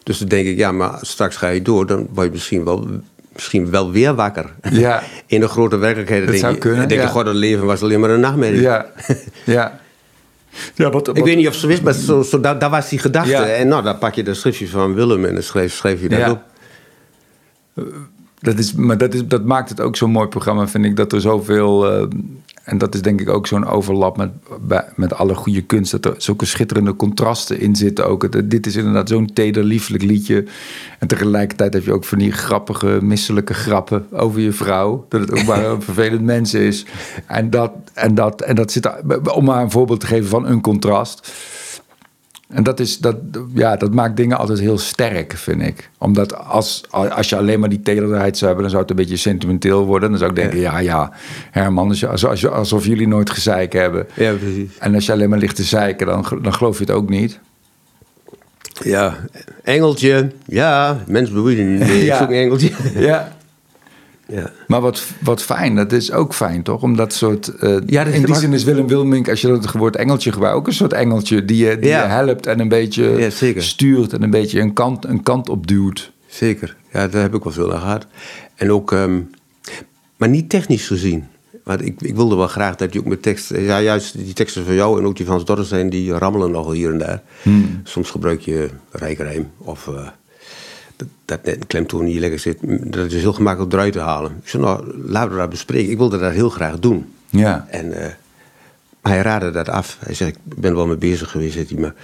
Dus 0.08 0.18
dan 0.18 0.28
denk 0.28 0.46
ik, 0.46 0.56
ja, 0.56 0.72
maar 0.72 0.98
straks 1.02 1.36
ga 1.36 1.48
je 1.48 1.62
door, 1.62 1.86
dan 1.86 2.08
word 2.12 2.26
je 2.26 2.32
misschien 2.32 2.64
wel, 2.64 2.86
misschien 3.32 3.70
wel 3.70 3.90
weer 3.90 4.14
wakker. 4.14 4.54
Ja. 4.70 5.02
In 5.26 5.40
de 5.40 5.48
grote 5.48 5.76
werkelijkheid. 5.76 6.20
Dat 6.20 6.30
denk 6.30 6.40
zou 6.42 6.54
je, 6.54 6.58
kunnen, 6.60 6.78
Dan 6.78 6.88
denk 6.88 7.00
ja. 7.00 7.08
god, 7.08 7.26
het 7.26 7.34
leven 7.34 7.66
was 7.66 7.82
alleen 7.82 8.00
maar 8.00 8.10
een 8.10 8.20
nachtmerrie. 8.20 8.60
Ja, 8.60 8.86
ja. 9.44 9.80
ja 10.74 10.90
wat, 10.90 11.16
Ik 11.16 11.24
weet 11.24 11.36
niet 11.36 11.48
of 11.48 11.54
ze 11.54 11.66
wist, 11.66 11.82
maar 11.82 11.92
zo, 11.92 12.22
zo, 12.22 12.40
daar, 12.40 12.58
daar 12.58 12.70
was 12.70 12.88
die 12.88 12.98
gedachte. 12.98 13.30
Ja. 13.30 13.46
En 13.46 13.68
nou, 13.68 13.82
dan 13.82 13.98
pak 13.98 14.14
je 14.14 14.22
de 14.22 14.34
schriftje 14.34 14.68
van 14.68 14.94
Willem 14.94 15.24
en 15.24 15.34
dan 15.34 15.42
schreef, 15.42 15.74
schreef 15.74 16.00
je 16.00 16.08
dat 16.08 16.18
Ja. 16.18 16.30
op. 16.30 16.42
Dat 18.40 18.58
is, 18.58 18.72
maar 18.72 18.98
dat, 18.98 19.14
is, 19.14 19.26
dat 19.26 19.44
maakt 19.44 19.68
het 19.68 19.80
ook 19.80 19.96
zo'n 19.96 20.10
mooi 20.10 20.28
programma, 20.28 20.68
vind 20.68 20.84
ik. 20.84 20.96
Dat 20.96 21.12
er 21.12 21.20
zoveel. 21.20 21.90
eh, 21.92 22.06
en 22.64 22.78
dat 22.78 22.94
is 22.94 23.02
denk 23.02 23.20
ik 23.20 23.28
ook 23.28 23.46
zo'n 23.46 23.66
overlap 23.66 24.16
met, 24.16 24.30
met 24.96 25.14
alle 25.14 25.34
goede 25.34 25.62
kunst. 25.62 25.90
Dat 25.90 26.04
er 26.04 26.14
zulke 26.18 26.44
schitterende 26.44 26.96
contrasten 26.96 27.60
in 27.60 27.76
zitten 27.76 28.06
ook. 28.06 28.22
Het- 28.22 28.50
dit 28.50 28.66
is 28.66 28.76
inderdaad 28.76 29.08
zo'n 29.08 29.32
teder, 29.32 29.64
lieflijk 29.64 30.02
liedje. 30.02 30.44
En 30.98 31.06
tegelijkertijd 31.08 31.72
heb 31.72 31.84
je 31.84 31.92
ook 31.92 32.04
van 32.04 32.18
die 32.18 32.32
grappige, 32.32 32.98
misselijke 33.02 33.54
grappen 33.54 34.06
over 34.12 34.40
je 34.40 34.52
vrouw. 34.52 35.06
Dat 35.08 35.20
het 35.20 35.30
ook 35.32 35.44
maar 35.44 35.64
een 35.64 35.82
vervelend 35.90 36.22
mens 36.22 36.54
is. 36.54 36.84
En 37.26 37.50
dat, 37.50 37.72
en, 37.94 38.14
dat, 38.14 38.40
en 38.42 38.54
dat 38.54 38.72
zit. 38.72 38.90
Om 39.34 39.44
maar 39.44 39.62
een 39.62 39.70
voorbeeld 39.70 40.00
te 40.00 40.06
geven 40.06 40.28
van 40.28 40.46
een 40.46 40.60
contrast. 40.60 41.32
En 42.48 42.62
dat, 42.62 42.80
is, 42.80 42.98
dat, 42.98 43.16
ja, 43.54 43.76
dat 43.76 43.94
maakt 43.94 44.16
dingen 44.16 44.38
altijd 44.38 44.58
heel 44.58 44.78
sterk, 44.78 45.32
vind 45.36 45.62
ik. 45.62 45.90
Omdat 45.98 46.36
als, 46.44 46.82
als 46.90 47.28
je 47.28 47.36
alleen 47.36 47.60
maar 47.60 47.68
die 47.68 47.80
tederheid 47.82 48.36
zou 48.36 48.46
hebben... 48.46 48.60
dan 48.62 48.70
zou 48.70 48.82
het 48.82 48.90
een 48.90 48.96
beetje 48.96 49.16
sentimenteel 49.16 49.84
worden. 49.86 50.08
Dan 50.10 50.18
zou 50.18 50.30
ik 50.30 50.36
denken, 50.36 50.58
ja, 50.58 50.78
ja, 50.78 51.12
Herman, 51.50 51.88
als 51.88 52.00
je, 52.00 52.08
als, 52.08 52.26
als 52.26 52.40
je- 52.40 52.48
alsof 52.48 52.86
jullie 52.86 53.08
nooit 53.08 53.30
gezeik 53.30 53.72
hebben. 53.72 54.06
Ja, 54.14 54.32
precies. 54.32 54.78
En 54.78 54.94
als 54.94 55.06
je 55.06 55.12
alleen 55.12 55.28
maar 55.28 55.38
ligt 55.38 55.56
te 55.56 55.62
zeiken, 55.62 56.06
dan, 56.06 56.24
dan 56.42 56.54
geloof 56.54 56.78
je 56.78 56.84
het 56.84 56.94
ook 56.94 57.08
niet. 57.08 57.40
Ja, 58.82 59.16
engeltje. 59.62 60.30
Ja, 60.46 60.98
mens 61.06 61.28
bedoelen 61.28 61.72
niet. 61.78 61.88
Ja. 61.88 61.94
ik 62.14 62.18
zoek 62.20 62.28
een 62.28 62.34
engeltje. 62.36 62.70
Ja. 62.94 63.32
Ja. 64.28 64.50
Maar 64.66 64.80
wat, 64.80 65.04
wat 65.20 65.42
fijn, 65.42 65.74
dat 65.74 65.92
is 65.92 66.12
ook 66.12 66.34
fijn, 66.34 66.62
toch? 66.62 66.82
Om 66.82 66.96
dat 66.96 67.12
soort... 67.12 67.48
eh, 67.48 67.76
Ja, 67.86 68.04
in 68.04 68.24
die 68.24 68.34
zin 68.34 68.52
is 68.52 68.64
Willem 68.64 68.86
Wilmink, 68.88 69.28
als 69.28 69.40
je 69.40 69.48
dat 69.48 69.72
woord 69.72 69.96
engeltje 69.96 70.32
gebruikt... 70.32 70.56
ook 70.58 70.66
een 70.66 70.72
soort 70.72 70.92
engeltje 70.92 71.44
die 71.44 71.64
je, 71.66 71.78
die 71.78 71.88
Ja. 71.88 72.02
je 72.02 72.08
helpt 72.08 72.46
en 72.46 72.60
een 72.60 72.68
beetje 72.68 73.04
Ja, 73.04 73.60
stuurt... 73.60 74.12
en 74.12 74.22
een 74.22 74.30
beetje 74.30 74.60
een 74.60 74.72
kant, 74.72 75.04
een 75.04 75.22
kant 75.22 75.48
op 75.48 75.66
duwt. 75.66 76.12
Zeker. 76.26 76.76
Ja, 76.92 77.08
daar 77.08 77.22
heb 77.22 77.34
ik 77.34 77.42
wel 77.44 77.52
veel 77.52 77.72
aan 77.74 77.80
gehad. 77.80 78.06
En 78.54 78.72
ook, 78.72 78.92
ehm, 78.92 79.20
maar 80.16 80.28
niet 80.28 80.50
technisch 80.50 80.86
gezien. 80.86 81.26
Want 81.64 81.84
ik, 81.84 82.00
ik 82.02 82.14
wilde 82.14 82.36
wel 82.36 82.46
graag 82.48 82.76
dat 82.76 82.92
je 82.92 82.98
ook 82.98 83.06
met 83.06 83.22
tekst... 83.22 83.50
Ja, 83.54 83.80
juist 83.80 84.18
die 84.24 84.32
teksten 84.34 84.64
van 84.64 84.74
jou 84.74 84.98
en 84.98 85.06
ook 85.06 85.16
die 85.16 85.24
van 85.24 85.34
Hans 85.34 85.46
Dorrestein... 85.46 85.90
die 85.90 86.12
rammelen 86.12 86.50
nogal 86.50 86.72
hier 86.72 86.90
en 86.92 86.98
daar. 86.98 87.22
Soms 87.84 88.10
gebruik 88.10 88.40
je 88.40 88.68
rijkrijm 88.90 89.50
of... 89.58 89.88
eh, 89.88 90.06
dat, 90.98 91.08
dat 91.24 91.44
net 91.44 91.56
een 91.56 91.66
klemtoon 91.66 92.04
niet 92.04 92.18
lekker 92.18 92.38
zit. 92.38 92.58
Dat 92.92 93.12
is 93.12 93.20
heel 93.20 93.32
gemakkelijk 93.32 93.72
eruit 93.72 93.92
te 93.92 93.98
halen. 93.98 94.36
Ik 94.42 94.48
zei, 94.48 94.62
nou, 94.62 95.02
laten 95.08 95.30
we 95.30 95.36
dat 95.36 95.50
bespreken. 95.50 95.90
Ik 95.90 95.96
wilde 95.96 96.18
dat 96.18 96.32
heel 96.32 96.50
graag 96.50 96.78
doen. 96.78 97.12
Ja. 97.30 97.66
En, 97.70 97.92
eh, 97.92 98.12
maar 99.00 99.12
hij 99.12 99.22
raadde 99.22 99.50
dat 99.50 99.68
af. 99.68 99.96
Hij 100.00 100.14
zegt, 100.14 100.36
ik 100.36 100.60
ben 100.60 100.70
er 100.70 100.76
wel 100.76 100.86
mee 100.86 100.96
bezig 100.96 101.30
geweest, 101.30 101.52
zegt 101.54 101.70
hij, 101.70 101.80
maar 101.80 101.94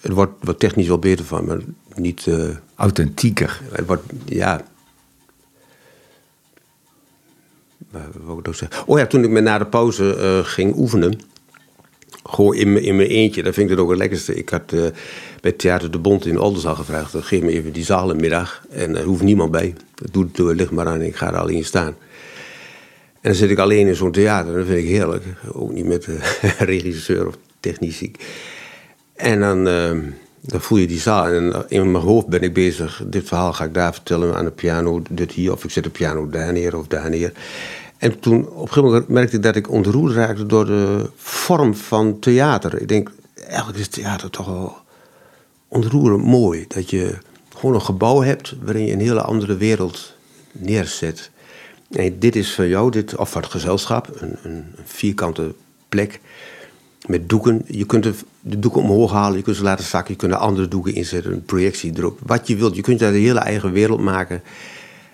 het 0.00 0.12
wordt, 0.12 0.32
wordt 0.40 0.60
technisch 0.60 0.86
wel 0.88 0.98
beter 0.98 1.24
van, 1.24 1.44
maar 1.44 1.58
niet... 1.94 2.26
eh, 2.26 2.48
Authentieker. 2.74 3.60
het 3.72 3.86
wordt, 3.86 4.02
ja... 4.24 4.62
Wat 7.90 8.02
wou 8.24 8.38
ik 8.38 8.44
nou 8.44 8.56
zeggen? 8.56 8.82
Oh 8.86 8.98
ja, 8.98 9.06
toen 9.06 9.24
ik 9.24 9.30
me 9.30 9.40
na 9.40 9.58
de 9.58 9.66
pauze 9.66 10.16
eh, 10.16 10.44
ging 10.44 10.76
oefenen... 10.76 11.20
Gewoon 12.24 12.54
in, 12.54 12.82
in 12.82 12.96
mijn 12.96 13.08
eentje, 13.08 13.42
dat 13.42 13.54
vind 13.54 13.70
ik 13.70 13.72
het 13.76 13.84
ook 13.84 13.90
het 13.90 13.98
lekkerste. 13.98 14.34
Ik 14.34 14.48
had 14.48 14.72
eh, 14.72 14.82
bij 15.40 15.52
Theater 15.52 15.90
de 15.90 15.98
Bond 15.98 16.26
in 16.26 16.38
Oldenzaal 16.38 16.74
gevraagd... 16.74 17.14
"Eh, 17.14 17.22
geef 17.22 17.42
me 17.42 17.50
even 17.50 17.72
die 17.72 17.84
zaal 17.84 18.10
een 18.10 18.20
middag 18.20 18.64
en 18.70 18.96
er 18.96 19.04
hoeft 19.04 19.22
niemand 19.22 19.50
bij. 19.50 19.74
Doe 20.10 20.22
het 20.22 20.36
door, 20.36 20.54
lig 20.54 20.70
maar 20.70 20.86
aan, 20.86 21.02
ik 21.02 21.16
ga 21.16 21.26
er 21.26 21.38
alleen 21.38 21.64
staan. 21.64 21.96
En 23.20 23.30
dan 23.30 23.34
zit 23.34 23.50
ik 23.50 23.58
alleen 23.58 23.86
in 23.86 23.96
zo'n 23.96 24.12
theater, 24.12 24.54
dat 24.54 24.66
vind 24.66 24.78
ik 24.78 24.88
heerlijk. 24.88 25.24
Ook 25.52 25.72
niet 25.72 25.84
met 25.86 26.06
regisseur 26.58 27.26
of 27.26 27.36
technici. 27.60 28.12
En 29.14 29.40
dan, 29.40 29.68
eh, 29.68 29.90
dan 30.40 30.60
voel 30.60 30.78
je 30.78 30.86
die 30.86 31.00
zaal. 31.00 31.26
En 31.26 31.64
in 31.68 31.90
mijn 31.90 32.04
hoofd 32.04 32.26
ben 32.26 32.42
ik 32.42 32.52
bezig. 32.52 33.02
Dit 33.06 33.28
verhaal 33.28 33.52
ga 33.52 33.64
ik 33.64 33.74
daar 33.74 33.92
vertellen 33.92 34.34
aan 34.34 34.44
de 34.44 34.50
piano. 34.50 35.02
Dit 35.10 35.32
hier. 35.32 35.52
Of 35.52 35.64
ik 35.64 35.70
zet 35.70 35.84
de 35.84 35.90
piano 35.90 36.28
daar 36.28 36.52
neer 36.52 36.76
of 36.76 36.86
daar 36.86 37.10
neer. 37.10 37.32
En 38.00 38.20
toen 38.20 38.48
op 38.48 38.52
een 38.52 38.68
gegeven 38.68 38.82
moment 38.82 39.08
merkte 39.08 39.36
ik 39.36 39.42
dat 39.42 39.56
ik 39.56 39.70
ontroerd 39.70 40.14
raakte 40.14 40.46
door 40.46 40.66
de 40.66 41.10
vorm 41.16 41.74
van 41.74 42.18
theater. 42.18 42.80
Ik 42.80 42.88
denk, 42.88 43.10
eigenlijk 43.48 43.78
is 43.78 43.88
theater 43.88 44.30
toch 44.30 44.46
wel 44.46 44.76
ontroerend 45.68 46.24
mooi. 46.24 46.64
Dat 46.68 46.90
je 46.90 47.18
gewoon 47.56 47.74
een 47.74 47.82
gebouw 47.82 48.22
hebt 48.22 48.54
waarin 48.62 48.86
je 48.86 48.92
een 48.92 49.00
hele 49.00 49.22
andere 49.22 49.56
wereld 49.56 50.14
neerzet. 50.52 51.30
En 51.90 52.18
dit 52.18 52.36
is 52.36 52.54
van 52.54 52.68
jou, 52.68 52.90
dit, 52.90 53.16
of 53.16 53.30
van 53.30 53.42
het 53.42 53.50
gezelschap, 53.50 54.20
een, 54.20 54.36
een, 54.42 54.64
vierkante 54.84 55.54
plek 55.88 56.20
met 57.06 57.28
doeken. 57.28 57.62
Je 57.66 57.86
kunt 57.86 58.02
de, 58.02 58.14
de 58.40 58.58
doeken 58.58 58.82
omhoog 58.82 59.12
halen, 59.12 59.36
je 59.36 59.42
kunt 59.42 59.56
ze 59.56 59.62
laten 59.62 59.84
zakken, 59.84 60.12
je 60.12 60.18
kunt 60.18 60.32
er 60.32 60.38
andere 60.38 60.68
doeken 60.68 60.94
inzetten, 60.94 61.32
een 61.32 61.44
projectie 61.44 61.92
erop. 61.96 62.18
Wat 62.22 62.46
je 62.46 62.56
wilt, 62.56 62.76
je 62.76 62.82
kunt 62.82 62.98
daar 62.98 63.12
een 63.12 63.20
hele 63.20 63.38
eigen 63.38 63.72
wereld 63.72 64.00
maken. 64.00 64.42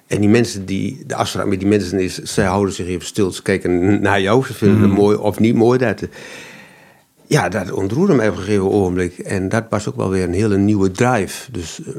En 0.07 0.21
die 0.21 0.29
mensen 0.29 0.65
die, 0.67 1.05
de 1.07 1.15
afspraak 1.15 1.47
met 1.47 1.59
die 1.59 1.69
mensen 1.69 1.99
is, 2.01 2.15
zij 2.23 2.45
houden 2.45 2.75
zich 2.75 2.87
even 2.87 3.07
stil. 3.07 3.31
Ze 3.33 3.43
kijken 3.43 4.01
naar 4.01 4.21
jou, 4.21 4.47
ze 4.47 4.55
vinden 4.55 4.81
het 4.81 4.91
mooi 4.91 5.17
of 5.17 5.39
niet 5.39 5.55
mooi. 5.55 5.79
Dat, 5.79 6.03
ja, 7.27 7.49
dat 7.49 7.71
ontroerde 7.73 8.15
mij 8.15 8.29
op 8.29 8.37
een 8.37 8.43
gegeven 8.43 8.71
ogenblik. 8.71 9.19
En 9.19 9.49
dat 9.49 9.65
was 9.71 9.89
ook 9.89 9.97
wel 9.97 10.11
weer 10.11 10.25
een 10.25 10.33
hele 10.33 10.57
nieuwe 10.59 10.91
drive. 10.91 11.51
Dus 11.53 11.81
eh, 11.83 11.93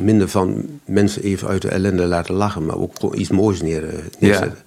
minder 0.00 0.28
van 0.28 0.64
mensen 0.84 1.22
even 1.22 1.48
uit 1.48 1.62
de 1.62 1.68
ellende 1.68 2.04
laten 2.06 2.34
lachen, 2.34 2.66
maar 2.66 2.76
ook 2.78 3.14
iets 3.14 3.30
moois 3.30 3.62
neer, 3.62 3.88
eh, 3.88 3.98
neerzetten. 4.18 4.58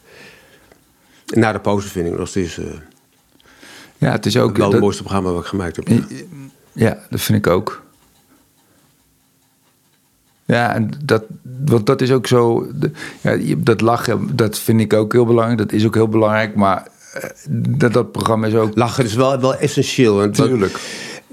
En 1.34 1.40
na 1.40 1.52
de 1.52 1.60
pauze 1.60 1.88
vind 1.88 2.08
ik 2.08 2.18
nog 2.18 2.28
steeds 2.28 2.58
eh, 2.58 2.66
Ja, 3.98 4.12
het 4.12 4.26
is 4.26 4.38
ook... 4.38 4.56
wel 4.56 4.64
het 4.64 4.72
dat- 4.72 4.82
mooiste 4.82 5.02
programma 5.04 5.32
wat 5.32 5.42
ik 5.42 5.48
gemaakt 5.48 5.76
heb. 5.76 5.88
Ja, 6.74 6.98
dat 7.10 7.22
vind 7.22 7.38
ik 7.38 7.48
ook. 7.48 7.84
Ja, 10.50 10.74
en 10.76 10.90
dat, 11.06 11.24
want 11.66 11.86
dat 11.86 12.02
is 12.02 12.12
ook 12.12 12.28
zo. 12.28 12.68
ja, 13.22 13.38
dat 13.58 13.82
lachen, 13.82 14.30
dat 14.36 14.60
vind 14.60 14.80
ik 14.82 14.94
ook 14.94 15.14
heel 15.14 15.26
belangrijk. 15.26 15.58
Dat 15.58 15.72
is 15.72 15.86
ook 15.86 15.94
heel 15.96 16.08
belangrijk. 16.08 16.56
Maar 16.56 16.88
eh, 17.14 17.30
dat, 17.50 17.94
dat 17.94 18.12
programma 18.12 18.48
is 18.48 18.56
ook. 18.56 18.76
Lachen 18.76 19.04
is 19.06 19.14
wel, 19.14 19.40
wel 19.40 19.56
essentieel. 19.56 20.16
Want 20.16 20.38
wat- 20.38 20.48
Tuurlijk. 20.48 20.80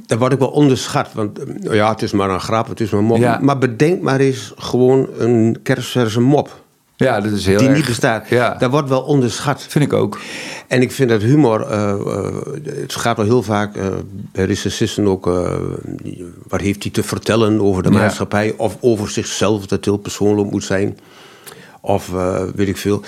Dat 0.06 0.18
wordt 0.18 0.34
ook 0.34 0.40
wel 0.40 0.48
onderschat. 0.50 1.08
Want 1.12 1.38
eh, 1.38 1.74
ja, 1.74 1.90
het 1.90 2.02
is 2.02 2.12
maar 2.12 2.30
een 2.30 2.40
grap, 2.40 2.68
het 2.68 2.80
is 2.80 2.90
maar 2.90 3.00
een 3.00 3.06
mop. 3.06 3.18
Ja. 3.18 3.38
Maar 3.42 3.58
bedenk 3.58 4.02
maar 4.02 4.20
eens 4.20 4.52
gewoon 4.56 5.08
een 5.18 5.58
kerstverse 5.62 6.20
mop. 6.20 6.64
Ja, 6.96 7.20
dat 7.20 7.32
is 7.32 7.46
heel 7.46 7.58
die 7.58 7.66
erg. 7.68 7.76
niet 7.76 7.86
bestaat. 7.86 8.28
Ja, 8.28 8.54
Dat 8.54 8.70
wordt 8.70 8.88
wel 8.88 9.00
onderschat. 9.02 9.62
vind 9.68 9.84
ik 9.84 9.92
ook. 9.92 10.20
En 10.66 10.80
ik 10.82 10.92
vind 10.92 11.08
dat 11.08 11.22
humor, 11.22 11.60
eh, 11.66 11.90
eh, 11.90 12.34
het 12.64 12.94
gaat 12.94 13.16
wel 13.16 13.26
heel 13.26 13.42
vaak 13.42 13.76
eh, 13.76 13.86
bij 14.32 14.44
recensisten 14.44 15.06
ook, 15.06 15.26
eh, 15.26 15.54
wat 16.48 16.60
heeft 16.60 16.82
hij 16.82 16.92
te 16.92 17.02
vertellen 17.02 17.60
over 17.60 17.82
de 17.82 17.90
Ja. 17.90 17.98
maatschappij 17.98 18.54
of 18.56 18.76
over 18.80 19.10
zichzelf, 19.10 19.66
dat 19.66 19.84
heel 19.84 19.96
persoonlijk 19.96 20.50
moet 20.50 20.64
zijn. 20.64 20.98
Of 21.80 22.14
eh, 22.14 22.42
weet 22.54 22.68
ik 22.68 22.76
veel. 22.76 23.02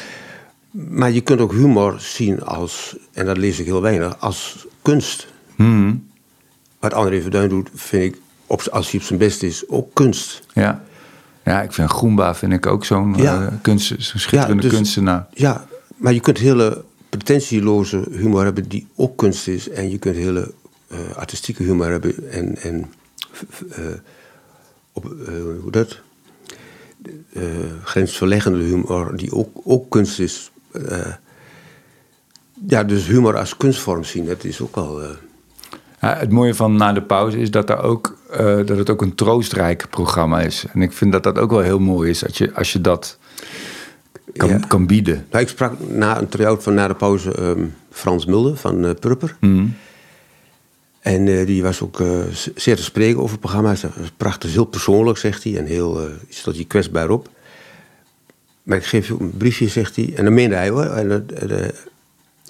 Maar 0.71 1.11
je 1.11 1.21
kunt 1.21 1.41
ook 1.41 1.53
humor 1.53 1.95
zien 1.99 2.43
als, 2.43 2.97
en 3.13 3.27
dat 3.27 3.37
lees 3.37 3.59
ik 3.59 3.67
heel 3.67 3.83
weinig, 3.83 4.17
als 4.21 4.67
kunst. 4.83 5.27
Hmm. 5.57 6.07
Wat 6.79 6.95
André 6.95 7.21
Verduin 7.23 7.49
doet, 7.49 7.69
vind 7.75 8.03
ik, 8.15 8.21
op, 8.47 8.63
als 8.71 8.91
hij 8.91 9.01
op 9.01 9.07
zijn 9.07 9.19
best 9.19 9.43
is, 9.43 9.69
ook 9.69 9.89
kunst. 9.95 10.41
Ja. 10.53 10.83
Ja, 11.49 11.63
ik 11.63 11.73
vind 11.73 11.91
Goomba 11.91 12.35
vind 12.35 12.53
ik 12.53 12.67
ook 12.67 12.85
zo'n 12.85 13.15
Ja. 13.17 13.47
eh, 13.47 13.53
kunst, 13.63 13.95
schitterende 13.99 14.63
Ja, 14.63 14.69
dus- 14.69 14.73
kunstenaar. 14.79 15.27
Ja, 15.33 15.67
maar 15.97 16.13
je 16.13 16.21
kunt 16.21 16.39
hele 16.39 16.85
pretentieloze 17.09 18.05
humor 18.11 18.45
hebben 18.45 18.69
die 18.69 18.87
ook 18.97 19.17
kunst 19.17 19.49
is. 19.49 19.69
En 19.69 19.91
je 19.91 19.99
kunt 19.99 20.17
hele 20.17 20.53
eh, 20.89 20.99
artistieke 21.17 21.63
humor 21.63 21.91
hebben 21.91 22.31
en, 22.33 22.57
en 22.57 22.91
eh, 23.71 23.85
op, 24.93 25.05
hoe 25.63 25.71
dat? 25.71 25.99
Grensverleggende 27.85 28.59
humor 28.65 29.17
die 29.17 29.33
ook, 29.33 29.61
ook 29.65 29.91
kunst 29.91 30.19
is. 30.19 30.51
Ja, 32.67 32.85
dus 32.85 33.07
humor 33.07 33.37
als 33.37 33.57
kunstvorm 33.57 34.05
zien, 34.05 34.25
dat 34.27 34.45
is 34.45 34.61
ook 34.61 34.75
wel... 34.75 35.01
het 36.17 36.31
mooie 36.31 36.55
van 36.55 36.77
Na 36.77 36.93
de 36.93 37.03
Pauze 37.03 37.39
is 37.39 37.51
dat, 37.51 37.71
er 37.71 37.83
ook, 37.83 38.19
eh, 38.31 38.57
dat 38.57 38.69
het 38.79 38.91
ook 38.91 39.03
een 39.03 39.15
troostrijk 39.15 39.87
programma 39.91 40.41
is. 40.41 40.65
En 40.73 40.83
ik 40.83 40.93
vind 40.93 41.13
dat 41.13 41.23
dat 41.23 41.39
ook 41.39 41.51
wel 41.51 41.61
heel 41.61 41.79
mooi 41.79 42.11
is 42.11 42.27
als 42.27 42.39
je, 42.39 42.55
als 42.55 42.73
je 42.73 42.81
dat 42.81 43.19
kan, 44.37 44.49
Ja. 44.49 44.59
kan 44.59 44.87
bieden. 44.87 45.27
Nou, 45.31 45.43
ik 45.43 45.49
sprak 45.49 45.73
na 45.89 46.19
een 46.19 46.29
try-out 46.29 46.63
van 46.63 46.75
na 46.75 46.89
de 46.89 46.95
pauze 46.95 47.35
ehm, 47.35 47.65
Frans 47.91 48.27
Mulder 48.27 48.57
van 48.57 48.85
eh 48.85 48.95
Purper. 49.01 49.37
Mm. 49.41 49.75
En 51.01 51.29
eh, 51.29 51.47
die 51.47 51.63
was 51.63 51.83
ook 51.83 52.01
uh, 52.01 52.21
zeer 52.55 52.77
te 52.77 52.83
spreken 52.83 53.19
over 53.19 53.31
het 53.31 53.41
programma. 53.41 53.71
Het 53.71 53.81
was 53.81 54.13
prachtig, 54.17 54.53
heel 54.53 54.65
persoonlijk, 54.65 55.19
zegt 55.19 55.45
hij. 55.45 55.57
En 55.59 55.65
heel, 55.65 56.05
uh, 56.05 56.11
stelt 56.29 56.57
hij 56.57 56.65
kwetsbaar 56.65 57.11
op. 57.11 57.29
Maar 58.63 58.77
ik 58.77 58.85
geef 58.85 59.09
je 59.09 59.17
een 59.21 59.37
briefje, 59.37 59.69
zegt 59.69 59.97
hij. 59.97 60.13
En 60.17 60.25
dan 60.25 60.35
meende 60.35 60.55
hij 60.55 60.69
hoor. 60.69 60.85
En, 60.85 61.27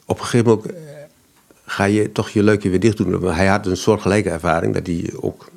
op 0.06 0.18
een 0.18 0.24
gegeven 0.24 0.46
moment 0.46 0.72
ga 1.70 1.84
je 1.84 2.12
toch 2.12 2.28
je 2.28 2.42
leukje 2.42 2.70
weer 2.70 2.80
dicht 2.80 2.96
doen. 2.96 3.24
Hij 3.24 3.46
had 3.46 3.66
een 3.66 3.76
soortgelijke 3.76 4.30
ervaring. 4.30 4.74
Dat 4.74 4.86
hij 4.86 5.12
ook 5.20 5.48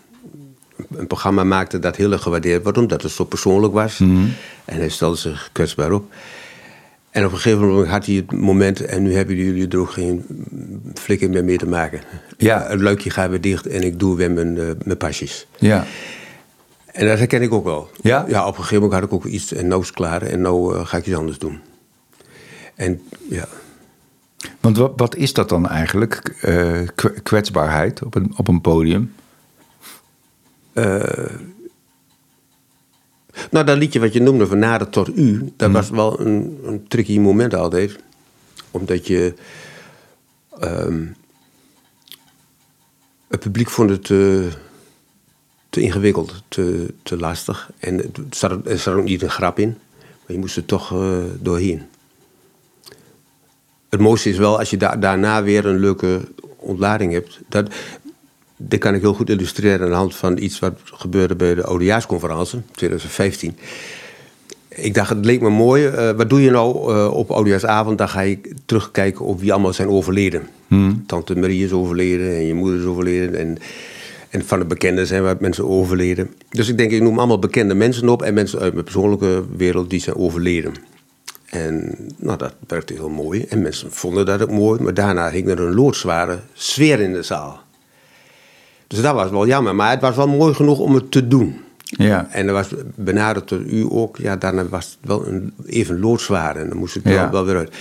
een 0.96 1.08
programma 1.08 1.44
maakte 1.44 1.80
dat 1.80 1.96
heel 1.96 2.12
erg 2.12 2.22
gewaardeerd 2.22 2.64
wordt. 2.64 2.78
Omdat 2.78 3.02
het 3.02 3.12
zo 3.12 3.24
persoonlijk 3.24 3.74
was. 3.74 4.00
En 4.00 4.78
hij 4.78 4.90
stelde 4.90 5.18
zich 5.18 5.50
kwetsbaar 5.52 5.92
op. 5.92 6.14
En 7.12 7.26
op 7.26 7.32
een 7.32 7.38
gegeven 7.38 7.68
moment 7.68 7.88
had 7.88 8.06
hij 8.06 8.16
het 8.16 8.32
moment, 8.32 8.86
en 8.86 9.04
nu 9.04 9.14
hebben 9.14 9.36
jullie 9.36 9.68
er 9.68 9.80
ook 9.80 9.92
geen 9.92 10.26
flikker 10.94 11.30
meer 11.30 11.44
mee 11.44 11.58
te 11.58 11.68
maken. 11.68 12.02
Ja. 12.38 12.68
Het 12.68 12.82
luikje 12.82 13.10
gaat 13.10 13.30
weer 13.30 13.42
dicht 13.42 13.66
en 13.66 13.84
ik 13.84 14.00
doe 14.00 14.18
weer 14.18 14.32
mijn, 14.32 14.56
uh, 14.56 14.72
mijn 14.84 14.98
pasjes. 14.98 15.48
Ja. 15.58 15.86
En 16.86 17.08
dat 17.08 17.18
herken 17.18 17.42
ik 17.42 17.54
ook 17.54 17.64
wel. 17.64 17.90
Ja? 18.02 18.26
Ja, 18.28 18.42
op 18.42 18.48
een 18.48 18.64
gegeven 18.64 18.84
moment 18.84 18.94
had 18.94 19.04
ik 19.04 19.14
ook 19.14 19.26
iets 19.26 19.54
en 19.54 19.68
nou 19.68 19.82
is 19.82 19.92
klaar 19.92 20.22
en 20.22 20.42
nou 20.42 20.76
uh, 20.76 20.86
ga 20.86 20.98
ik 20.98 21.06
iets 21.06 21.16
anders 21.16 21.38
doen. 21.38 21.60
En 22.76 23.02
ja. 23.30 23.48
Want 24.60 24.78
wat, 24.78 24.94
wat 24.96 25.16
is 25.16 25.34
dat 25.34 25.50
dan 25.50 25.68
eigenlijk, 25.68 26.44
uh, 26.46 26.88
kwetsbaarheid 27.24 28.04
op 28.04 28.16
een, 28.16 28.34
op 28.38 28.48
een 28.48 28.62
podium? 28.62 29.14
Nou, 33.52 33.66
dat 33.66 33.78
liedje 33.78 34.00
wat 34.00 34.14
je 34.14 34.22
noemde 34.22 34.48
van 34.48 34.60
Nader 34.60 34.90
tot 34.90 35.18
U, 35.18 35.54
dat 35.56 35.72
was 35.72 35.90
wel 35.90 36.20
een, 36.20 36.60
een 36.64 36.88
tricky 36.88 37.20
moment 37.20 37.54
altijd. 37.54 38.00
Omdat 38.72 39.08
je. 39.08 39.34
Um, 40.64 41.16
het 43.28 43.40
publiek 43.40 43.70
vond 43.70 43.90
het 43.90 44.04
te, 44.04 44.50
te 45.70 45.82
ingewikkeld, 45.82 46.44
te, 46.48 46.94
te 47.04 47.18
lastig. 47.18 47.72
En 47.80 47.98
er 48.00 48.10
zat, 48.30 48.68
er 48.68 48.78
zat 48.78 48.96
ook 48.96 49.04
niet 49.04 49.22
een 49.22 49.30
grap 49.30 49.60
in, 49.60 49.78
maar 50.00 50.36
je 50.36 50.38
moest 50.38 50.58
er 50.58 50.66
toch 50.66 50.94
uh, 50.94 51.24
doorheen. 51.40 51.82
Het 53.92 54.00
mooiste 54.00 54.30
is 54.30 54.38
wel 54.38 54.60
als 54.60 54.70
je 54.70 54.78
da 54.78 54.96
daarna 54.96 55.44
weer 55.44 55.66
een 55.66 55.80
leuke 55.80 56.22
ontlading 56.58 57.14
hebt. 57.14 57.40
Dat, 57.50 57.70
dit 58.58 58.80
kan 58.80 58.94
ik 58.94 59.02
heel 59.02 59.14
goed 59.14 59.30
illustreren 59.30 59.82
aan 59.82 59.90
de 59.90 59.96
hand 59.96 60.16
van 60.16 60.38
iets 60.38 60.60
wat 60.60 60.80
gebeurde 60.84 61.36
bij 61.36 61.56
de 61.56 61.64
Oudejaarsconferentie 61.64 62.62
2015. 62.72 63.58
Ik 64.68 64.94
dacht, 64.94 65.10
het 65.10 65.26
leek 65.26 65.42
me 65.42 65.50
mooi. 65.50 65.88
Uh, 65.88 66.12
wat 66.12 66.30
doe 66.30 66.42
je 66.42 66.52
nou 66.52 66.94
uh, 66.94 67.14
op 67.14 67.32
Oudejaarsavond? 67.32 67.98
Dan 67.98 68.10
ga 68.10 68.22
je 68.22 68.40
terugkijken 68.66 69.26
op 69.26 69.40
wie 69.40 69.54
allemaal 69.54 69.74
zijn 69.74 69.90
overleden. 69.90 70.48
Hmm. 70.68 71.04
Tante 71.08 71.36
Marie 71.36 71.66
is 71.66 71.72
overleden 71.72 72.36
en 72.36 72.46
je 72.46 72.54
moeder 72.54 72.80
is 72.80 72.86
overleden. 72.86 73.36
En, 73.36 73.58
en 74.30 74.46
van 74.46 74.60
de 74.60 74.66
bekenden 74.66 75.08
zijn 75.08 75.24
wat 75.24 75.40
mensen 75.40 75.68
overleden. 75.68 76.30
Dus 76.50 76.70
ik 76.70 76.78
denk, 76.78 76.92
ik 76.92 77.02
noem 77.02 77.18
allemaal 77.18 77.40
bekende 77.40 77.74
mensen 77.74 78.10
op 78.10 78.22
en 78.22 78.34
mensen 78.34 78.60
uit 78.60 78.74
mijn 78.74 78.86
persoonlijke 78.86 79.44
wereld 79.58 79.90
die 79.90 80.00
zijn 80.00 80.16
overleden. 80.16 80.74
En 81.52 81.96
nou, 82.18 82.38
dat 82.38 82.54
werkte 82.68 82.94
heel 82.94 83.10
mooi. 83.10 83.46
En 83.50 83.62
mensen 83.62 83.92
vonden 83.92 84.26
dat 84.26 84.42
ook 84.42 84.52
mooi. 84.52 84.82
Maar 84.82 84.94
daarna 84.94 85.30
hing 85.30 85.48
er 85.48 85.60
een 85.60 85.74
loodzware 85.74 86.40
sfeer 86.54 87.00
in 87.00 87.14
de 87.14 87.24
zaal. 87.24 87.60
Dus 88.88 89.02
dat 89.02 89.14
was 89.14 89.30
wel 89.30 89.48
jammer. 89.48 89.76
Maar 89.76 89.92
het 89.92 90.02
was 90.02 90.16
wel 90.16 90.28
mooi 90.28 90.54
genoeg 90.54 90.80
om 90.80 90.96
het 90.96 91.12
te 91.12 91.28
doen. 91.28 91.62
Ja. 91.84 92.28
En 92.30 92.48
er 92.48 92.54
was 92.54 92.68
benaderd 92.96 93.50
door 93.50 93.60
u 93.60 93.86
ook. 93.90 94.18
Ja, 94.18 94.36
daarna 94.36 94.68
was 94.68 94.86
het 94.86 94.98
wel 95.02 95.28
een, 95.28 95.54
even 95.66 96.00
loodzwaar. 96.00 96.56
En 96.56 96.70
dan 96.70 96.78
moest 96.78 96.96
ik 96.96 97.04
wel, 97.04 97.30
wel 97.30 97.46
weer 97.46 97.58
uit. 97.58 97.76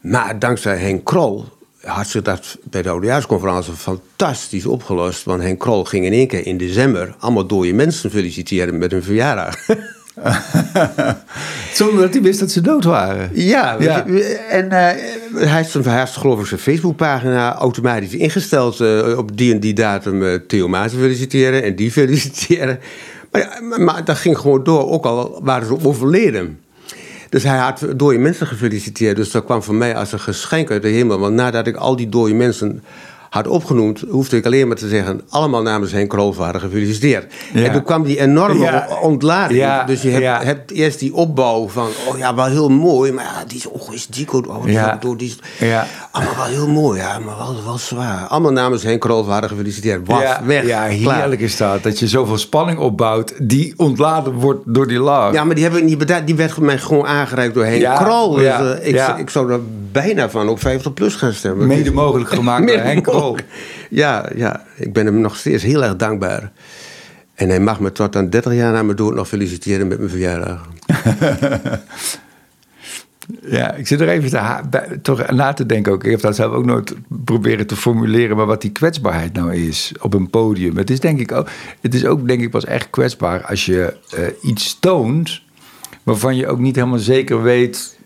Maar 0.00 0.38
dankzij 0.38 0.76
Henk 0.76 1.04
Krol 1.04 1.44
had 1.80 2.06
zich 2.06 2.22
dat 2.22 2.58
bij 2.62 2.82
de 2.82 2.88
oudejaarsconferentie 2.88 3.72
fantastisch 3.72 4.66
opgelost. 4.66 5.24
Want 5.24 5.42
Henk 5.42 5.58
Krol 5.58 5.84
ging 5.84 6.04
in 6.04 6.12
één 6.12 6.28
keer 6.28 6.46
in 6.46 6.56
december 6.56 7.14
allemaal 7.18 7.46
dode 7.46 7.72
mensen 7.72 8.10
feliciteren 8.10 8.78
met 8.78 8.90
hun 8.90 9.02
verjaardag. 9.02 9.54
Zonder 11.72 12.00
dat 12.00 12.12
hij 12.12 12.22
wist 12.22 12.40
dat 12.40 12.50
ze 12.50 12.60
dood 12.60 12.84
waren. 12.84 13.30
Ja, 13.32 13.76
ja. 13.78 14.06
en 14.48 14.64
uh, 14.64 14.70
hij 14.70 15.56
heeft 15.56 15.70
zijn 15.70 16.08
geloof 16.08 16.40
ik 16.40 16.46
zijn 16.46 16.60
Facebookpagina 16.60 17.54
automatisch 17.54 18.14
ingesteld 18.14 18.80
uh, 18.80 19.18
op 19.18 19.36
die 19.36 19.52
en 19.52 19.60
die 19.60 19.74
datum 19.74 20.22
uh, 20.22 20.34
Theo 20.34 20.68
Maas 20.68 20.92
feliciteren 20.92 21.62
en 21.62 21.76
die 21.76 21.92
feliciteren. 22.00 22.78
Maar, 23.30 23.58
maar, 23.62 23.80
maar, 23.80 24.04
dat 24.04 24.16
ging 24.16 24.38
gewoon 24.38 24.64
door, 24.64 24.90
ook 24.90 25.04
al 25.04 25.40
waren 25.42 25.66
ze 25.66 25.86
overleden. 25.86 26.58
Dus 27.28 27.42
hij 27.42 27.58
had 27.58 27.86
dode 27.96 28.18
mensen 28.18 28.46
gefeliciteerd. 28.46 29.16
Dus 29.16 29.30
dat 29.30 29.44
kwam 29.44 29.62
voor 29.62 29.74
mij 29.74 29.96
als 29.96 30.12
een 30.12 30.20
geschenk 30.20 30.70
uit 30.70 30.82
de 30.82 30.88
hemel. 30.88 31.18
Want 31.18 31.34
nadat 31.34 31.66
ik 31.66 31.76
al 31.76 31.96
die 31.96 32.08
dode 32.08 32.34
mensen 32.34 32.82
had 33.30 33.46
opgenoemd, 33.46 34.04
hoefde 34.08 34.36
ik 34.36 34.46
alleen 34.46 34.66
maar 34.66 34.76
te 34.76 34.88
zeggen: 34.88 35.20
allemaal 35.28 35.62
namens 35.62 35.92
Henk 35.92 36.08
Krolvaarder 36.08 36.60
gefeliciteerd. 36.60 37.32
En 37.54 37.72
toen 37.72 37.82
kwam 37.82 38.02
die 38.02 38.20
enorme 38.20 38.64
ja. 38.64 38.88
ontlading. 39.02 39.84
Dus 39.86 40.02
je 40.02 40.10
hebt, 40.10 40.44
hebt, 40.44 40.70
eerst 40.70 40.98
die 40.98 41.14
opbouw 41.14 41.68
van: 41.68 41.88
oh 42.08 42.18
ja, 42.18 42.34
wel 42.34 42.44
heel 42.44 42.68
mooi, 42.68 43.12
maar 43.12 43.24
ja, 43.24 43.44
die 43.44 43.58
is, 43.58 43.66
oh, 43.66 43.94
is 43.94 44.06
die 44.06 44.26
goed. 44.26 44.46
Oh, 44.46 44.64
die 44.64 44.78
door, 45.00 45.16
die 45.16 45.28
is, 45.28 45.66
ja. 45.68 45.86
Allemaal 46.10 46.36
wel 46.36 46.44
heel 46.44 46.68
mooi, 46.68 46.98
ja, 46.98 47.18
maar 47.18 47.36
wel, 47.36 47.56
wel 47.64 47.78
zwaar. 47.78 48.26
Allemaal 48.26 48.52
namens 48.52 48.82
Henk 48.82 49.00
Krolvaarder 49.00 49.50
gefeliciteerd. 49.50 50.06
Waf, 50.06 50.38
weg. 50.44 50.66
Ja, 50.66 50.82
heerlijk 50.82 51.40
is 51.40 51.56
dat. 51.56 51.82
Dat 51.82 51.98
je 51.98 52.08
zoveel 52.08 52.38
spanning 52.38 52.78
opbouwt, 52.78 53.34
die 53.38 53.74
ontladen 53.76 54.32
wordt 54.32 54.60
door 54.66 54.86
die 54.86 55.00
laag. 55.00 55.32
Ja, 55.32 55.44
maar 55.44 55.54
die, 55.54 55.64
heb 55.64 55.74
ik 55.74 55.84
niet 55.84 55.98
bedacht. 55.98 56.26
die 56.26 56.34
werd 56.34 56.58
mij 56.58 56.78
gewoon 56.78 57.06
aangereikt 57.06 57.54
door 57.54 57.64
Henk 57.64 57.94
Krol. 57.94 58.30
Dus, 58.30 58.44
uh, 58.44 58.70
ik, 58.82 59.18
ik 59.18 59.30
zou 59.30 59.52
er 59.52 59.60
bijna 59.92 60.30
van 60.30 60.48
op 60.48 60.60
50 60.60 60.94
plus 60.94 61.14
gaan 61.14 61.32
stemmen. 61.32 61.66
Mede 61.66 61.92
mogelijk 61.92 62.30
gemaakt 62.30 62.66
door 62.66 62.76
Henk 62.90 63.04
Krol. 63.04 63.19
Ja, 63.90 64.30
ja, 64.34 64.64
ik 64.76 64.92
ben 64.92 65.06
hem 65.06 65.20
nog 65.20 65.36
steeds 65.36 65.62
heel 65.62 65.84
erg 65.84 65.96
dankbaar. 65.96 66.52
En 67.34 67.48
hij 67.48 67.60
mag 67.60 67.80
me 67.80 67.92
tot 67.92 68.16
aan 68.16 68.30
30 68.30 68.54
jaar 68.54 68.72
na 68.72 68.82
mijn 68.82 68.96
dood 68.96 69.14
nog 69.14 69.28
feliciteren 69.28 69.88
met 69.88 69.98
mijn 69.98 70.10
verjaardag. 70.10 70.68
ja, 73.58 73.74
ik 73.74 73.86
zit 73.86 74.00
er 74.00 74.08
even 74.08 74.30
te 74.30 74.98
toch 75.02 75.30
na 75.30 75.52
te 75.52 75.66
denken 75.66 75.92
ook. 75.92 76.04
Ik 76.04 76.10
heb 76.10 76.20
dat 76.20 76.36
zelf 76.36 76.52
ook 76.52 76.64
nooit 76.64 76.94
proberen 77.24 77.66
te 77.66 77.76
formuleren, 77.76 78.36
maar 78.36 78.46
wat 78.46 78.60
die 78.60 78.72
kwetsbaarheid 78.72 79.32
nou 79.32 79.54
is 79.54 79.92
op 80.00 80.14
een 80.14 80.30
podium. 80.30 80.76
Het 80.76 80.90
is 80.90 81.00
denk 81.00 81.20
ik 81.20 81.32
ook, 81.32 81.48
het 81.80 81.94
is 81.94 82.04
ook 82.04 82.28
denk 82.28 82.42
ik 82.42 82.50
pas 82.50 82.64
echt 82.64 82.90
kwetsbaar 82.90 83.44
als 83.44 83.66
je 83.66 83.96
uh, 84.18 84.50
iets 84.50 84.78
toont 84.80 85.42
waarvan 86.02 86.36
je 86.36 86.46
ook 86.46 86.58
niet 86.58 86.76
helemaal 86.76 86.98
zeker 86.98 87.42
weet 87.42 87.98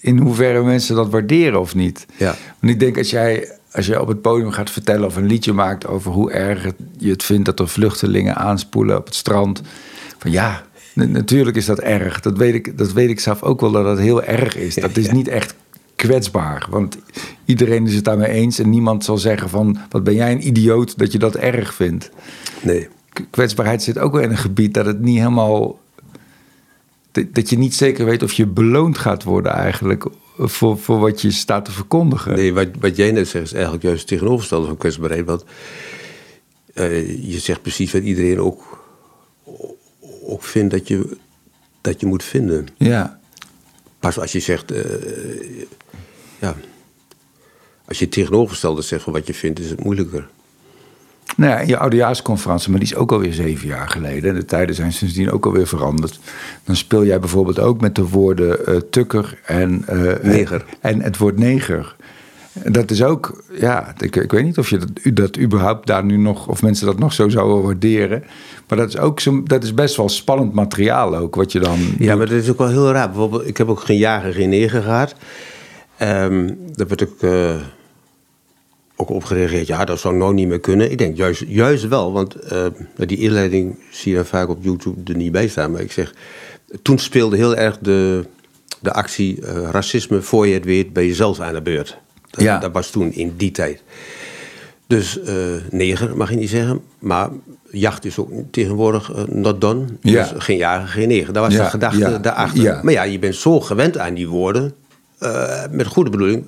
in 0.00 0.18
hoeverre 0.18 0.62
mensen 0.62 0.94
dat 0.94 1.10
waarderen 1.10 1.60
of 1.60 1.74
niet. 1.74 2.06
Ja. 2.16 2.34
Want 2.60 2.72
ik 2.72 2.80
denk 2.80 2.98
als 2.98 3.10
jij 3.10 3.57
als 3.78 3.86
je 3.86 4.00
op 4.00 4.08
het 4.08 4.20
podium 4.20 4.50
gaat 4.50 4.70
vertellen 4.70 5.06
of 5.06 5.16
een 5.16 5.26
liedje 5.26 5.52
maakt 5.52 5.86
over 5.86 6.12
hoe 6.12 6.30
erg 6.30 6.72
je 6.98 7.10
het 7.10 7.22
vindt 7.22 7.44
dat 7.44 7.60
er 7.60 7.68
vluchtelingen 7.68 8.36
aanspoelen 8.36 8.96
op 8.96 9.04
het 9.04 9.14
strand. 9.14 9.62
Van 10.18 10.30
ja, 10.30 10.62
natuurlijk 10.94 11.56
is 11.56 11.66
dat 11.66 11.78
erg. 11.78 12.20
Dat 12.20 12.36
weet, 12.36 12.54
ik, 12.54 12.78
dat 12.78 12.92
weet 12.92 13.10
ik 13.10 13.20
zelf 13.20 13.42
ook 13.42 13.60
wel 13.60 13.70
dat 13.70 13.84
dat 13.84 13.98
heel 13.98 14.22
erg 14.22 14.56
is. 14.56 14.74
Dat 14.88 14.96
is 14.96 15.10
niet 15.10 15.28
echt 15.28 15.54
kwetsbaar. 15.96 16.66
Want 16.70 16.98
iedereen 17.44 17.86
is 17.86 17.94
het 17.94 18.04
daarmee 18.04 18.30
eens 18.30 18.58
en 18.58 18.70
niemand 18.70 19.04
zal 19.04 19.18
zeggen 19.18 19.48
van 19.48 19.78
wat 19.90 20.04
ben 20.04 20.14
jij 20.14 20.32
een 20.32 20.46
idioot 20.46 20.98
dat 20.98 21.12
je 21.12 21.18
dat 21.18 21.34
erg 21.34 21.74
vindt. 21.74 22.10
Nee. 22.62 22.88
Kwetsbaarheid 23.30 23.82
zit 23.82 23.98
ook 23.98 24.12
wel 24.12 24.22
in 24.22 24.30
een 24.30 24.36
gebied 24.36 24.74
dat 24.74 24.86
het 24.86 25.00
niet 25.00 25.18
helemaal. 25.18 25.78
Dat 27.32 27.50
je 27.50 27.58
niet 27.58 27.74
zeker 27.74 28.04
weet 28.04 28.22
of 28.22 28.32
je 28.32 28.46
beloond 28.46 28.98
gaat 28.98 29.22
worden 29.22 29.52
eigenlijk 29.52 30.06
voor, 30.38 30.78
voor 30.78 30.98
wat 30.98 31.20
je 31.20 31.30
staat 31.30 31.64
te 31.64 31.72
verkondigen. 31.72 32.34
Nee, 32.34 32.54
wat, 32.54 32.68
wat 32.80 32.96
jij 32.96 33.10
net 33.12 33.28
zegt 33.28 33.44
is 33.44 33.52
eigenlijk 33.52 33.82
juist 33.82 34.00
het 34.00 34.08
tegenovergestelde 34.08 34.66
van 34.66 34.76
kwetsbaarheid. 34.76 35.24
Want 35.24 35.44
uh, 36.74 37.30
je 37.32 37.38
zegt 37.38 37.62
precies 37.62 37.92
wat 37.92 38.02
iedereen 38.02 38.40
ook, 38.40 38.86
ook 40.22 40.42
vindt 40.42 40.70
dat 40.70 40.88
je, 40.88 41.16
dat 41.80 42.00
je 42.00 42.06
moet 42.06 42.24
vinden. 42.24 42.68
Ja. 42.76 43.20
Pas 43.98 44.18
als 44.18 44.32
je 44.32 44.40
zegt, 44.40 44.72
uh, 44.72 44.84
ja, 46.38 46.56
als 47.84 47.98
je 47.98 48.04
het 48.04 48.14
tegenovergestelde 48.14 48.82
zegt 48.82 49.02
van 49.02 49.12
wat 49.12 49.26
je 49.26 49.34
vindt, 49.34 49.58
is 49.58 49.70
het 49.70 49.84
moeilijker. 49.84 50.28
Nou 51.36 51.50
ja, 51.52 51.60
je 51.60 51.78
oudejaarsconferentie, 51.78 52.70
maar 52.70 52.78
die 52.78 52.88
is 52.88 52.94
ook 52.94 53.12
alweer 53.12 53.32
zeven 53.32 53.68
jaar 53.68 53.88
geleden. 53.88 54.30
En 54.30 54.36
de 54.36 54.44
tijden 54.44 54.74
zijn 54.74 54.92
sindsdien 54.92 55.30
ook 55.30 55.46
alweer 55.46 55.66
veranderd. 55.66 56.20
Dan 56.64 56.76
speel 56.76 57.04
jij 57.04 57.18
bijvoorbeeld 57.18 57.58
ook 57.58 57.80
met 57.80 57.94
de 57.94 58.08
woorden 58.08 58.58
uh, 58.68 58.76
tukker 58.90 59.38
en... 59.44 59.84
Uh, 59.92 60.12
neger. 60.22 60.64
En 60.80 61.02
het 61.02 61.16
woord 61.16 61.38
neger. 61.38 61.96
Dat 62.64 62.90
is 62.90 63.02
ook, 63.02 63.42
ja, 63.52 63.94
ik, 63.98 64.16
ik, 64.16 64.32
weet 64.32 64.44
niet 64.44 64.58
of 64.58 64.70
je 64.70 64.78
dat, 64.78 64.90
dat 65.14 65.38
überhaupt 65.38 65.86
daar 65.86 66.04
nu 66.04 66.16
nog, 66.16 66.46
of 66.48 66.62
mensen 66.62 66.86
dat 66.86 66.98
nog 66.98 67.12
zo 67.12 67.28
zouden 67.28 67.62
waarderen. 67.62 68.24
Maar 68.68 68.78
dat 68.78 68.88
is 68.88 68.98
ook 68.98 69.20
zo, 69.20 69.42
dat 69.42 69.62
is 69.62 69.74
best 69.74 69.96
wel 69.96 70.08
spannend 70.08 70.52
materiaal 70.52 71.16
ook, 71.16 71.34
wat 71.34 71.52
je 71.52 71.60
dan. 71.60 71.78
Ja, 71.98 72.16
maar 72.16 72.26
dat 72.26 72.42
is 72.42 72.50
ook 72.50 72.58
wel 72.58 72.68
heel 72.68 72.92
raar. 72.92 73.08
Bijvoorbeeld, 73.08 73.48
ik 73.48 73.56
heb 73.56 73.68
ook 73.68 73.80
geen 73.80 73.98
jager, 73.98 74.32
geen 74.32 74.48
neger 74.48 74.82
gehad. 74.82 75.14
Um, 76.02 76.58
dat 76.72 76.88
werd 76.88 77.02
ook. 77.02 77.22
Uh 77.22 77.54
ook 79.00 79.10
op 79.10 79.24
gereageerd, 79.24 79.66
ja, 79.66 79.84
dat 79.84 79.98
zou 80.00 80.16
nou 80.16 80.34
niet 80.34 80.48
meer 80.48 80.60
kunnen. 80.60 80.90
Ik 80.90 80.98
denk 80.98 81.16
juist, 81.16 81.44
juist 81.46 81.88
wel, 81.88 82.12
want 82.12 82.36
uh, 82.52 82.66
die 82.96 83.18
inleiding 83.18 83.78
zie 83.90 84.10
je 84.10 84.16
dan 84.16 84.26
vaak 84.26 84.48
op 84.48 84.58
YouTube 84.60 85.12
er 85.12 85.16
niet 85.18 85.32
bij 85.32 85.48
staan. 85.48 85.70
Maar 85.70 85.80
ik 85.80 85.92
zeg, 85.92 86.14
toen 86.82 86.98
speelde 86.98 87.36
heel 87.36 87.56
erg 87.56 87.78
de, 87.78 88.24
de 88.80 88.92
actie 88.92 89.40
uh, 89.40 89.46
racisme 89.70 90.22
voor 90.22 90.46
je 90.46 90.54
het 90.54 90.64
weet, 90.64 90.92
ben 90.92 91.04
je 91.04 91.14
zelf 91.14 91.40
aan 91.40 91.54
de 91.54 91.62
beurt. 91.62 91.98
Dat, 92.30 92.40
ja. 92.44 92.58
dat 92.58 92.72
was 92.72 92.90
toen 92.90 93.12
in 93.12 93.34
die 93.36 93.50
tijd. 93.50 93.82
Dus 94.86 95.20
eh, 95.20 95.34
neger 95.70 96.16
mag 96.16 96.30
je 96.30 96.36
niet 96.36 96.48
zeggen. 96.50 96.80
Maar 96.98 97.28
jacht 97.70 98.04
is 98.04 98.18
ook 98.18 98.30
tegenwoordig 98.50 99.12
uh, 99.16 99.22
not 99.26 99.60
done. 99.60 99.84
Ja. 100.00 100.22
Dus 100.22 100.42
geen 100.44 100.56
jager, 100.56 100.88
geen 100.88 101.08
neger. 101.08 101.32
Dat 101.32 101.44
was 101.44 101.54
Ja, 101.54 101.64
de 101.64 101.70
gedachte 101.70 101.98
ja, 101.98 102.18
daarachter. 102.18 102.62
ja. 102.62 102.80
Maar 102.82 102.92
ja, 102.92 103.02
je 103.02 103.18
bent 103.18 103.34
zo 103.34 103.60
gewend 103.60 103.98
aan 103.98 104.14
die 104.14 104.28
woorden. 104.28 104.74
eh, 105.18 105.62
met 105.70 105.86
goede 105.86 106.10
bedoeling 106.10 106.44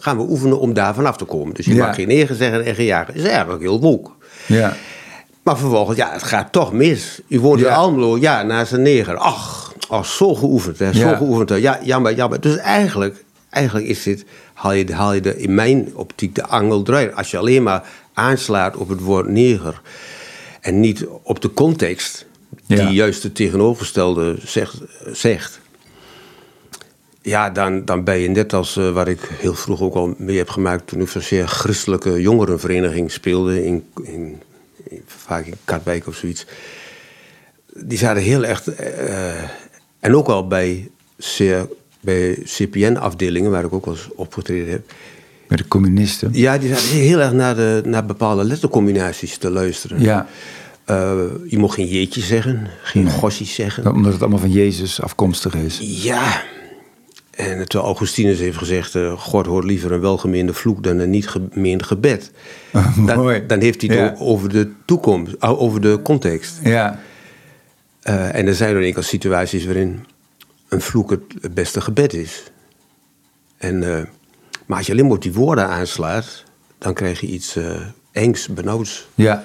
gaan 0.00 0.16
we 0.16 0.22
oefenen 0.28 0.58
om 0.60 0.72
daar 0.74 0.94
vanaf 0.94 1.16
te 1.16 1.24
komen. 1.24 1.54
Dus 1.54 1.66
je 1.66 1.74
Ja. 1.74 1.86
mag 1.86 1.94
geen 1.94 2.08
neger 2.08 2.34
zeggen 2.36 2.64
en 2.64 2.74
geen 2.74 2.84
jager. 2.86 3.14
is 3.16 3.22
eigenlijk 3.24 3.62
heel 3.62 3.80
woke. 3.80 4.10
Ja. 4.46 4.76
Maar 5.42 5.58
vervolgens, 5.58 5.96
ja, 5.96 6.12
het 6.12 6.22
gaat 6.22 6.52
toch 6.52 6.72
mis. 6.72 7.20
U 7.28 7.40
woont 7.40 7.60
in 7.60 7.66
Ja. 7.66 7.74
Almelo, 7.74 8.18
ja, 8.18 8.42
naast 8.42 8.72
een 8.72 8.82
neger. 8.82 9.16
Ach, 9.16 9.72
ach 9.88 10.06
zo 10.06 10.34
geoefend, 10.34 10.78
hè, 10.78 10.92
zo 10.92 10.98
Ja. 11.08 11.16
geoefend. 11.16 11.48
hè. 11.48 11.54
Ja, 11.56 11.78
jammer, 11.82 12.14
jammer. 12.14 12.40
Dus 12.40 12.56
eigenlijk, 12.56 13.24
eigenlijk 13.50 13.86
is 13.86 14.02
dit, 14.02 14.24
haal 14.54 14.72
je, 14.72 14.92
haal 14.94 15.12
je 15.12 15.20
de, 15.20 15.36
in 15.38 15.54
mijn 15.54 15.88
optiek 15.94 16.34
de 16.34 16.46
angel 16.46 16.82
eruit. 16.86 17.16
Als 17.16 17.30
je 17.30 17.38
alleen 17.38 17.62
maar 17.62 17.82
aanslaat 18.14 18.76
op 18.76 18.88
het 18.88 19.00
woord 19.00 19.28
neger 19.28 19.80
en 20.60 20.80
niet 20.80 21.06
op 21.22 21.40
de 21.40 21.52
context 21.52 22.26
die 22.66 22.76
Ja. 22.82 22.90
juist 22.90 23.22
het 23.22 23.34
tegenovergestelde 23.34 24.36
zegt, 24.44 24.74
zegt 25.12 25.60
ja, 27.24 27.50
dan, 27.50 27.84
dan 27.84 28.04
ben 28.04 28.18
je 28.18 28.28
net 28.28 28.52
als 28.52 28.76
eh, 28.76 28.90
waar 28.92 29.08
ik 29.08 29.20
heel 29.32 29.54
vroeg 29.54 29.80
ook 29.80 29.94
al 29.94 30.14
mee 30.18 30.36
heb 30.36 30.48
gemaakt... 30.48 30.86
toen 30.86 31.00
ik 31.00 31.08
voor 31.08 31.22
zeer 31.22 31.46
christelijke 31.46 32.20
jongerenvereniging 32.20 33.10
speelde... 33.10 33.64
in, 33.64 33.84
in, 34.02 34.40
in- 34.88 35.02
vaak 35.06 35.46
in 35.46 35.54
Katwijk 35.64 36.06
of 36.06 36.14
zoiets. 36.16 36.46
Die 37.74 37.98
zaten 37.98 38.22
heel 38.22 38.44
echt... 38.44 38.66
eh, 38.74 39.42
en 40.00 40.14
ook 40.16 40.26
al 40.28 40.46
bij, 40.46 40.90
zeer, 41.16 41.68
bij 42.00 42.38
CPN-afdelingen, 42.44 43.50
waar 43.50 43.64
ik 43.64 43.72
ook 43.72 43.84
wel 43.84 43.94
eens 43.94 44.08
opgetreden 44.14 44.70
heb... 44.70 44.92
Met 45.48 45.58
de 45.58 45.68
communisten. 45.68 46.30
Ja, 46.32 46.58
die 46.58 46.68
zaten 46.68 46.88
heel 46.88 47.18
erg 47.20 47.32
naar, 47.32 47.54
de, 47.56 47.82
naar 47.84 48.06
bepaalde 48.06 48.44
lettercombinaties 48.44 49.36
te 49.36 49.50
luisteren. 49.50 50.00
Ja. 50.00 50.26
Eh, 50.84 51.14
je 51.46 51.58
mocht 51.58 51.74
geen 51.74 51.86
jeetje 51.88 52.20
zeggen, 52.20 52.68
geen 52.82 53.10
gossies 53.10 53.54
zeggen. 53.54 53.92
Omdat 53.92 54.12
het 54.12 54.20
allemaal 54.20 54.38
van 54.38 54.50
Jezus 54.52 55.00
afkomstig 55.02 55.54
is. 55.54 55.78
Ja. 56.02 56.42
En 57.36 57.68
terwijl 57.68 57.84
Augustinus 57.84 58.38
heeft 58.38 58.58
gezegd... 58.58 58.94
eh, 58.94 59.12
God 59.18 59.46
hoort 59.46 59.64
liever 59.64 59.92
een 59.92 60.00
welgemeende 60.00 60.52
vloek 60.52 60.82
dan 60.82 60.98
een 60.98 61.10
niet 61.10 61.28
gemeend 61.28 61.82
gebed. 61.82 62.30
Dan, 63.06 63.42
dan 63.46 63.60
heeft 63.60 63.80
hij 63.82 63.96
het 63.96 64.18
Ja. 64.18 64.24
over 64.24 64.48
de 64.48 64.70
toekomst, 64.84 65.42
over 65.42 65.80
de 65.80 66.00
context. 66.02 66.58
Ja. 66.62 67.00
Eh, 68.02 68.34
en 68.34 68.46
er 68.46 68.54
zijn 68.54 68.76
er 68.76 69.04
situaties 69.04 69.64
waarin 69.64 70.06
een 70.68 70.80
vloek 70.80 71.10
het, 71.10 71.54
beste 71.54 71.80
gebed 71.80 72.12
is. 72.12 72.42
En, 73.56 73.82
eh, 73.96 74.02
maar 74.66 74.76
als 74.78 74.86
je 74.86 74.92
alleen 74.92 75.04
maar 75.04 75.16
op 75.16 75.22
die 75.22 75.32
woorden 75.32 75.66
aanslaat... 75.68 76.44
dan 76.78 76.94
krijg 76.94 77.20
je 77.20 77.26
iets 77.26 77.58
engs, 78.12 78.48
benauwds. 78.48 79.08
Ja. 79.14 79.44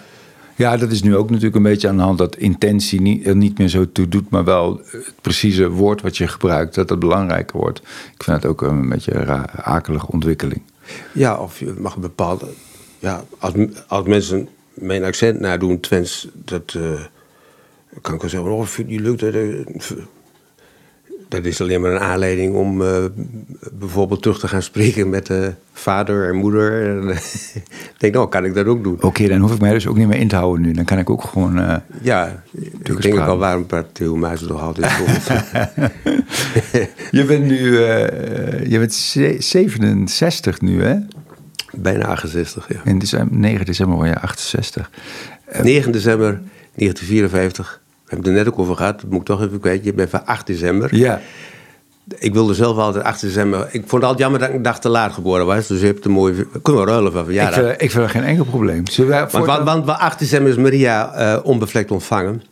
Ja, 0.60 0.78
dat 0.78 0.92
is 0.92 1.02
nu 1.02 1.16
ook 1.16 1.30
natuurlijk 1.30 1.56
een 1.56 1.64
beetje 1.64 1.88
aan 1.88 1.98
de 1.98 2.04
hand 2.04 2.18
dat 2.18 2.36
intentie 2.36 3.02
niet, 3.02 3.28
er 3.28 3.36
niet 3.36 3.58
meer 3.58 3.68
zo 3.68 3.92
toe 3.92 4.08
doet, 4.08 4.30
maar 4.30 4.44
wel 4.44 4.82
het 4.86 5.14
precieze 5.22 5.70
woord 5.70 6.02
wat 6.02 6.18
je 6.18 6.28
gebruikt, 6.28 6.76
dat 6.76 6.88
dat 6.88 7.00
belangrijker 7.00 7.58
wordt. 7.58 7.80
Ik 8.16 8.24
vind 8.24 8.38
het 8.38 8.46
ook 8.46 8.62
een 8.62 8.90
beetje 8.90 9.16
een 9.16 9.48
akelige 9.50 10.08
ontwikkeling. 10.08 10.62
Ja, 11.14 11.38
of 11.38 11.60
je 11.60 11.74
mag 11.78 11.98
bepaalde... 11.98 12.46
Ja, 13.00 13.24
als, 13.38 13.54
als 13.88 14.08
mensen 14.08 14.50
mijn 14.74 15.04
accent 15.04 15.40
nadoen, 15.40 15.80
Twents, 15.80 16.28
dat... 16.34 16.74
eh, 16.76 17.02
kan 18.02 18.14
ik 18.14 18.22
wel 18.22 18.30
zeggen, 18.30 18.52
oh, 18.52 18.66
vind 18.66 18.90
je 18.90 18.94
niet 18.94 19.04
leuk? 19.04 19.20
Dat, 19.20 19.96
dat 21.30 21.46
is 21.46 21.62
alleen 21.62 21.82
maar 21.82 21.92
een 21.92 22.00
aanleiding 22.00 22.56
om 22.56 22.82
eh, 22.82 23.04
bijvoorbeeld 23.72 24.22
terug 24.22 24.40
te 24.40 24.48
gaan 24.48 24.62
spreken 24.62 25.10
met 25.10 25.26
de 25.26 25.54
vader 25.74 26.28
en 26.30 26.36
moeder. 26.36 26.90
En, 26.90 27.10
ik 27.56 27.64
denk, 27.98 28.14
nou, 28.14 28.30
kan 28.30 28.46
ik 28.46 28.54
dat 28.54 28.66
ook 28.66 28.84
doen? 28.84 28.98
Oké, 29.02 29.28
dan 29.28 29.40
hoef 29.40 29.54
ik 29.54 29.60
mij 29.62 29.72
dus 29.74 29.88
ook 29.88 29.98
niet 29.98 30.08
meer 30.08 30.20
in 30.20 30.28
te 30.28 30.36
houden 30.36 30.66
nu. 30.66 30.72
Dan 30.72 30.86
kan 30.86 30.98
ik 30.98 31.10
ook 31.10 31.24
gewoon. 31.24 31.60
eh, 31.60 31.76
Ja, 32.02 32.44
ik 32.84 33.02
denk 33.02 33.20
ook 33.20 33.28
al 33.28 33.38
waarom 33.38 33.66
praat 33.66 33.86
Theo 33.92 34.16
Maas 34.16 34.42
nog 34.42 34.62
altijd. 34.62 34.92
Je 37.12 37.26
bent 37.26 37.46
nu. 37.46 37.84
eh, 37.84 38.66
je 38.72 38.78
bent 38.80 38.94
ze- 38.94 39.36
67 39.40 40.62
nu, 40.62 40.84
hè? 40.84 40.96
Bijna 41.76 42.06
68, 42.06 42.66
ja. 42.70 42.82
In 42.84 43.00
december, 43.00 43.38
9 43.38 43.66
december 43.66 43.96
word 43.96 44.10
je 44.10 44.20
68. 44.20 44.90
9 45.64 45.92
december 45.92 46.42
1954. 46.76 47.82
We 48.10 48.16
hebben 48.16 48.32
het 48.32 48.38
er 48.38 48.46
net 48.46 48.54
ook 48.54 48.60
over 48.60 48.76
gehad, 48.76 49.02
dat 49.02 49.10
moet 49.10 49.20
ik 49.20 49.26
toch 49.26 49.42
even 49.42 49.60
kwijt. 49.60 49.84
Je 49.84 49.94
bent 49.94 50.10
van 50.10 50.26
8 50.26 50.48
december. 50.48 50.96
Ja. 50.96 51.22
Ik 52.18 52.34
wilde 52.34 52.54
zelf 52.54 52.78
altijd 52.78 53.04
8 53.04 53.22
december. 53.22 53.68
Ik 53.72 53.80
vond 53.80 53.92
het 53.92 54.04
altijd 54.04 54.20
jammer 54.20 54.40
dat 54.40 54.50
ik 54.50 54.56
een 54.56 54.62
dag 54.62 54.80
te 54.80 54.90
laat 54.90 55.14
geboren 55.14 55.46
was. 55.46 55.68
Dus 55.68 55.80
je 55.80 55.86
hebt 55.86 56.06
een 56.06 56.12
mooie. 56.12 56.48
Kunnen 56.62 56.84
we 56.84 56.90
ruilen 56.90 57.12
van 57.12 57.22
Ik 57.22 57.26
verjaardag? 57.26 57.60
vind, 57.60 57.82
ik 57.82 57.92
vind 57.92 58.04
dat 58.04 58.12
geen 58.12 58.24
enkel 58.24 58.46
probleem. 58.46 58.84
Want, 58.98 59.32
want, 59.32 59.64
want 59.64 59.88
8 59.88 60.20
december 60.20 60.52
is 60.52 60.58
Maria 60.58 61.14
eh, 61.14 61.40
onbevlekt 61.44 61.92
ontvangen. 61.92 62.44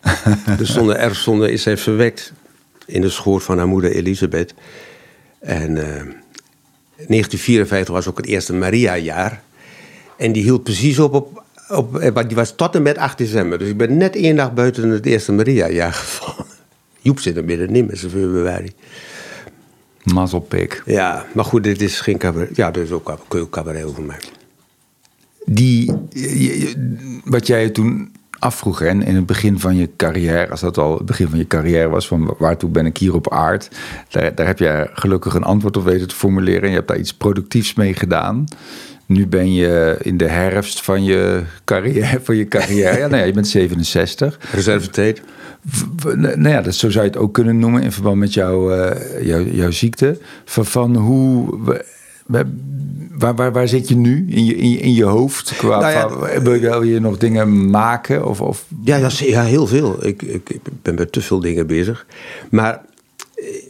dus 0.58 0.72
zonder 0.72 0.96
erfzonde 0.96 1.52
is 1.52 1.62
zij 1.62 1.76
verwekt 1.76 2.32
in 2.86 3.00
de 3.00 3.10
schoot 3.10 3.42
van 3.42 3.58
haar 3.58 3.68
moeder 3.68 3.90
Elisabeth. 3.90 4.54
En 5.40 5.76
eh 5.76 6.14
1954 6.96 7.94
was 7.94 8.08
ook 8.08 8.16
het 8.16 8.26
eerste 8.26 8.54
Maria-jaar. 8.54 9.42
En 10.16 10.32
die 10.32 10.42
hield 10.42 10.62
precies 10.62 10.98
op, 10.98 11.14
op, 11.14 11.44
op 11.68 11.98
eh, 11.98 12.26
die 12.26 12.36
was 12.36 12.54
tot 12.56 12.74
en 12.74 12.82
met 12.82 12.98
8 12.98 13.18
december. 13.18 13.58
Dus 13.58 13.68
ik 13.68 13.76
ben 13.76 13.96
net 13.96 14.16
één 14.16 14.36
dag 14.36 14.54
buiten 14.54 14.88
het 14.88 15.06
eerste 15.06 15.32
Maria-jaar 15.32 15.92
gevallen. 15.92 16.46
Joep 17.00 17.20
zit 17.20 17.36
er 17.36 17.44
middenin 17.44 17.86
met 17.86 17.98
zijn 17.98 18.10
februari. 18.10 18.72
Mazzelpik. 20.02 20.82
Ja, 20.86 21.26
maar 21.34 21.44
goed, 21.44 21.64
dit 21.64 21.82
is 21.82 22.00
geen 22.00 22.18
cabaret. 22.18 22.56
Ja, 22.56 22.74
is 22.74 22.90
ook 22.90 23.18
cabaret 23.50 23.84
over 23.84 24.02
maken. 24.02 24.28
Die, 25.44 25.92
wat 27.24 27.46
jij 27.46 27.70
toen 27.70 28.12
afvroeg 28.38 28.78
hè, 28.78 28.88
in 28.88 29.14
het 29.14 29.26
begin 29.26 29.60
van 29.60 29.76
je 29.76 29.90
carrière, 29.96 30.50
als 30.50 30.60
dat 30.60 30.78
al 30.78 30.96
het 30.96 31.06
begin 31.06 31.28
van 31.28 31.38
je 31.38 31.46
carrière 31.46 31.88
was, 31.88 32.06
van 32.06 32.34
waartoe 32.38 32.70
ben 32.70 32.86
ik 32.86 32.96
hier 32.96 33.14
op 33.14 33.32
aard, 33.32 33.70
daar, 34.08 34.34
daar 34.34 34.46
heb 34.46 34.58
je 34.58 34.90
gelukkig 34.92 35.34
een 35.34 35.44
antwoord 35.44 35.76
op 35.76 35.84
weten 35.84 36.08
te 36.08 36.14
formuleren 36.14 36.62
en 36.62 36.68
je 36.68 36.74
hebt 36.74 36.88
daar 36.88 36.98
iets 36.98 37.14
productiefs 37.14 37.74
mee 37.74 37.94
gedaan. 37.94 38.44
Nu 39.06 39.26
ben 39.26 39.52
je 39.54 39.96
in 40.02 40.16
de 40.16 40.28
herfst 40.28 40.80
van 40.82 41.04
je 41.04 41.42
carrière. 41.64 42.20
Van 42.22 42.36
je 42.36 42.48
carrière. 42.48 42.98
Ja, 42.98 43.06
nou 43.06 43.16
ja, 43.20 43.24
je 43.26 43.32
bent 43.32 43.48
67. 43.48 44.38
Reservetijd. 44.52 45.22
V- 45.68 46.04
Nou 46.14 46.48
ja, 46.48 46.60
dat, 46.62 46.74
zo 46.74 46.90
zou 46.90 47.04
je 47.04 47.10
het 47.10 47.18
ook 47.18 47.34
kunnen 47.34 47.58
noemen 47.58 47.82
in 47.82 47.92
verband 47.92 48.16
met 48.16 48.34
jouw, 48.34 48.70
eh, 48.72 49.26
jouw, 49.26 49.44
jouw 49.44 49.70
ziekte. 49.70 50.18
Van, 50.44 50.66
van 50.66 50.96
hoe. 50.96 51.58
Waar, 52.26 53.34
waar, 53.34 53.52
waar 53.52 53.68
zit 53.68 53.88
je 53.88 53.96
nu 53.96 54.26
in 54.28 54.44
je, 54.44 54.54
in 54.56 54.70
je, 54.70 54.78
in 54.78 54.94
je 54.94 55.04
hoofd? 55.04 55.56
Qua, 55.56 55.80
Nou 55.80 55.92
ja, 55.92 56.42
wil, 56.42 56.82
je, 56.82 57.00
nog 57.00 57.16
dingen 57.18 57.70
maken? 57.70 58.26
Of, 58.28 58.40
of, 58.40 58.66
Ja, 58.84 58.96
ja, 58.96 59.08
ja 59.18 59.42
heel 59.42 59.66
veel. 59.66 60.06
Ik, 60.06 60.22
ik, 60.22 60.50
ik 60.50 60.60
ben 60.82 60.94
met 60.94 61.12
te 61.12 61.20
veel 61.20 61.40
dingen 61.40 61.66
bezig. 61.66 62.06
Maar 62.50 62.80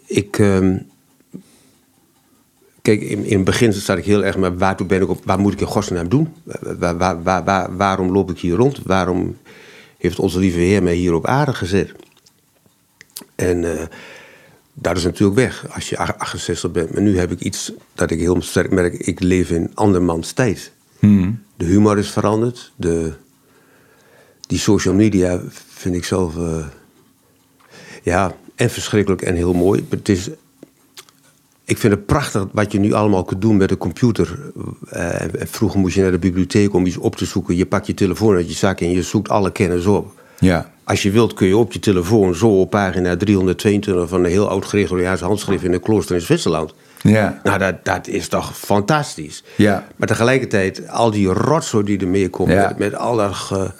ik. 0.06 0.38
ehm, 0.38 0.76
kijk, 2.86 3.00
in, 3.00 3.24
in 3.24 3.36
het 3.36 3.44
begin 3.44 3.72
zat 3.72 3.98
ik 3.98 4.04
heel 4.04 4.24
erg 4.24 4.36
maar 4.36 4.56
waartoe 4.58 4.86
ben 4.86 5.02
ik 5.02 5.08
op, 5.08 5.24
waar 5.24 5.38
moet 5.38 5.52
ik 5.52 5.60
in 5.60 5.66
godsnaam 5.66 6.08
doen? 6.08 6.32
Waar, 6.78 6.96
waar, 6.98 7.22
waar, 7.22 7.44
waar- 7.44 7.76
waarom 7.76 8.12
loop 8.12 8.30
ik 8.30 8.38
hier 8.38 8.54
rond? 8.56 8.80
Waarom 8.84 9.36
heeft 9.98 10.18
onze 10.18 10.38
lieve 10.38 10.58
Heer 10.58 10.82
mij 10.82 10.94
hier 10.94 11.14
op 11.14 11.26
aarde 11.26 11.54
gezet? 11.54 11.92
En 13.34 13.78
eh, 13.78 13.86
dat 14.74 14.96
is 14.96 15.04
natuurlijk 15.04 15.38
weg 15.38 15.66
als 15.74 15.88
je 15.88 15.98
68 15.98 16.70
bent. 16.70 16.92
Maar 16.92 17.02
nu 17.02 17.18
heb 17.18 17.30
ik 17.32 17.40
iets 17.40 17.72
dat 17.94 18.10
ik 18.10 18.18
heel 18.20 18.42
sterk 18.42 18.70
merk. 18.70 18.94
Ik 18.94 19.20
leef 19.20 19.50
in 19.50 19.70
andermans 19.74 20.32
tijd. 20.32 20.72
De 21.56 21.64
humor 21.64 21.98
is 21.98 22.10
veranderd. 22.10 22.72
De, 22.76 23.12
die 24.40 24.58
social 24.58 24.94
media 24.94 25.40
vind 25.68 25.94
ik 25.94 26.04
zelf. 26.04 26.36
eh, 26.36 26.66
ja, 28.02 28.34
en 28.54 28.70
verschrikkelijk 28.70 29.22
en 29.22 29.34
heel 29.34 29.52
mooi. 29.54 29.86
Het 29.88 30.08
is, 30.08 30.28
ik 31.66 31.78
vind 31.78 31.92
het 31.92 32.06
prachtig 32.06 32.46
wat 32.52 32.72
je 32.72 32.78
nu 32.78 32.92
allemaal 32.92 33.24
kunt 33.24 33.40
doen 33.40 33.56
met 33.56 33.68
de 33.68 33.76
computer. 33.76 34.38
Eh, 34.88 35.14
vroeger 35.38 35.80
moest 35.80 35.94
je 35.94 36.02
naar 36.02 36.10
de 36.10 36.18
bibliotheek 36.18 36.74
om 36.74 36.86
iets 36.86 36.96
op 36.96 37.16
te 37.16 37.24
zoeken. 37.24 37.56
Je 37.56 37.66
pakt 37.66 37.86
je 37.86 37.94
telefoon 37.94 38.34
uit 38.34 38.48
je 38.48 38.54
zak 38.54 38.80
en 38.80 38.90
je 38.90 39.02
zoekt 39.02 39.28
alle 39.28 39.52
kennis 39.52 39.86
op. 39.86 40.12
ja. 40.38 40.74
Als 40.84 41.02
je 41.02 41.10
wilt 41.10 41.34
kun 41.34 41.46
je 41.46 41.56
op 41.56 41.72
je 41.72 41.78
telefoon 41.78 42.34
zo 42.34 42.60
op 42.60 42.70
pagina 42.70 43.16
322 43.16 44.08
van 44.08 44.24
een 44.24 44.30
heel 44.30 44.48
oud 44.48 44.64
Gregoriaans 44.64 45.20
handschrift 45.20 45.64
in 45.64 45.72
een 45.72 45.80
klooster 45.80 46.14
in 46.14 46.20
Zwitserland. 46.20 46.74
Ja. 47.02 47.40
Nou, 47.42 47.58
dat, 47.58 47.84
dat 47.84 48.06
is 48.06 48.28
toch 48.28 48.58
fantastisch. 48.58 49.44
Ja. 49.56 49.86
Maar 49.96 50.08
tegelijkertijd, 50.08 50.88
al 50.88 51.10
die 51.10 51.26
rotzooi 51.26 51.84
die 51.84 51.98
er 51.98 52.08
mee 52.08 52.28
komt, 52.28 52.50
Ja. 52.52 52.66
met, 52.68 52.78
met 52.78 52.94
al 52.94 53.16
dat 53.16 53.34
ge, 53.34 53.70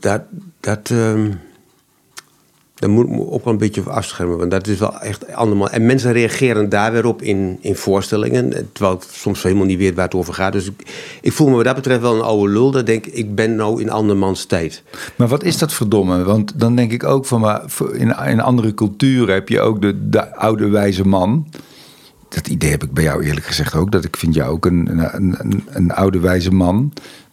dat, 0.00 0.22
dat, 0.60 0.90
ehm, 0.90 1.30
dat 2.82 2.90
moet 2.90 3.08
me 3.08 3.30
ook 3.30 3.44
wel 3.44 3.52
een 3.52 3.58
beetje 3.58 3.82
afschermen. 3.82 4.38
Want 4.38 4.50
dat 4.50 4.66
is 4.66 4.78
wel 4.78 4.98
echt 4.98 5.32
allemaal... 5.32 5.70
En 5.70 5.86
mensen 5.86 6.12
reageren 6.12 6.68
daar 6.68 6.92
weer 6.92 7.06
op 7.06 7.22
in, 7.22 7.58
in 7.60 7.76
voorstellingen. 7.76 8.70
Terwijl 8.72 8.96
ik 8.96 9.02
soms 9.10 9.42
helemaal 9.42 9.64
niet 9.64 9.78
weet 9.78 9.94
waar 9.94 10.04
het 10.04 10.14
over 10.14 10.34
gaat. 10.34 10.52
Dus 10.52 10.66
ik, 10.66 10.82
ik 11.20 11.32
voel 11.32 11.48
me 11.48 11.54
wat 11.54 11.64
dat 11.64 11.74
betreft 11.74 12.00
wel 12.00 12.14
een 12.14 12.22
oude 12.22 12.52
lul. 12.52 12.70
Dat 12.70 12.86
denk 12.86 13.06
ik, 13.06 13.14
ik 13.14 13.34
ben 13.34 13.54
nou 13.54 13.80
in 13.80 13.90
andermans 13.90 14.44
tijd. 14.44 14.82
Maar 15.16 15.28
wat 15.28 15.44
is 15.44 15.58
dat 15.58 15.72
verdomme? 15.72 16.24
Want 16.24 16.52
dan 16.60 16.76
denk 16.76 16.92
ik 16.92 17.04
ook 17.04 17.26
van, 17.26 17.40
maar 17.40 17.64
in, 17.92 18.16
in 18.26 18.40
andere 18.40 18.74
culturen 18.74 19.34
heb 19.34 19.48
je 19.48 19.60
ook 19.60 19.82
de, 19.82 20.08
de 20.08 20.36
oude 20.36 20.68
wijze 20.68 21.06
man. 21.06 21.46
dat 22.28 22.46
idee 22.46 22.70
heb 22.70 22.82
ik 22.82 22.92
bij 22.92 23.04
jou 23.04 23.24
eerlijk 23.24 23.46
gezegd 23.46 23.74
ook. 23.74 23.92
Dat 23.92 24.04
ik 24.04 24.16
vind 24.16 24.34
jou 24.34 24.50
ook 24.52 24.66
een, 24.66 24.88
een, 25.14 25.34
een, 25.38 25.64
een 25.68 25.90
oude 25.92 26.20
wijze 26.20 26.50
man. 26.50 26.92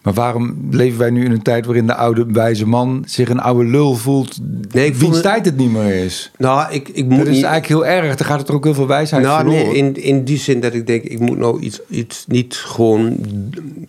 Maar 0.09 0.17
waarom 0.17 0.57
leven 0.71 0.99
wij 0.99 1.09
nu 1.09 1.25
in 1.25 1.31
een 1.31 1.41
tijd 1.41 1.65
waarin 1.65 1.87
de 1.87 1.95
oude 1.95 2.25
wijze 2.31 2.67
man 2.67 3.03
zich 3.07 3.29
een 3.29 3.39
oude 3.39 3.69
lul 3.69 3.95
voelt? 3.95 4.37
Nee, 4.71 4.85
ik 4.85 4.95
wiens 4.95 5.15
me- 5.15 5.21
tijd 5.21 5.45
het 5.45 5.57
niet 5.57 5.71
meer 5.71 6.03
is. 6.03 6.31
Nou, 6.37 6.73
ik, 6.73 6.89
ik 6.89 7.05
moet 7.05 7.17
Dat 7.17 7.27
is 7.27 7.35
niet... 7.35 7.43
eigenlijk 7.43 7.67
heel 7.67 7.85
erg. 7.85 8.15
Dan 8.15 8.27
gaat 8.27 8.39
het 8.39 8.47
er 8.49 8.55
ook 8.55 8.63
heel 8.63 8.73
veel 8.73 8.87
wijsheid 8.87 9.23
Nou, 9.23 9.39
verloren. 9.39 9.65
nee, 9.65 9.75
in, 9.75 9.95
in 10.03 10.23
die 10.23 10.37
zin 10.37 10.59
dat 10.59 10.73
ik 10.73 10.87
denk, 10.87 11.03
ik 11.03 11.19
moet 11.19 11.37
nou 11.37 11.59
iets, 11.61 11.79
iets 11.89 12.25
niet 12.27 12.55
gewoon 12.55 13.17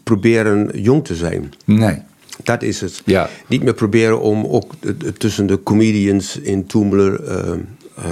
proberen 0.02 0.70
jong 0.82 1.04
te 1.04 1.14
zijn. 1.14 1.52
Nee. 1.64 1.98
Dat 2.42 2.62
is 2.62 2.80
het. 2.80 3.02
Ja. 3.04 3.28
Niet 3.46 3.62
meer 3.62 3.74
proberen 3.74 4.20
om 4.20 4.46
ook 4.46 4.72
tussen 5.18 5.46
de 5.46 5.62
comedians 5.62 6.38
in 6.38 6.66
Toemler 6.66 7.24
eh, 7.24 8.04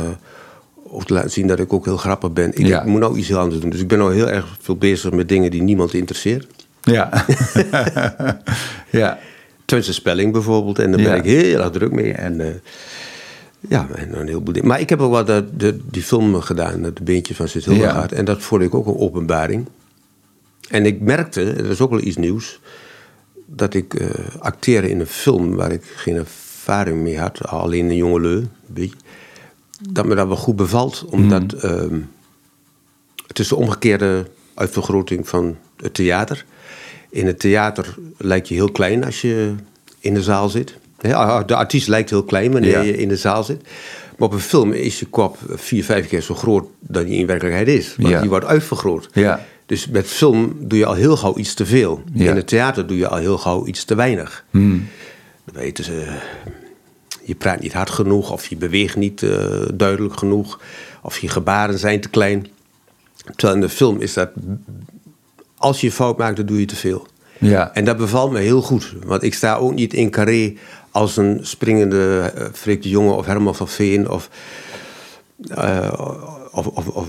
ook 0.90 1.04
te 1.04 1.12
laten 1.12 1.30
zien 1.30 1.46
dat 1.46 1.58
ik 1.58 1.72
ook 1.72 1.84
heel 1.84 1.96
grappig 1.96 2.32
ben. 2.32 2.48
Ik, 2.58 2.66
Ja. 2.66 2.80
ik 2.80 2.86
moet 2.86 3.00
nou 3.00 3.18
iets 3.18 3.28
heel 3.28 3.38
anders 3.38 3.60
doen. 3.60 3.70
Dus 3.70 3.80
ik 3.80 3.88
ben 3.88 3.98
nou 3.98 4.14
heel 4.14 4.28
erg 4.28 4.56
veel 4.60 4.76
bezig 4.76 5.12
met 5.12 5.28
dingen 5.28 5.50
die 5.50 5.62
niemand 5.62 5.94
interesseert. 5.94 6.46
Ja. 6.82 7.24
ja. 8.90 9.18
Twentse 9.64 9.92
spelling 9.92 10.32
bijvoorbeeld. 10.32 10.78
En 10.78 10.90
daar 10.90 11.00
ben 11.02 11.10
Ja. 11.10 11.14
ik 11.14 11.24
heel 11.24 11.60
erg 11.60 11.70
druk 11.70 11.92
mee. 11.92 12.12
En, 12.12 12.40
eh, 12.40 12.54
ja, 13.60 13.88
en 13.94 14.20
een 14.20 14.26
heleboel 14.26 14.52
dingen. 14.52 14.68
Maar 14.68 14.80
ik 14.80 14.88
heb 14.88 15.00
ook 15.00 15.10
wel 15.12 15.24
de, 15.24 15.48
de, 15.56 15.78
die 15.90 16.02
film 16.02 16.40
gedaan, 16.40 16.82
de 16.82 16.92
beentje 17.02 17.34
van 17.34 17.48
Sint 17.48 17.64
Hildegaard. 17.64 18.12
En 18.12 18.24
dat 18.24 18.42
vond 18.42 18.62
ik 18.62 18.74
ook 18.74 18.86
een 18.86 18.96
openbaring. 18.98 19.68
En 20.68 20.86
ik 20.86 21.00
merkte, 21.00 21.54
dat 21.54 21.66
is 21.66 21.80
ook 21.80 21.90
wel 21.90 22.02
iets 22.02 22.16
nieuws, 22.16 22.60
dat 23.46 23.74
ik 23.74 23.94
eh 23.94 24.08
acteerde 24.38 24.90
in 24.90 25.00
een 25.00 25.06
film 25.06 25.54
waar 25.56 25.72
ik 25.72 25.82
geen 25.96 26.16
ervaring 26.16 27.02
mee 27.02 27.18
had, 27.18 27.46
alleen 27.46 27.88
een 27.90 27.96
jonge 27.96 28.20
leu, 28.20 28.36
een 28.36 28.50
beetje, 28.66 28.96
dat 29.90 30.06
me 30.06 30.14
dat 30.14 30.26
wel 30.26 30.36
goed 30.36 30.56
bevalt, 30.56 31.04
omdat 31.10 31.52
ehm, 31.52 32.00
het 33.26 33.38
is 33.38 33.48
de 33.48 33.56
omgekeerde 33.56 34.26
uitvergroting 34.54 35.28
van 35.28 35.56
het 35.82 35.94
theater. 35.94 36.44
In 37.10 37.26
het 37.26 37.38
theater 37.38 37.94
lijkt 38.16 38.48
je 38.48 38.54
heel 38.54 38.70
klein 38.72 39.04
als 39.04 39.20
je 39.20 39.54
in 40.00 40.14
de 40.14 40.22
zaal 40.22 40.48
zit. 40.48 40.76
De 41.46 41.54
artiest 41.54 41.88
lijkt 41.88 42.10
heel 42.10 42.24
klein 42.24 42.52
wanneer 42.52 42.82
je 42.84 42.96
in 42.96 43.08
de 43.08 43.16
zaal 43.16 43.44
zit. 43.44 43.62
Maar 44.16 44.28
op 44.28 44.34
een 44.34 44.40
film 44.40 44.72
is 44.72 45.00
je 45.00 45.06
kop 45.06 45.36
vier, 45.48 45.84
vijf 45.84 46.08
keer 46.08 46.20
zo 46.22 46.34
groot 46.34 46.66
dan 46.80 47.04
die 47.04 47.18
in 47.18 47.26
werkelijkheid 47.26 47.68
is. 47.68 47.94
Want 47.96 48.08
Ja. 48.08 48.20
die 48.20 48.28
wordt 48.28 48.46
uitvergroot. 48.46 49.08
Ja. 49.12 49.44
Dus 49.66 49.86
met 49.88 50.06
film 50.06 50.56
doe 50.60 50.78
je 50.78 50.86
al 50.86 50.94
heel 50.94 51.16
gauw 51.16 51.36
iets 51.36 51.54
te 51.54 51.66
veel. 51.66 52.02
Ja. 52.04 52.12
Hmm. 52.18 52.26
In 52.28 52.36
het 52.36 52.46
theater 52.46 52.86
doe 52.86 52.96
je 52.96 53.08
al 53.08 53.16
heel 53.16 53.38
gauw 53.38 53.66
iets 53.66 53.84
te 53.84 53.94
weinig. 53.94 54.44
Dan 54.50 54.82
weten 55.52 55.84
ze, 55.84 56.06
je 57.24 57.34
praat 57.34 57.60
niet 57.60 57.72
hard 57.72 57.90
genoeg, 57.90 58.32
of 58.32 58.46
je 58.46 58.56
beweegt 58.56 58.96
niet 58.96 59.22
eh, 59.22 59.62
duidelijk 59.74 60.18
genoeg, 60.18 60.60
of 61.02 61.18
je 61.18 61.28
gebaren 61.28 61.78
zijn 61.78 62.00
te 62.00 62.08
klein. 62.08 62.46
Terwijl 63.36 63.54
in 63.54 63.60
de 63.66 63.68
film 63.74 64.00
is 64.00 64.12
dat, 64.12 64.30
als 65.58 65.80
je 65.80 65.86
een 65.86 65.92
fout 65.92 66.18
maakt, 66.18 66.36
dan 66.36 66.46
doe 66.46 66.60
je 66.60 66.66
te 66.66 66.76
veel. 66.76 67.06
Ja. 67.38 67.74
En 67.74 67.84
dat 67.84 67.96
bevalt 67.96 68.32
me 68.32 68.38
heel 68.38 68.62
goed, 68.62 68.94
want 69.04 69.22
ik 69.22 69.34
sta 69.34 69.56
ook 69.56 69.74
niet 69.74 69.94
in 69.94 70.10
carré 70.10 70.54
als 70.90 71.16
een 71.16 71.38
springende 71.42 72.32
uh, 72.38 72.44
Freek 72.52 72.82
de 72.82 72.88
Jonge 72.88 73.12
of 73.12 73.26
Herman 73.26 73.54
van 73.54 73.68
Veen. 73.68 74.10
Of, 74.10 74.28
uh, 75.58 75.92
of, 76.50 76.66
of, 76.66 76.88
of, 76.88 77.06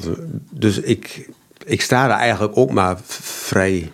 dus 0.51 0.79
ik, 0.79 1.29
ik 1.65 1.81
sta 1.81 2.07
daar 2.07 2.19
eigenlijk 2.19 2.57
ook 2.57 2.71
maar 2.71 2.97
vrij 3.21 3.91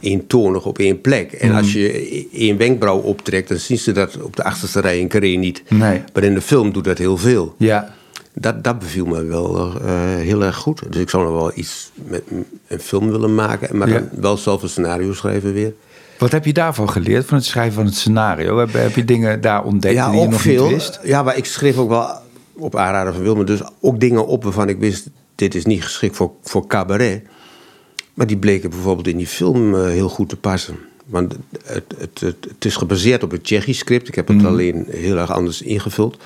eentonig 0.00 0.66
op 0.66 0.78
één 0.78 1.00
plek. 1.00 1.32
En 1.32 1.48
Mhm. 1.48 1.56
als 1.56 1.72
je 1.72 2.28
één 2.32 2.56
wenkbrauw 2.56 2.98
optrekt, 2.98 3.48
dan 3.48 3.58
zien 3.58 3.78
ze 3.78 3.92
dat 3.92 4.20
op 4.22 4.36
de 4.36 4.44
achterste 4.44 4.80
rij 4.80 4.98
in 4.98 5.08
carré 5.08 5.26
niet. 5.28 5.62
Nee. 5.68 6.02
Maar 6.12 6.22
in 6.22 6.34
de 6.34 6.40
film 6.40 6.72
doet 6.72 6.84
dat 6.84 6.98
heel 6.98 7.16
veel. 7.16 7.54
Ja. 7.58 7.94
Dat, 8.36 8.64
dat 8.64 8.78
beviel 8.78 9.06
me 9.06 9.24
wel 9.24 9.66
uh, 9.66 9.90
heel 10.16 10.42
erg 10.42 10.56
goed. 10.56 10.82
Dus 10.92 11.00
ik 11.00 11.10
zou 11.10 11.24
nog 11.24 11.32
wel 11.32 11.52
iets 11.54 11.90
met 11.94 12.22
een 12.66 12.80
film 12.80 13.10
willen 13.10 13.34
maken, 13.34 13.76
maar 13.76 13.88
Ja. 13.88 13.94
dan 13.98 14.08
wel 14.20 14.36
zelf 14.36 14.62
een 14.62 14.68
scenario 14.68 15.12
schrijven 15.12 15.52
weer. 15.52 15.72
Wat 16.18 16.32
heb 16.32 16.44
je 16.44 16.52
daarvan 16.52 16.90
geleerd, 16.90 17.26
van 17.26 17.36
het 17.36 17.46
schrijven 17.46 17.74
van 17.74 17.84
het 17.84 17.94
scenario? 17.94 18.58
Heb, 18.58 18.72
heb 18.72 18.94
je 18.94 19.04
dingen 19.04 19.40
daar 19.40 19.64
ontdekt 19.64 19.94
ja, 19.94 20.10
die 20.10 20.20
je 20.20 20.28
nog 20.28 20.40
veel. 20.40 20.62
niet 20.62 20.72
wist? 20.72 21.00
Ja, 21.02 21.22
maar 21.22 21.36
ik 21.36 21.44
schreef 21.44 21.76
ook 21.76 21.88
wel 21.88 22.08
op 22.52 22.76
aanraden 22.76 23.14
van 23.14 23.22
Wilmer 23.22 23.46
dus 23.46 23.60
ook 23.80 24.00
dingen 24.00 24.26
op 24.26 24.44
waarvan 24.44 24.68
ik 24.68 24.78
wist... 24.78 25.06
dit 25.34 25.54
is 25.54 25.64
niet 25.64 25.84
geschikt 25.84 26.16
voor, 26.16 26.32
voor 26.42 26.66
cabaret. 26.66 27.22
Maar 28.14 28.26
die 28.26 28.36
bleken 28.36 28.70
bijvoorbeeld 28.70 29.06
in 29.06 29.16
die 29.16 29.26
film 29.26 29.74
uh, 29.74 29.84
heel 29.84 30.08
goed 30.08 30.28
te 30.28 30.36
passen. 30.36 30.76
Want 31.06 31.36
het, 31.64 31.84
het, 31.98 32.20
het, 32.20 32.36
het 32.48 32.64
is 32.64 32.76
gebaseerd 32.76 33.22
op 33.22 33.30
het 33.30 33.44
Tsjechisch 33.44 33.78
script. 33.78 34.08
Ik 34.08 34.14
heb 34.14 34.28
het 34.28 34.40
mm. 34.40 34.46
alleen 34.46 34.86
heel 34.90 35.16
erg 35.16 35.32
anders 35.32 35.62
ingevuld. 35.62 36.18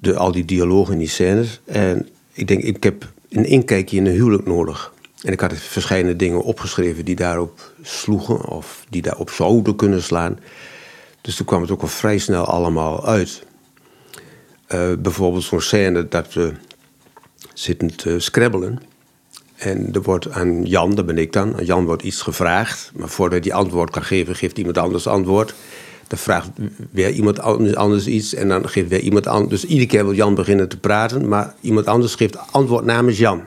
De, 0.00 0.16
al 0.16 0.32
die 0.32 0.44
dialogen 0.44 0.92
en 0.92 0.98
die 0.98 1.08
scènes. 1.08 1.60
En 1.64 2.08
ik 2.32 2.48
denk, 2.48 2.62
ik 2.62 2.82
heb 2.82 3.12
een 3.28 3.44
inkijkje 3.44 3.96
in 3.96 4.06
een 4.06 4.12
huwelijk 4.12 4.46
nodig. 4.46 4.92
En 5.22 5.32
ik 5.32 5.40
had 5.40 5.52
verschillende 5.54 6.16
dingen 6.16 6.42
opgeschreven 6.42 7.04
die 7.04 7.16
daarop 7.16 7.72
sloegen... 7.82 8.44
of 8.44 8.84
die 8.88 9.02
daarop 9.02 9.30
zouden 9.30 9.76
kunnen 9.76 10.02
slaan. 10.02 10.38
Dus 11.20 11.34
toen 11.36 11.46
kwam 11.46 11.60
het 11.60 11.70
ook 11.70 11.82
al 11.82 11.88
vrij 11.88 12.18
snel 12.18 12.44
allemaal 12.44 13.06
uit. 13.06 13.42
Uh, 14.68 14.92
bijvoorbeeld 14.98 15.44
zo'n 15.44 15.60
scène 15.60 16.08
dat 16.08 16.32
we 16.32 16.52
zitten 17.54 17.96
te 17.96 18.18
scrabbelen. 18.18 18.80
En 19.56 19.92
er 19.92 20.02
wordt 20.02 20.30
aan 20.30 20.64
Jan, 20.64 20.94
dat 20.94 21.06
ben 21.06 21.18
ik 21.18 21.32
dan, 21.32 21.56
aan 21.56 21.64
Jan 21.64 21.84
wordt 21.84 22.02
iets 22.02 22.22
gevraagd. 22.22 22.92
Maar 22.94 23.08
voordat 23.08 23.44
hij 23.44 23.52
antwoord 23.52 23.90
kan 23.90 24.02
geven, 24.02 24.36
geeft 24.36 24.58
iemand 24.58 24.78
anders 24.78 25.06
antwoord. 25.06 25.54
Dan 26.10 26.18
vraagt 26.18 26.50
weer 26.90 27.10
iemand 27.10 27.40
anders 27.74 28.06
iets 28.06 28.34
en 28.34 28.48
dan 28.48 28.68
geeft 28.68 28.88
weer 28.88 29.00
iemand 29.00 29.26
anders. 29.26 29.60
Dus 29.60 29.70
iedere 29.70 29.88
keer 29.88 30.04
wil 30.04 30.14
Jan 30.14 30.34
beginnen 30.34 30.68
te 30.68 30.78
praten, 30.78 31.28
maar 31.28 31.54
iemand 31.60 31.86
anders 31.86 32.14
geeft 32.14 32.36
antwoord 32.50 32.84
namens 32.84 33.18
Jan. 33.18 33.42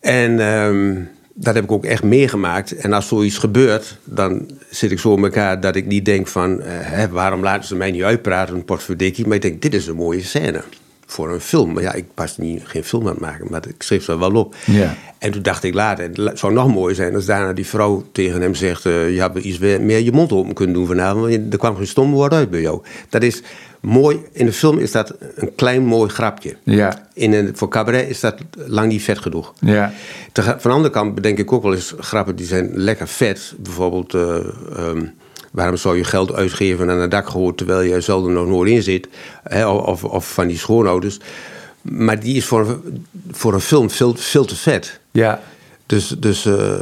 En 0.00 0.40
um, 0.40 1.08
dat 1.34 1.54
heb 1.54 1.64
ik 1.64 1.72
ook 1.72 1.84
echt 1.84 2.02
meegemaakt. 2.02 2.76
En 2.76 2.92
als 2.92 3.08
zoiets 3.08 3.38
gebeurt, 3.38 3.98
dan 4.04 4.50
zit 4.70 4.90
ik 4.90 4.98
zo 4.98 5.16
in 5.16 5.24
elkaar 5.24 5.60
dat 5.60 5.76
ik 5.76 5.86
niet 5.86 6.04
denk 6.04 6.26
van... 6.26 6.58
Uh, 6.58 6.64
hè, 6.66 7.08
waarom 7.08 7.42
laten 7.42 7.68
ze 7.68 7.76
mij 7.76 7.90
niet 7.90 8.02
uitpraten, 8.02 8.64
potverdikkie. 8.64 9.26
Maar 9.26 9.36
ik 9.36 9.42
denk, 9.42 9.62
dit 9.62 9.74
is 9.74 9.86
een 9.86 9.96
mooie 9.96 10.22
scène 10.22 10.62
voor 11.10 11.32
een 11.32 11.40
film. 11.40 11.72
Maar 11.72 11.82
ja, 11.82 11.92
ik 11.92 12.04
was 12.14 12.38
niet, 12.38 12.62
geen 12.64 12.84
film 12.84 13.02
aan 13.02 13.12
het 13.12 13.20
maken, 13.20 13.46
maar 13.50 13.68
ik 13.68 13.82
schreef 13.82 14.04
ze 14.04 14.18
wel 14.18 14.34
op. 14.34 14.54
Ja. 14.66 14.94
En 15.18 15.30
toen 15.30 15.42
dacht 15.42 15.62
ik 15.62 15.74
later, 15.74 16.10
het 16.14 16.38
zou 16.38 16.52
nog 16.52 16.68
mooi 16.68 16.94
zijn 16.94 17.14
als 17.14 17.24
daarna 17.24 17.52
die 17.52 17.66
vrouw 17.66 18.04
tegen 18.12 18.40
hem 18.40 18.54
zegt... 18.54 18.84
Uh, 18.84 19.14
je 19.14 19.20
had 19.20 19.36
iets 19.36 19.58
meer 19.58 19.98
je 19.98 20.12
mond 20.12 20.32
open 20.32 20.54
kunnen 20.54 20.74
doen 20.74 20.86
vanavond, 20.86 21.30
want 21.30 21.52
er 21.52 21.58
kwam 21.58 21.76
geen 21.76 21.86
stom 21.86 22.12
woord 22.12 22.32
uit 22.32 22.50
bij 22.50 22.60
jou. 22.60 22.82
Dat 23.08 23.22
is 23.22 23.42
mooi, 23.80 24.20
in 24.32 24.46
de 24.46 24.52
film 24.52 24.78
is 24.78 24.92
dat 24.92 25.14
een 25.34 25.54
klein 25.54 25.84
mooi 25.84 26.10
grapje. 26.10 26.56
Ja. 26.62 27.08
In 27.14 27.32
een, 27.32 27.50
voor 27.54 27.68
cabaret 27.68 28.08
is 28.08 28.20
dat 28.20 28.36
lang 28.54 28.88
niet 28.88 29.02
vet 29.02 29.18
genoeg. 29.18 29.54
Ja. 29.58 29.92
Van 30.32 30.58
de 30.62 30.68
andere 30.68 30.90
kant 30.90 31.14
bedenk 31.14 31.38
ik 31.38 31.52
ook 31.52 31.62
wel 31.62 31.74
eens 31.74 31.94
grappen 31.98 32.36
die 32.36 32.46
zijn 32.46 32.70
lekker 32.74 33.08
vet. 33.08 33.54
Bijvoorbeeld... 33.58 34.14
Uh, 34.14 34.36
um, 34.78 35.18
Waarom 35.50 35.76
zou 35.76 35.96
je 35.96 36.04
geld 36.04 36.32
uitgeven 36.32 36.90
aan 36.90 36.98
een 36.98 37.08
dakgehoor 37.08 37.54
terwijl 37.54 37.80
je 37.80 38.00
zelf 38.00 38.26
er 38.26 38.30
nog 38.30 38.46
nooit 38.46 38.70
in 38.70 38.82
zit? 38.82 39.08
Hè, 39.42 39.66
of, 39.66 40.04
of 40.04 40.32
van 40.32 40.46
die 40.46 40.58
schoonouders. 40.58 41.18
Maar 41.82 42.20
die 42.20 42.36
is 42.36 42.44
voor, 42.44 42.80
voor 43.30 43.54
een 43.54 43.60
film 43.60 43.90
veel, 43.90 44.14
veel 44.16 44.44
te 44.44 44.56
vet. 44.56 45.00
Ja. 45.10 45.40
Dus, 45.86 46.08
dus, 46.08 46.46
uh, 46.46 46.74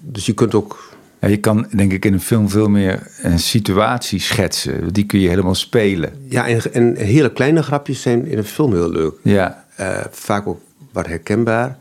dus 0.00 0.26
je 0.26 0.32
kunt 0.32 0.54
ook. 0.54 0.92
Ja, 1.20 1.28
je 1.28 1.36
kan 1.36 1.66
denk 1.76 1.92
ik 1.92 2.04
in 2.04 2.12
een 2.12 2.20
film 2.20 2.48
veel 2.48 2.68
meer 2.68 3.10
een 3.22 3.38
situatie 3.38 4.20
schetsen. 4.20 4.92
Die 4.92 5.06
kun 5.06 5.20
je 5.20 5.28
helemaal 5.28 5.54
spelen. 5.54 6.12
Ja, 6.28 6.48
en, 6.48 6.72
en 6.72 6.96
hele 6.96 7.32
kleine 7.32 7.62
grapjes 7.62 8.02
zijn 8.02 8.26
in 8.26 8.38
een 8.38 8.44
film 8.44 8.72
heel 8.72 8.90
leuk. 8.90 9.14
Ja. 9.22 9.64
Uh, 9.80 10.00
vaak 10.10 10.46
ook 10.46 10.60
wat 10.92 11.06
herkenbaar. 11.06 11.78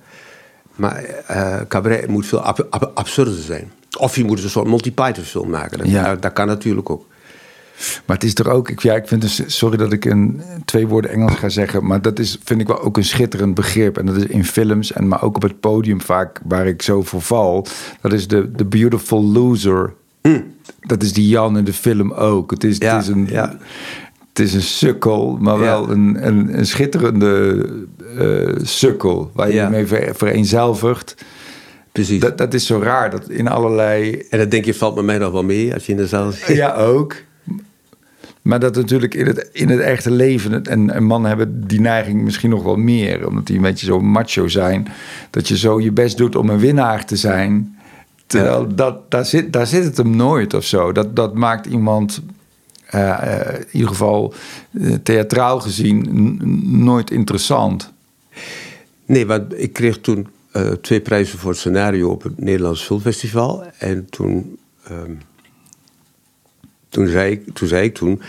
Maar 0.76 1.06
uh, 1.32 1.60
cabaret 1.68 2.08
moet 2.08 2.26
veel 2.26 2.42
ab 2.42 2.68
ab 2.70 2.92
absurder 2.94 3.42
zijn. 3.42 3.72
Of 4.00 4.16
je 4.16 4.24
moet 4.24 4.44
een 4.44 4.50
soort 4.50 4.68
Monty 4.68 4.92
Python 4.92 5.24
film 5.24 5.50
maken. 5.50 5.78
Dat, 5.78 5.90
ja. 5.90 6.16
dat, 6.16 6.34
kan 6.34 6.48
natuurlijk 6.48 6.90
ook. 6.90 7.06
Maar 8.06 8.16
het 8.16 8.26
is 8.26 8.36
er 8.36 8.50
ook, 8.50 8.70
ik, 8.70 8.80
ja, 8.80 8.94
ik 8.94 9.08
vind 9.08 9.22
dus, 9.22 9.42
sorry 9.46 9.78
dat 9.78 9.92
ik 9.92 10.06
een, 10.06 10.42
twee 10.66 10.88
woorden 10.88 11.12
Engels 11.12 11.36
ga 11.36 11.50
zeggen, 11.50 11.86
maar 11.86 12.02
dat 12.02 12.20
is, 12.20 12.38
vind 12.44 12.62
ik 12.62 12.68
wel 12.68 12.82
ook 12.82 12.98
een 12.98 13.06
schitterend 13.06 13.56
begrip. 13.56 13.98
En 13.98 14.06
dat 14.06 14.16
is 14.16 14.26
in 14.26 14.46
films, 14.46 14.92
en 14.92 15.08
maar 15.08 15.24
ook 15.24 15.36
op 15.36 15.42
het 15.42 15.60
podium 15.60 16.02
vaak 16.02 16.42
waar 16.46 16.68
ik 16.68 16.82
zo 16.82 17.02
voor 17.02 17.22
val. 17.22 17.68
Dat 18.02 18.14
is 18.14 18.28
de, 18.28 18.52
de 18.52 18.66
beautiful 18.66 19.24
loser. 19.24 19.94
Mm. 20.22 20.44
Dat 20.80 21.04
is 21.04 21.14
die 21.14 21.28
Jan 21.28 21.58
in 21.58 21.64
de 21.64 21.74
film 21.74 22.12
ook. 22.12 22.52
Het 22.52 22.64
is, 22.64 22.78
ja, 22.78 22.96
het 22.96 23.04
is 23.04 23.10
een. 23.10 23.28
Ja. 23.30 23.58
Het 24.30 24.46
is 24.46 24.54
een 24.54 24.62
sukkel, 24.62 25.38
maar 25.42 25.60
wel 25.60 25.90
een, 25.90 26.28
een, 26.28 26.58
een 26.58 26.66
schitterende 26.66 27.66
uh, 28.20 28.56
sukkel. 28.62 29.32
Waar 29.34 29.52
je 29.52 29.68
mee 29.70 29.86
vereenzelvigt. 30.14 31.16
Precies. 31.94 32.20
Dat, 32.20 32.38
dat 32.38 32.54
is 32.54 32.66
zo 32.66 32.80
raar, 32.80 33.10
dat 33.10 33.30
in 33.30 33.48
allerlei... 33.48 34.26
En 34.30 34.40
dat 34.40 34.52
denk 34.52 34.66
je, 34.66 34.74
valt 34.74 34.96
met 34.96 35.06
mij 35.06 35.18
nog 35.18 35.32
wel 35.32 35.44
mee 35.44 35.74
als 35.74 35.86
je 35.86 35.92
in 35.92 35.98
de 35.98 36.08
zaal 36.08 36.32
zit. 36.32 36.56
Ja, 36.56 36.76
ook. 36.94 37.16
Maar 38.42 38.60
dat 38.60 38.76
natuurlijk 38.76 39.14
in 39.14 39.26
het, 39.26 39.50
in 39.52 39.70
het 39.70 39.80
echte 39.80 40.12
leven... 40.12 40.66
En, 40.66 40.90
en 40.90 41.04
mannen 41.04 41.30
hebben 41.30 41.68
die 41.68 41.82
neiging 41.82 42.22
misschien 42.22 42.50
nog 42.50 42.64
wel 42.64 42.76
meer... 42.76 43.28
omdat 43.28 43.48
die 43.48 43.56
een 43.56 43.62
beetje 43.62 43.86
zo 43.86 44.00
macho 44.00 44.48
zijn... 44.48 44.88
dat 45.30 45.48
je 45.48 45.58
zo 45.58 45.82
je 45.82 45.92
best 45.92 46.18
doet 46.18 46.36
om 46.36 46.50
een 46.50 46.60
winnaar 46.60 47.06
te 47.06 47.16
zijn... 47.16 47.78
terwijl 48.26 48.62
ja. 48.62 48.76
dat, 48.76 49.12
daar, 49.12 49.26
zit, 49.26 49.54
daar 49.54 49.68
zit 49.68 49.84
het 49.84 49.98
hem 49.98 50.16
nooit 50.16 50.54
of 50.54 50.64
zo. 50.64 50.92
Dat, 50.92 51.16
dat 51.16 51.34
maakt 51.34 51.66
iemand... 51.66 52.22
Uh, 52.96 53.02
uh, 53.02 53.60
in 53.60 53.66
ieder 53.72 53.90
geval 53.90 54.34
uh, 54.72 54.94
theatraal 55.04 55.60
gezien 55.60 56.40
nooit 56.84 57.12
interessant. 57.12 57.92
Nee, 59.06 59.26
want 59.26 59.60
ik 59.62 59.74
kreeg 59.74 60.00
toen 60.00 60.28
eh, 60.54 60.72
twee 60.72 61.00
prijzen 61.02 61.40
voor 61.40 61.50
het 61.50 61.60
scenario 61.60 62.10
op 62.10 62.24
het 62.24 62.40
Nederlands 62.40 62.84
Filmfestival. 62.84 63.64
En 63.78 64.08
toen, 64.10 64.58
ehm, 64.88 65.12
toen, 66.90 67.08
zei, 67.08 67.32
ik, 67.32 67.54
toen 67.54 67.68
zei 67.68 67.84
ik 67.86 67.94
toen... 67.96 68.22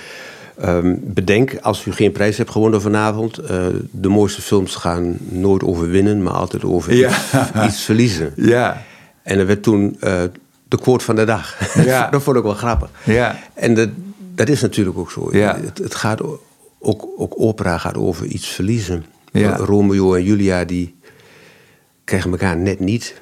ehm, 0.58 0.94
bedenk, 1.00 1.56
als 1.60 1.84
u 1.86 1.92
geen 1.92 2.12
prijs 2.12 2.36
hebt 2.36 2.50
gewonnen 2.50 2.80
vanavond... 2.82 3.38
eh, 3.38 3.66
de 3.90 4.08
mooiste 4.08 4.42
films 4.42 4.74
gaan 4.74 5.16
nooit 5.20 5.62
over 5.64 5.88
winnen... 5.88 6.22
maar 6.22 6.32
altijd 6.32 6.64
over 6.64 6.94
Ja. 6.94 7.08
iets, 7.08 7.64
iets 7.66 7.82
verliezen. 7.82 8.32
Ja, 8.54 8.82
En 9.22 9.36
dat 9.38 9.46
werd 9.46 9.62
toen 9.62 9.96
eh, 10.00 10.22
de 10.68 10.78
quote 10.78 11.04
van 11.04 11.16
de 11.16 11.24
dag. 11.24 11.74
Ja. 11.84 12.08
dat 12.10 12.22
vond 12.22 12.36
ik 12.36 12.42
wel 12.42 12.54
grappig. 12.54 12.90
ja, 13.04 13.38
En 13.54 13.74
dat, 13.74 13.88
dat 14.34 14.48
is 14.48 14.60
natuurlijk 14.60 14.98
ook 14.98 15.10
zo. 15.10 15.28
Ja. 15.32 15.58
Het, 15.64 15.78
het 15.78 15.94
gaat 15.94 16.22
ook, 16.78 17.08
ook 17.16 17.34
opera 17.36 17.78
gaat 17.78 17.96
over 17.96 18.26
iets 18.26 18.46
verliezen. 18.48 19.04
Ja. 19.32 19.56
Romeo 19.56 20.14
en 20.14 20.24
Julia 20.24 20.64
die 20.64 20.94
krijgen 22.04 22.30
elkaar 22.30 22.56
net 22.56 22.80
niet. 22.80 23.20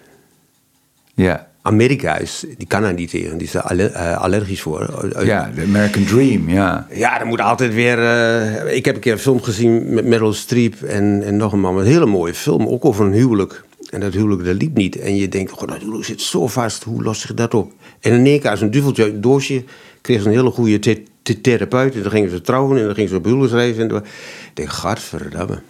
ja. 1.15 1.51
Amerika 1.65 2.17
is, 2.19 2.45
die 2.59 2.67
kan 2.67 2.83
daar 2.83 2.95
niet 2.95 3.11
tegen, 3.11 3.39
die 3.39 3.47
is 3.47 3.53
daar 3.53 3.63
alle- 3.63 3.87
eh, 3.87 4.17
allergisch 4.23 4.61
voor. 4.61 5.11
Ja, 5.25 5.51
de 5.55 5.63
American 5.63 6.05
Dream, 6.05 6.49
ja. 6.49 6.87
Ja, 6.91 7.21
er 7.21 7.27
moet 7.27 7.41
altijd 7.41 7.75
weer. 7.75 7.99
eh, 7.99 8.77
ik 8.77 8.85
heb 8.85 8.95
een 8.95 9.01
keer 9.01 9.13
een 9.13 9.19
film 9.19 9.43
gezien 9.43 9.95
met 9.95 10.05
Meryl 10.07 10.33
Streep 10.33 10.83
en, 10.83 11.23
en 11.25 11.37
nog 11.37 11.53
een 11.53 11.61
man. 11.61 11.79
Een 11.79 11.87
hele 11.87 12.07
mooie 12.07 12.35
film, 12.35 12.67
ook 12.67 12.85
over 12.85 13.07
een 13.07 13.13
huwelijk. 13.13 13.65
En 13.91 14.01
dat 14.01 14.13
huwelijk 14.13 14.45
dat 14.45 14.55
liep 14.55 14.77
niet. 14.77 14.99
En 14.99 15.17
je 15.17 15.29
denkt, 15.29 15.51
god, 15.51 15.69
dat 15.69 15.79
huwelijk 15.81 16.05
zit 16.05 16.21
zo 16.21 16.47
vast, 16.47 16.83
hoe 16.85 17.03
lost 17.03 17.21
zich 17.21 17.35
dat 17.35 17.55
op? 17.55 17.73
En 18.01 18.13
in 18.13 18.27
één 18.27 18.41
keer, 18.41 18.51
als 18.51 18.61
een 18.61 18.71
duveltje 18.71 19.03
uit 19.03 19.13
een 19.13 19.21
doosje, 19.21 19.65
kreeg 20.01 20.21
ze 20.23 20.27
een 20.29 20.35
hele 20.35 20.51
goede 20.51 20.79
the- 20.79 21.03
the- 21.23 21.41
therapeut. 21.41 21.95
En 21.95 22.03
dan 22.03 22.11
gingen 22.11 22.31
ze 22.31 22.41
trouwen 22.41 22.79
en 22.79 22.85
dan 22.85 22.95
gingen 22.95 23.11
ze 23.11 23.17
op 23.17 23.25
huwelijksreis. 23.25 23.77
En 23.77 23.89
dan- 23.89 23.99
ik 24.05 24.51
denk, 24.55 24.69
gadverdamme. 24.69 25.61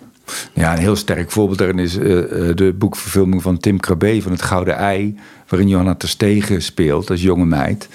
Ja, 0.52 0.72
een 0.72 0.78
heel 0.78 0.96
sterk 0.96 1.30
voorbeeld 1.30 1.58
daarin 1.58 1.78
is 1.78 1.98
eh, 1.98 2.48
eh, 2.48 2.56
de 2.56 2.72
boekverfilming 2.72 3.42
van 3.42 3.58
Tim 3.58 3.80
Krabbe 3.80 4.22
van 4.22 4.32
Het 4.32 4.42
Gouden 4.42 4.76
Ei, 4.76 5.18
waarin 5.48 5.68
Johanna 5.68 5.94
Terstegen 5.94 6.62
speelt 6.62 7.10
als 7.10 7.22
jonge 7.22 7.44
meid. 7.44 7.88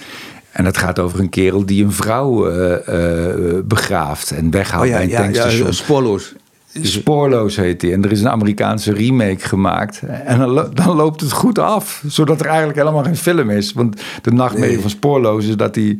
En 0.51 0.63
dat 0.63 0.77
gaat 0.77 0.99
over 0.99 1.19
een 1.19 1.29
kerel 1.29 1.65
die 1.65 1.83
een 1.83 1.91
vrouw 1.91 2.49
eh, 2.49 3.59
begraaft 3.63 4.31
en 4.31 4.51
weghaalt 4.51 4.83
Oh 4.83 4.89
ja, 4.89 4.95
bij 4.95 5.03
een 5.03 5.09
ja, 5.09 5.21
tankstation. 5.21 5.67
ja, 5.67 5.71
spoorloos. 5.71 6.33
Spoorloos 6.81 7.55
heet 7.55 7.81
hij. 7.81 7.93
En 7.93 8.03
er 8.03 8.11
is 8.11 8.21
een 8.21 8.29
Amerikaanse 8.29 8.93
remake 8.93 9.47
gemaakt. 9.47 10.01
En 10.25 10.39
dan, 10.39 10.49
lo- 10.49 10.69
dan 10.73 10.95
loopt 10.95 11.21
het 11.21 11.31
goed 11.31 11.59
af. 11.59 12.03
Zodat 12.07 12.39
er 12.39 12.45
eigenlijk 12.45 12.77
helemaal 12.77 13.03
geen 13.03 13.15
film 13.17 13.49
is. 13.49 13.73
Want 13.73 14.01
de 14.21 14.31
nachtmerrie 14.31 14.71
Nee. 14.71 14.81
van 14.81 14.89
Spoorloos 14.89 15.45
is 15.45 15.55
dat 15.57 15.75
hij... 15.75 15.97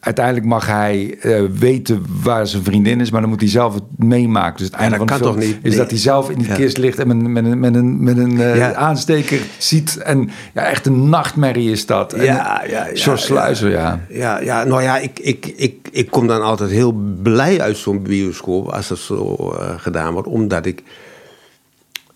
Uiteindelijk 0.00 0.46
mag 0.46 0.66
hij 0.66 1.16
eh, 1.20 1.42
weten 1.58 2.04
waar 2.22 2.46
zijn 2.46 2.62
vriendin 2.64 3.00
is. 3.00 3.10
Maar 3.10 3.20
dan 3.20 3.30
moet 3.30 3.40
hij 3.40 3.48
zelf 3.48 3.74
het 3.74 3.82
meemaken. 3.96 4.56
Dus 4.56 4.66
het 4.66 4.76
einde 4.76 4.96
van 4.96 5.06
de 5.06 5.14
film 5.14 5.38
niet? 5.38 5.56
is 5.62 5.70
Nee. 5.70 5.78
dat 5.78 5.90
hij 5.90 5.98
zelf 5.98 6.30
in 6.30 6.38
die 6.38 6.48
Ja. 6.48 6.54
kist 6.54 6.78
ligt... 6.78 6.98
en 6.98 7.06
met, 7.06 7.16
met 7.16 7.44
een, 7.44 7.60
met 7.60 7.74
een, 7.74 8.02
met 8.04 8.18
een 8.18 8.40
eh, 8.40 8.56
Ja. 8.56 8.74
aansteker 8.74 9.38
ziet. 9.58 9.96
En 9.96 10.30
ja, 10.54 10.62
echt 10.62 10.86
een 10.86 11.08
nachtmerrie 11.08 11.70
is 11.70 11.86
dat. 11.86 12.12
En, 12.12 12.24
Ja, 12.24 12.34
ja, 12.34 12.62
ja, 12.70 12.86
George 12.94 13.22
Sluizer, 13.22 13.70
ja. 13.70 14.00
Ja, 14.08 14.40
ja 14.40 14.64
nou 14.64 14.82
ja, 14.82 14.98
ik, 14.98 15.18
ik, 15.18 15.52
ik, 15.56 15.83
ik 15.94 16.10
kom 16.10 16.26
dan 16.26 16.42
altijd 16.42 16.70
heel 16.70 16.92
blij 17.22 17.60
uit 17.60 17.76
zo'n 17.76 18.02
bioscoop 18.02 18.68
als 18.68 18.88
dat 18.88 18.98
zo 18.98 19.34
eh, 19.34 19.74
gedaan 19.78 20.12
wordt, 20.12 20.28
omdat 20.28 20.66
ik 20.66 20.82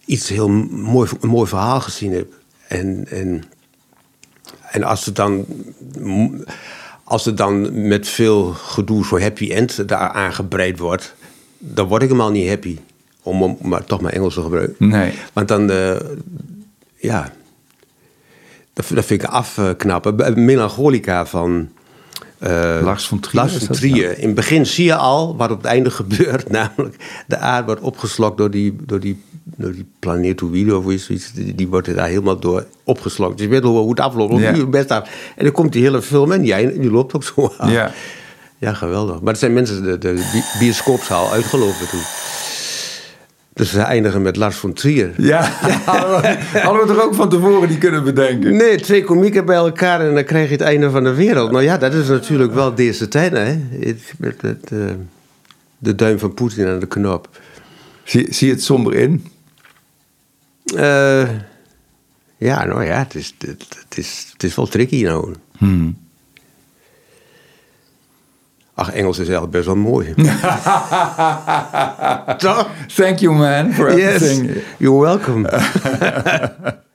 iets 0.04 0.28
heel 0.28 0.48
mooi, 0.48 1.10
een 1.20 1.28
mooi 1.28 1.48
verhaal 1.48 1.80
gezien 1.80 2.12
heb. 2.12 2.32
En, 2.68 3.06
en, 3.08 3.42
en 4.70 4.82
als 4.82 5.06
het 5.06 5.16
dan. 5.16 5.46
Als 7.04 7.24
het 7.24 7.36
dan 7.36 7.86
met 7.88 8.08
veel 8.08 8.44
gedoe 8.52 9.04
zo 9.04 9.20
happy 9.20 9.52
end 9.52 9.88
daar 9.88 10.08
aangebreid 10.08 10.78
wordt, 10.78 11.14
dan 11.58 11.86
word 11.86 12.02
ik 12.02 12.08
helemaal 12.08 12.30
niet 12.30 12.48
happy. 12.48 12.78
Om, 13.22 13.42
om 13.42 13.58
maar 13.62 13.84
toch 13.84 14.00
maar 14.00 14.12
Engels 14.12 14.34
te 14.34 14.42
gebruiken. 14.42 14.88
Nee. 14.88 15.12
Want 15.32 15.48
dan, 15.48 15.70
eh, 15.70 15.96
ja, 16.96 17.32
dat, 18.72 18.86
dat 18.88 19.04
vind 19.04 19.22
ik 19.22 19.28
afknappen. 19.28 20.44
Melancholica 20.44 21.26
van 21.26 21.68
eh, 22.38 22.78
Lars 22.82 23.06
von 23.06 23.20
Trier 23.20 23.34
Lars. 23.42 23.52
In 24.18 24.26
het 24.26 24.34
begin 24.34 24.66
zie 24.66 24.84
je 24.84 24.94
al 24.94 25.36
wat 25.36 25.50
op 25.50 25.56
het 25.56 25.66
einde 25.66 25.90
gebeurt. 26.00 26.50
Namelijk, 26.50 26.96
de 27.26 27.36
aarde 27.38 27.66
wordt 27.66 27.80
opgeslokt 27.80 28.36
door 28.38 28.50
die, 28.50 28.76
door 28.86 29.00
die, 29.00 29.22
door 29.44 29.72
die 29.72 29.86
planetoïde 29.98 30.76
of 30.76 30.84
zoiets. 30.96 31.32
Die, 31.32 31.54
die 31.54 31.68
wordt 31.68 31.86
er 31.86 31.94
daar 31.94 32.08
helemaal 32.08 32.38
door 32.38 32.66
opgeslokt. 32.84 33.36
Dus 33.36 33.46
je 33.46 33.52
weet 33.52 33.62
hoe 33.62 33.78
hoe 33.78 33.90
het 33.90 34.00
afloopt. 34.00 34.38
Ja. 34.38 34.66
best 34.66 34.90
af. 34.90 35.08
En 35.36 35.44
dan 35.44 35.52
komt 35.52 35.72
die 35.72 35.82
hele 35.82 36.02
film 36.02 36.32
en 36.32 36.40
die, 36.42 36.52
eind- 36.52 36.80
die 36.80 36.90
loopt 36.90 37.14
ook 37.14 37.24
zo 37.24 37.52
af. 37.58 37.70
Ja. 37.70 37.92
Ja, 38.60 38.72
geweldig. 38.72 39.20
Maar 39.20 39.32
er 39.32 39.38
zijn 39.38 39.52
mensen 39.52 39.82
de, 39.82 39.98
de 39.98 40.12
bi- 40.32 40.58
bioscoopzaal 40.58 41.30
uitgelopen 41.32 41.88
toen. 41.90 42.00
Dus 43.58 43.70
ze 43.70 43.80
eindigen 43.80 44.22
met 44.22 44.36
Lars 44.36 44.56
von 44.56 44.72
Trier. 44.72 45.12
Ja, 45.16 45.40
hadden 45.84 46.20
we, 46.22 46.58
hadden 46.58 46.86
we 46.86 46.92
er 46.92 47.02
ook 47.02 47.14
van 47.14 47.28
tevoren 47.28 47.68
die 47.68 47.78
kunnen 47.78 48.04
bedenken. 48.04 48.56
Nee, 48.56 48.80
twee 48.80 49.04
komieken 49.04 49.44
bij 49.44 49.56
elkaar 49.56 50.00
en 50.00 50.14
dan 50.14 50.24
krijg 50.24 50.46
je 50.46 50.52
het 50.52 50.60
einde 50.60 50.90
van 50.90 51.04
de 51.04 51.14
wereld. 51.14 51.50
Nou 51.50 51.62
ja, 51.62 51.78
dat 51.78 51.94
is 51.94 52.08
natuurlijk 52.08 52.54
wel 52.54 52.74
deze 52.74 53.08
tijden, 53.08 53.46
hè? 53.46 53.94
Met 54.18 54.42
het, 54.42 54.72
eh, 54.72 54.78
de 55.78 55.94
duim 55.94 56.18
van 56.18 56.34
Poetin 56.34 56.66
aan 56.66 56.78
de 56.78 56.86
knop. 56.86 57.28
Zie, 58.04 58.34
zie 58.34 58.46
je 58.46 58.52
het 58.52 58.62
somber 58.62 58.94
in? 58.94 59.26
Eh, 60.76 61.28
ja, 62.36 62.64
nou 62.64 62.84
ja, 62.84 62.98
het 62.98 63.14
is, 63.14 63.34
het, 63.38 63.66
het 63.88 63.98
is, 63.98 64.28
het 64.32 64.42
is 64.42 64.54
wel 64.54 64.66
tricky 64.66 65.02
nou. 65.02 65.34
Ach, 68.80 68.90
Engels 68.92 69.18
is 69.18 69.28
eigenlijk 69.28 69.50
best 69.50 69.66
wel 69.66 69.76
mooi. 69.76 70.14
Toch? 72.44 72.66
Thank 72.86 73.18
you 73.18 73.34
man 73.34 73.72
for 73.72 73.98
Yes, 73.98 74.22
everything. 74.22 74.62
you're 74.78 75.00
welcome. 75.00 75.48